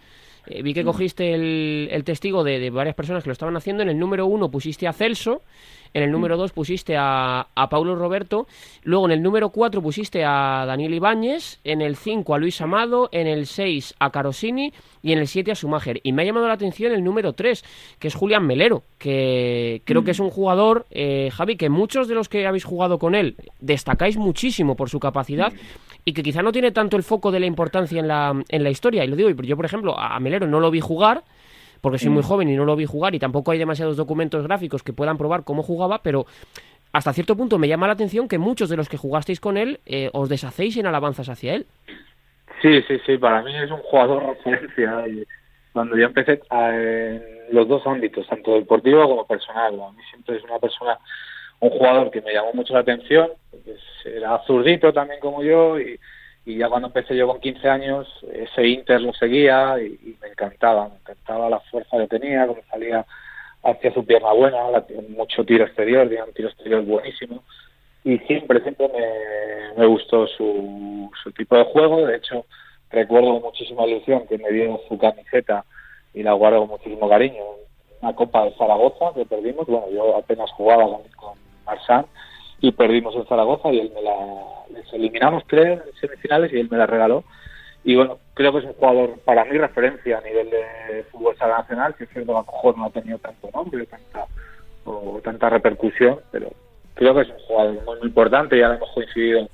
Eh, 0.46 0.62
vi 0.62 0.74
que 0.74 0.84
cogiste 0.84 1.34
el, 1.34 1.88
el 1.90 2.04
testigo 2.04 2.44
de, 2.44 2.58
de 2.58 2.70
varias 2.70 2.94
personas 2.94 3.22
que 3.22 3.28
lo 3.28 3.32
estaban 3.32 3.56
haciendo. 3.56 3.82
En 3.82 3.88
el 3.88 3.98
número 3.98 4.26
uno 4.26 4.50
pusiste 4.50 4.88
a 4.88 4.92
Celso, 4.92 5.42
en 5.92 6.04
el 6.04 6.12
número 6.12 6.36
dos 6.36 6.52
pusiste 6.52 6.96
a, 6.96 7.48
a 7.52 7.68
Paulo 7.68 7.96
Roberto, 7.96 8.46
luego 8.84 9.06
en 9.06 9.12
el 9.12 9.22
número 9.22 9.48
cuatro 9.48 9.82
pusiste 9.82 10.24
a 10.24 10.64
Daniel 10.64 10.94
Ibáñez, 10.94 11.58
en 11.64 11.82
el 11.82 11.96
cinco 11.96 12.34
a 12.34 12.38
Luis 12.38 12.60
Amado, 12.60 13.08
en 13.10 13.26
el 13.26 13.46
seis 13.46 13.94
a 13.98 14.10
Carosini 14.10 14.72
y 15.02 15.12
en 15.12 15.18
el 15.18 15.26
siete 15.26 15.50
a 15.50 15.56
Sumager. 15.56 16.00
Y 16.04 16.12
me 16.12 16.22
ha 16.22 16.24
llamado 16.26 16.46
la 16.46 16.54
atención 16.54 16.92
el 16.92 17.02
número 17.02 17.32
tres, 17.32 17.64
que 17.98 18.06
es 18.06 18.14
Julián 18.14 18.46
Melero, 18.46 18.84
que 18.98 19.82
creo 19.84 20.04
que 20.04 20.12
es 20.12 20.20
un 20.20 20.30
jugador, 20.30 20.86
eh, 20.92 21.30
Javi, 21.32 21.56
que 21.56 21.68
muchos 21.68 22.06
de 22.06 22.14
los 22.14 22.28
que 22.28 22.46
habéis 22.46 22.64
jugado 22.64 23.00
con 23.00 23.16
él 23.16 23.34
destacáis 23.58 24.16
muchísimo 24.16 24.76
por 24.76 24.90
su 24.90 25.00
capacidad 25.00 25.52
y 26.04 26.12
que 26.12 26.22
quizá 26.22 26.42
no 26.42 26.52
tiene 26.52 26.70
tanto 26.72 26.96
el 26.96 27.02
foco 27.02 27.30
de 27.30 27.40
la 27.40 27.46
importancia 27.46 28.00
en 28.00 28.08
la, 28.08 28.42
en 28.48 28.62
la 28.64 28.70
historia. 28.70 29.04
Y 29.04 29.08
lo 29.08 29.16
digo, 29.16 29.30
y 29.30 29.46
yo 29.46 29.56
por 29.56 29.64
ejemplo 29.66 29.98
a 29.98 30.18
Melero 30.20 30.46
no 30.46 30.60
lo 30.60 30.70
vi 30.70 30.80
jugar, 30.80 31.22
porque 31.80 31.98
soy 31.98 32.10
muy 32.10 32.22
joven 32.22 32.48
y 32.48 32.56
no 32.56 32.64
lo 32.64 32.76
vi 32.76 32.84
jugar 32.86 33.14
y 33.14 33.18
tampoco 33.18 33.50
hay 33.52 33.58
demasiados 33.58 33.96
documentos 33.96 34.42
gráficos 34.44 34.82
que 34.82 34.92
puedan 34.92 35.16
probar 35.18 35.44
cómo 35.44 35.62
jugaba, 35.62 36.02
pero 36.02 36.26
hasta 36.92 37.12
cierto 37.12 37.36
punto 37.36 37.58
me 37.58 37.68
llama 37.68 37.86
la 37.86 37.92
atención 37.94 38.28
que 38.28 38.38
muchos 38.38 38.68
de 38.68 38.76
los 38.76 38.88
que 38.88 38.96
jugasteis 38.96 39.40
con 39.40 39.56
él 39.56 39.80
eh, 39.86 40.10
os 40.12 40.28
deshacéis 40.28 40.76
en 40.76 40.86
alabanzas 40.86 41.28
hacia 41.28 41.54
él. 41.54 41.66
Sí, 42.60 42.82
sí, 42.86 42.98
sí, 43.06 43.16
para 43.16 43.42
mí 43.42 43.56
es 43.56 43.70
un 43.70 43.78
jugador 43.78 44.22
referencia. 44.44 45.04
Cuando 45.72 45.96
yo 45.96 46.04
empecé 46.06 46.40
a- 46.50 46.74
en 46.76 47.22
los 47.52 47.66
dos 47.68 47.86
ámbitos, 47.86 48.26
tanto 48.26 48.54
deportivo 48.54 49.02
como 49.08 49.26
personal, 49.26 49.80
a 49.80 49.92
mí 49.92 50.02
siempre 50.10 50.36
es 50.36 50.44
una 50.44 50.58
persona, 50.58 50.98
un 51.60 51.70
jugador 51.70 52.10
que 52.10 52.22
me 52.22 52.32
llamó 52.32 52.52
mucho 52.54 52.74
la 52.74 52.80
atención, 52.80 53.30
era 54.04 54.42
zurdito 54.46 54.92
también 54.92 55.20
como 55.20 55.42
yo 55.42 55.78
y, 55.78 55.98
y 56.46 56.58
ya 56.58 56.68
cuando 56.68 56.88
empecé 56.88 57.14
yo 57.16 57.26
con 57.26 57.40
15 57.40 57.68
años, 57.68 58.08
ese 58.32 58.66
Inter 58.66 59.00
lo 59.00 59.12
seguía 59.12 59.76
y, 59.80 59.86
y 60.02 60.16
me 60.22 60.28
encantaba, 60.28 60.88
me 60.88 60.96
encantaba 60.96 61.50
la 61.50 61.60
fuerza 61.60 61.98
que 61.98 62.06
tenía, 62.06 62.46
cómo 62.46 62.60
salía 62.70 63.04
hacia 63.62 63.92
su 63.92 64.04
pierna 64.06 64.32
buena, 64.32 64.70
la- 64.70 64.86
mucho 65.10 65.44
tiro 65.44 65.64
exterior, 65.64 66.06
un 66.26 66.32
tiro 66.32 66.48
exterior 66.48 66.82
buenísimo 66.82 67.42
y 68.04 68.16
siempre, 68.20 68.62
siempre 68.62 68.88
me, 68.88 69.78
me 69.78 69.86
gustó 69.86 70.26
su, 70.28 71.10
su 71.22 71.30
tipo 71.32 71.54
de 71.56 71.64
juego. 71.64 72.06
De 72.06 72.16
hecho, 72.16 72.46
recuerdo 72.90 73.34
con 73.34 73.42
muchísima 73.42 73.86
ilusión 73.86 74.26
que 74.26 74.38
me 74.38 74.50
dio 74.50 74.80
su 74.88 74.96
camiseta 74.96 75.66
y 76.14 76.22
la 76.22 76.32
guardo 76.32 76.60
con 76.60 76.68
muchísimo 76.70 77.06
cariño. 77.10 77.42
Una 78.00 78.14
Copa 78.14 78.44
de 78.46 78.52
Zaragoza 78.56 79.12
que 79.14 79.26
perdimos. 79.26 79.66
Bueno, 79.66 79.90
yo 79.90 80.16
apenas 80.16 80.50
jugaba 80.52 80.84
con, 80.84 81.02
y 82.60 82.72
perdimos 82.72 83.14
en 83.14 83.26
Zaragoza 83.26 83.72
y 83.72 83.80
él 83.80 83.92
me 83.94 84.02
la 84.02 84.14
les 84.72 84.92
eliminamos, 84.92 85.42
en 85.50 85.82
semifinales 86.00 86.52
y 86.52 86.60
él 86.60 86.68
me 86.70 86.78
la 86.78 86.86
regaló. 86.86 87.24
Y 87.82 87.96
bueno, 87.96 88.18
creo 88.34 88.52
que 88.52 88.58
es 88.58 88.64
un 88.64 88.74
jugador 88.74 89.18
para 89.24 89.44
mí 89.44 89.56
referencia 89.56 90.18
a 90.18 90.20
nivel 90.20 90.50
de 90.50 91.04
fútbol 91.10 91.36
sala 91.36 91.58
nacional, 91.58 91.94
que 91.94 92.04
es 92.04 92.10
cierto 92.10 92.32
que 92.32 92.38
a 92.38 92.40
lo 92.40 92.52
mejor 92.52 92.78
no 92.78 92.84
ha 92.86 92.90
tenido 92.90 93.18
tanto 93.18 93.50
nombre 93.54 93.86
tanta, 93.86 94.26
o 94.84 95.20
tanta 95.24 95.48
repercusión, 95.48 96.20
pero 96.30 96.50
creo 96.94 97.14
que 97.14 97.22
es 97.22 97.28
un 97.28 97.38
jugador 97.46 97.74
muy, 97.84 97.96
muy 97.96 98.08
importante. 98.08 98.58
Ya 98.58 98.74
hemos 98.74 98.90
coincidido 98.90 99.48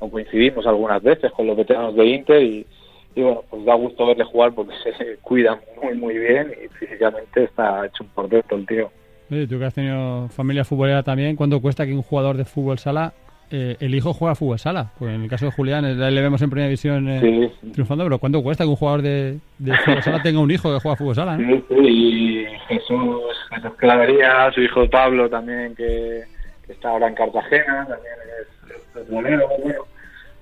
o 0.00 0.10
coincidimos 0.10 0.66
algunas 0.66 1.02
veces 1.02 1.30
con 1.32 1.46
los 1.46 1.56
veteranos 1.56 1.94
de 1.94 2.06
Inter 2.06 2.42
y, 2.42 2.66
y 3.14 3.22
bueno, 3.22 3.42
pues 3.48 3.64
da 3.64 3.74
gusto 3.74 4.06
verle 4.06 4.24
jugar 4.24 4.52
porque 4.54 4.74
se 4.98 5.16
cuida 5.18 5.60
muy, 5.80 5.94
muy 5.94 6.18
bien 6.18 6.52
y 6.64 6.68
físicamente 6.68 7.44
está 7.44 7.86
hecho 7.86 8.04
un 8.04 8.10
portento 8.10 8.56
el 8.56 8.66
tío. 8.66 8.90
Oye, 9.30 9.46
tú 9.46 9.58
que 9.58 9.66
has 9.66 9.74
tenido 9.74 10.28
familia 10.28 10.64
futbolera 10.64 11.02
también, 11.02 11.36
¿cuánto 11.36 11.60
cuesta 11.60 11.84
que 11.84 11.92
un 11.92 12.02
jugador 12.02 12.38
de 12.38 12.46
fútbol 12.46 12.78
sala, 12.78 13.12
eh, 13.50 13.76
el 13.78 13.94
hijo 13.94 14.14
juega 14.14 14.34
fútbol 14.34 14.58
sala? 14.58 14.92
Pues 14.98 15.14
en 15.14 15.22
el 15.22 15.28
caso 15.28 15.46
de 15.46 15.52
Julián, 15.52 15.84
eh, 15.84 15.94
le 15.94 16.22
vemos 16.22 16.40
en 16.40 16.48
primera 16.48 16.68
división 16.68 17.08
eh, 17.10 17.52
triunfando, 17.72 18.04
pero 18.04 18.18
¿cuánto 18.18 18.42
cuesta 18.42 18.64
que 18.64 18.70
un 18.70 18.76
jugador 18.76 19.02
de, 19.02 19.38
de 19.58 19.76
fútbol 19.78 20.02
sala 20.02 20.22
tenga 20.22 20.40
un 20.40 20.50
hijo 20.50 20.72
que 20.72 20.80
juega 20.80 20.96
fútbol 20.96 21.14
sala? 21.14 21.36
¿no? 21.36 21.56
Sí, 21.56 21.64
sí, 21.68 21.74
y 21.76 22.46
Jesús, 22.68 23.22
Jesús 23.50 23.72
Clavería, 23.76 24.50
su 24.54 24.62
hijo 24.62 24.88
Pablo 24.88 25.28
también, 25.28 25.74
que, 25.74 26.24
que 26.66 26.72
está 26.72 26.88
ahora 26.88 27.08
en 27.08 27.14
Cartagena, 27.14 27.86
también 27.86 28.14
es, 28.40 29.02
es 29.02 29.10
bolero, 29.10 29.46
bueno. 29.62 29.82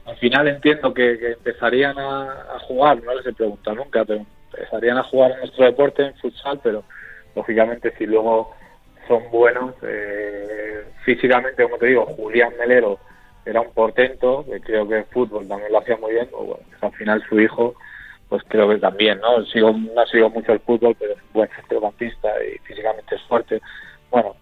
Al 0.04 0.16
final 0.18 0.46
entiendo 0.46 0.94
que, 0.94 1.18
que 1.18 1.32
empezarían 1.32 1.98
a, 1.98 2.30
a 2.54 2.58
jugar, 2.60 3.02
no 3.02 3.12
les 3.16 3.26
he 3.26 3.32
preguntado 3.32 3.74
nunca, 3.74 4.04
pero 4.04 4.24
empezarían 4.52 4.98
a 4.98 5.02
jugar 5.02 5.32
en 5.32 5.38
nuestro 5.40 5.64
deporte, 5.64 6.06
en 6.06 6.14
futsal, 6.14 6.60
pero 6.62 6.84
lógicamente 7.34 7.92
si 7.98 8.06
luego 8.06 8.54
son 9.06 9.30
buenos, 9.30 9.74
eh, 9.82 10.84
físicamente, 11.04 11.62
como 11.62 11.78
te 11.78 11.86
digo, 11.86 12.06
Julián 12.06 12.52
Melero 12.58 12.98
era 13.44 13.60
un 13.60 13.72
portento, 13.72 14.44
que 14.44 14.60
creo 14.60 14.88
que 14.88 14.98
en 14.98 15.06
fútbol 15.06 15.46
también 15.46 15.72
lo 15.72 15.78
hacía 15.78 15.96
muy 15.96 16.12
bien, 16.12 16.28
pues 16.30 16.46
bueno, 16.46 16.64
al 16.80 16.92
final 16.92 17.22
su 17.28 17.40
hijo 17.40 17.74
pues 18.28 18.42
creo 18.48 18.68
que 18.68 18.78
también, 18.78 19.20
¿no? 19.20 19.44
Sigo, 19.46 19.72
no 19.72 20.06
sigo 20.06 20.30
mucho 20.30 20.52
el 20.52 20.60
fútbol, 20.60 20.96
pero 20.98 21.12
es 21.12 21.18
un 21.22 21.32
buen 21.32 21.48
centrocampista 21.50 22.28
y 22.44 22.58
físicamente 22.58 23.14
es 23.14 23.22
fuerte. 23.22 23.60
Bueno, 24.10 24.34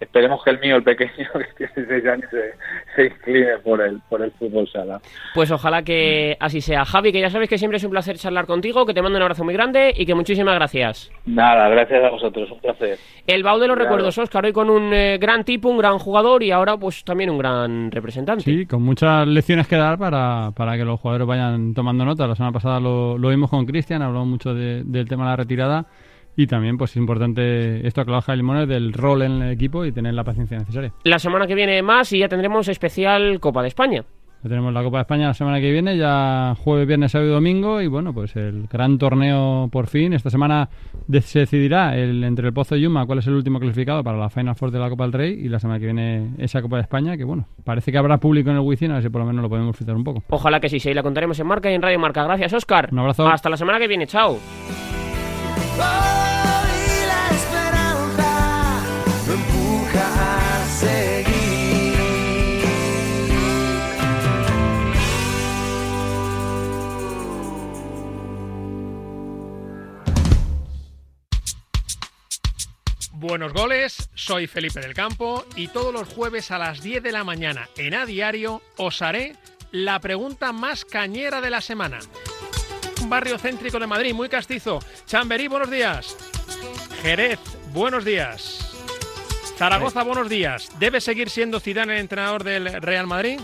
esperemos 0.00 0.42
que 0.44 0.50
el 0.50 0.60
mío, 0.60 0.76
el 0.76 0.82
pequeño, 0.82 1.10
que 1.56 1.66
tiene 1.66 1.72
16 1.88 2.06
años, 2.06 2.30
se, 2.30 2.54
se 2.96 3.06
incline 3.06 3.58
por 3.64 3.80
el, 3.80 4.00
por 4.08 4.22
el 4.22 4.30
fútbol 4.32 4.68
sala. 4.68 5.00
Pues 5.34 5.50
ojalá 5.50 5.82
que 5.82 6.36
así 6.40 6.60
sea. 6.60 6.84
Javi, 6.84 7.12
que 7.12 7.20
ya 7.20 7.30
sabes 7.30 7.48
que 7.48 7.58
siempre 7.58 7.76
es 7.78 7.84
un 7.84 7.90
placer 7.90 8.16
charlar 8.16 8.46
contigo, 8.46 8.86
que 8.86 8.94
te 8.94 9.02
mando 9.02 9.16
un 9.16 9.22
abrazo 9.22 9.44
muy 9.44 9.54
grande 9.54 9.92
y 9.96 10.06
que 10.06 10.14
muchísimas 10.14 10.54
gracias. 10.54 11.10
Nada, 11.26 11.68
gracias 11.68 12.04
a 12.04 12.10
vosotros, 12.10 12.50
un 12.50 12.60
placer. 12.60 12.98
El 13.26 13.42
baúl 13.42 13.60
de 13.60 13.66
los 13.68 13.76
Claro. 13.76 13.90
recuerdos, 13.90 14.18
Oscar, 14.18 14.44
hoy 14.44 14.52
con 14.52 14.70
un 14.70 14.92
eh, 14.92 15.18
gran 15.18 15.44
tipo, 15.44 15.68
un 15.68 15.78
gran 15.78 15.98
jugador 15.98 16.42
y 16.42 16.50
ahora 16.50 16.76
pues 16.76 17.04
también 17.04 17.30
un 17.30 17.38
gran 17.38 17.90
representante. 17.90 18.44
Sí, 18.44 18.66
con 18.66 18.82
muchas 18.82 19.26
lecciones 19.26 19.66
que 19.68 19.76
dar 19.76 19.98
para, 19.98 20.50
para 20.56 20.76
que 20.76 20.84
los 20.84 20.98
jugadores 21.00 21.26
vayan 21.26 21.74
tomando 21.74 22.04
nota. 22.04 22.26
La 22.26 22.34
semana 22.34 22.52
pasada 22.52 22.80
lo, 22.80 23.18
lo 23.18 23.28
vimos 23.28 23.50
con 23.50 23.66
Cristian, 23.66 24.02
habló 24.02 24.24
mucho 24.24 24.54
de- 24.54 24.82
del 24.84 25.08
tema 25.08 25.24
de 25.24 25.30
la 25.30 25.36
retirada 25.36 25.86
y 26.38 26.46
también 26.46 26.78
pues 26.78 26.92
es 26.92 26.98
importante 26.98 27.84
esto 27.84 28.00
que 28.00 28.10
hablaba 28.10 28.22
Javi 28.22 28.36
Limones 28.36 28.68
del 28.68 28.92
rol 28.92 29.22
en 29.22 29.42
el 29.42 29.50
equipo 29.50 29.84
y 29.84 29.90
tener 29.90 30.14
la 30.14 30.22
paciencia 30.22 30.56
necesaria. 30.56 30.92
La 31.02 31.18
semana 31.18 31.48
que 31.48 31.56
viene 31.56 31.82
más 31.82 32.12
y 32.12 32.20
ya 32.20 32.28
tendremos 32.28 32.68
especial 32.68 33.40
Copa 33.40 33.60
de 33.60 33.66
España. 33.66 34.04
Ya 34.44 34.48
tenemos 34.48 34.72
la 34.72 34.84
Copa 34.84 34.98
de 34.98 35.02
España 35.02 35.26
la 35.26 35.34
semana 35.34 35.60
que 35.60 35.72
viene, 35.72 35.96
ya 35.96 36.54
jueves, 36.62 36.86
viernes, 36.86 37.10
sábado 37.10 37.28
y 37.28 37.34
domingo. 37.34 37.80
Y 37.80 37.88
bueno, 37.88 38.14
pues 38.14 38.36
el 38.36 38.68
gran 38.68 38.98
torneo 38.98 39.68
por 39.72 39.88
fin. 39.88 40.12
Esta 40.12 40.30
semana 40.30 40.68
se 41.22 41.40
decidirá 41.40 41.96
el, 41.96 42.22
entre 42.22 42.46
el 42.46 42.52
Pozo 42.52 42.76
y 42.76 42.82
Yuma 42.82 43.04
cuál 43.04 43.18
es 43.18 43.26
el 43.26 43.34
último 43.34 43.58
clasificado 43.58 44.04
para 44.04 44.16
la 44.16 44.30
Final 44.30 44.54
Four 44.54 44.70
de 44.70 44.78
la 44.78 44.88
Copa 44.90 45.02
del 45.02 45.14
Rey. 45.14 45.40
Y 45.44 45.48
la 45.48 45.58
semana 45.58 45.80
que 45.80 45.86
viene 45.86 46.34
esa 46.38 46.62
Copa 46.62 46.76
de 46.76 46.82
España, 46.82 47.16
que 47.16 47.24
bueno, 47.24 47.48
parece 47.64 47.90
que 47.90 47.98
habrá 47.98 48.18
público 48.18 48.50
en 48.50 48.56
el 48.58 48.62
Wizzing, 48.62 48.92
a 48.92 48.94
ver 48.94 49.02
si 49.02 49.08
por 49.08 49.22
lo 49.22 49.26
menos 49.26 49.42
lo 49.42 49.48
podemos 49.48 49.72
disfrutar 49.72 49.96
un 49.96 50.04
poco. 50.04 50.22
Ojalá 50.28 50.60
que 50.60 50.68
sí, 50.68 50.78
sí, 50.78 50.94
la 50.94 51.02
contaremos 51.02 51.40
en 51.40 51.46
Marca 51.48 51.68
y 51.68 51.74
en 51.74 51.82
Radio 51.82 51.98
Marca. 51.98 52.22
Gracias, 52.22 52.52
Oscar. 52.52 52.90
Un 52.92 53.00
abrazo. 53.00 53.26
Hasta 53.26 53.50
la 53.50 53.56
semana 53.56 53.80
que 53.80 53.88
viene, 53.88 54.06
chao. 54.06 54.38
Buenos 73.20 73.52
goles, 73.52 74.08
soy 74.14 74.46
Felipe 74.46 74.78
del 74.78 74.94
Campo 74.94 75.44
y 75.56 75.66
todos 75.66 75.92
los 75.92 76.06
jueves 76.06 76.52
a 76.52 76.58
las 76.58 76.80
10 76.82 77.02
de 77.02 77.10
la 77.10 77.24
mañana 77.24 77.68
en 77.76 77.94
A 77.94 78.06
Diario 78.06 78.62
os 78.76 79.02
haré 79.02 79.34
la 79.72 79.98
pregunta 79.98 80.52
más 80.52 80.84
cañera 80.84 81.40
de 81.40 81.50
la 81.50 81.60
semana. 81.60 81.98
Un 83.02 83.10
barrio 83.10 83.36
céntrico 83.36 83.80
de 83.80 83.88
Madrid, 83.88 84.14
muy 84.14 84.28
castizo. 84.28 84.78
Chamberí, 85.04 85.48
buenos 85.48 85.68
días. 85.68 86.16
Jerez, 87.02 87.40
buenos 87.72 88.04
días. 88.04 88.72
Zaragoza, 89.56 90.04
buenos 90.04 90.28
días. 90.28 90.70
¿Debe 90.78 91.00
seguir 91.00 91.28
siendo 91.28 91.58
Zidane 91.58 91.94
el 91.94 92.00
entrenador 92.02 92.44
del 92.44 92.80
Real 92.80 93.08
Madrid? 93.08 93.40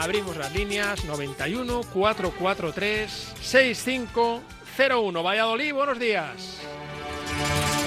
Abrimos 0.00 0.36
las 0.36 0.52
líneas 0.52 1.04
91 1.04 1.82
443 1.92 3.34
6501. 3.40 5.22
Valladolid, 5.22 5.72
buenos 5.72 6.00
días. 6.00 6.58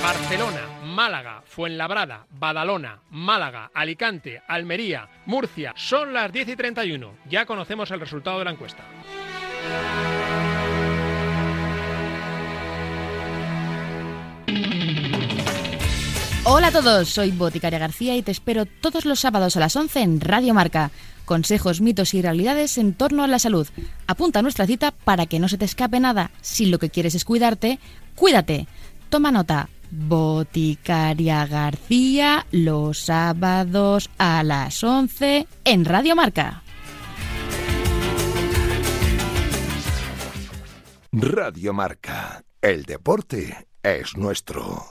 Barcelona, 0.01 0.61
Málaga, 0.95 1.43
Fuenlabrada, 1.45 2.25
Badalona, 2.39 3.01
Málaga, 3.09 3.69
Alicante, 3.73 4.41
Almería, 4.47 5.09
Murcia. 5.25 5.73
Son 5.75 6.13
las 6.13 6.31
10 6.31 6.47
y 6.47 6.55
31. 6.55 7.15
Ya 7.29 7.45
conocemos 7.45 7.91
el 7.91 7.99
resultado 7.99 8.39
de 8.39 8.45
la 8.45 8.51
encuesta. 8.51 8.81
Hola 16.45 16.67
a 16.67 16.71
todos, 16.71 17.09
soy 17.09 17.31
Boticaria 17.31 17.77
García 17.77 18.15
y 18.15 18.21
te 18.21 18.31
espero 18.31 18.65
todos 18.65 19.03
los 19.03 19.19
sábados 19.19 19.57
a 19.57 19.59
las 19.59 19.75
11 19.75 19.99
en 19.99 20.21
Radio 20.21 20.53
Marca. 20.53 20.91
Consejos, 21.25 21.81
mitos 21.81 22.13
y 22.13 22.21
realidades 22.21 22.77
en 22.77 22.93
torno 22.93 23.25
a 23.25 23.27
la 23.27 23.39
salud. 23.39 23.67
Apunta 24.07 24.39
a 24.39 24.43
nuestra 24.43 24.65
cita 24.65 24.91
para 24.91 25.25
que 25.25 25.39
no 25.39 25.49
se 25.49 25.57
te 25.57 25.65
escape 25.65 25.99
nada. 25.99 26.31
Si 26.39 26.67
lo 26.67 26.79
que 26.79 26.89
quieres 26.89 27.15
es 27.15 27.25
cuidarte, 27.25 27.79
cuídate. 28.15 28.67
Toma 29.09 29.31
nota. 29.31 29.67
Boticaria 29.91 31.45
García 31.45 32.45
los 32.51 32.99
sábados 32.99 34.09
a 34.17 34.43
las 34.43 34.83
11 34.83 35.47
en 35.63 35.85
Radio 35.85 36.15
Marca. 36.15 36.63
Radio 41.11 41.73
Marca. 41.73 42.43
El 42.61 42.83
deporte 42.83 43.67
es 43.81 44.17
nuestro. 44.17 44.83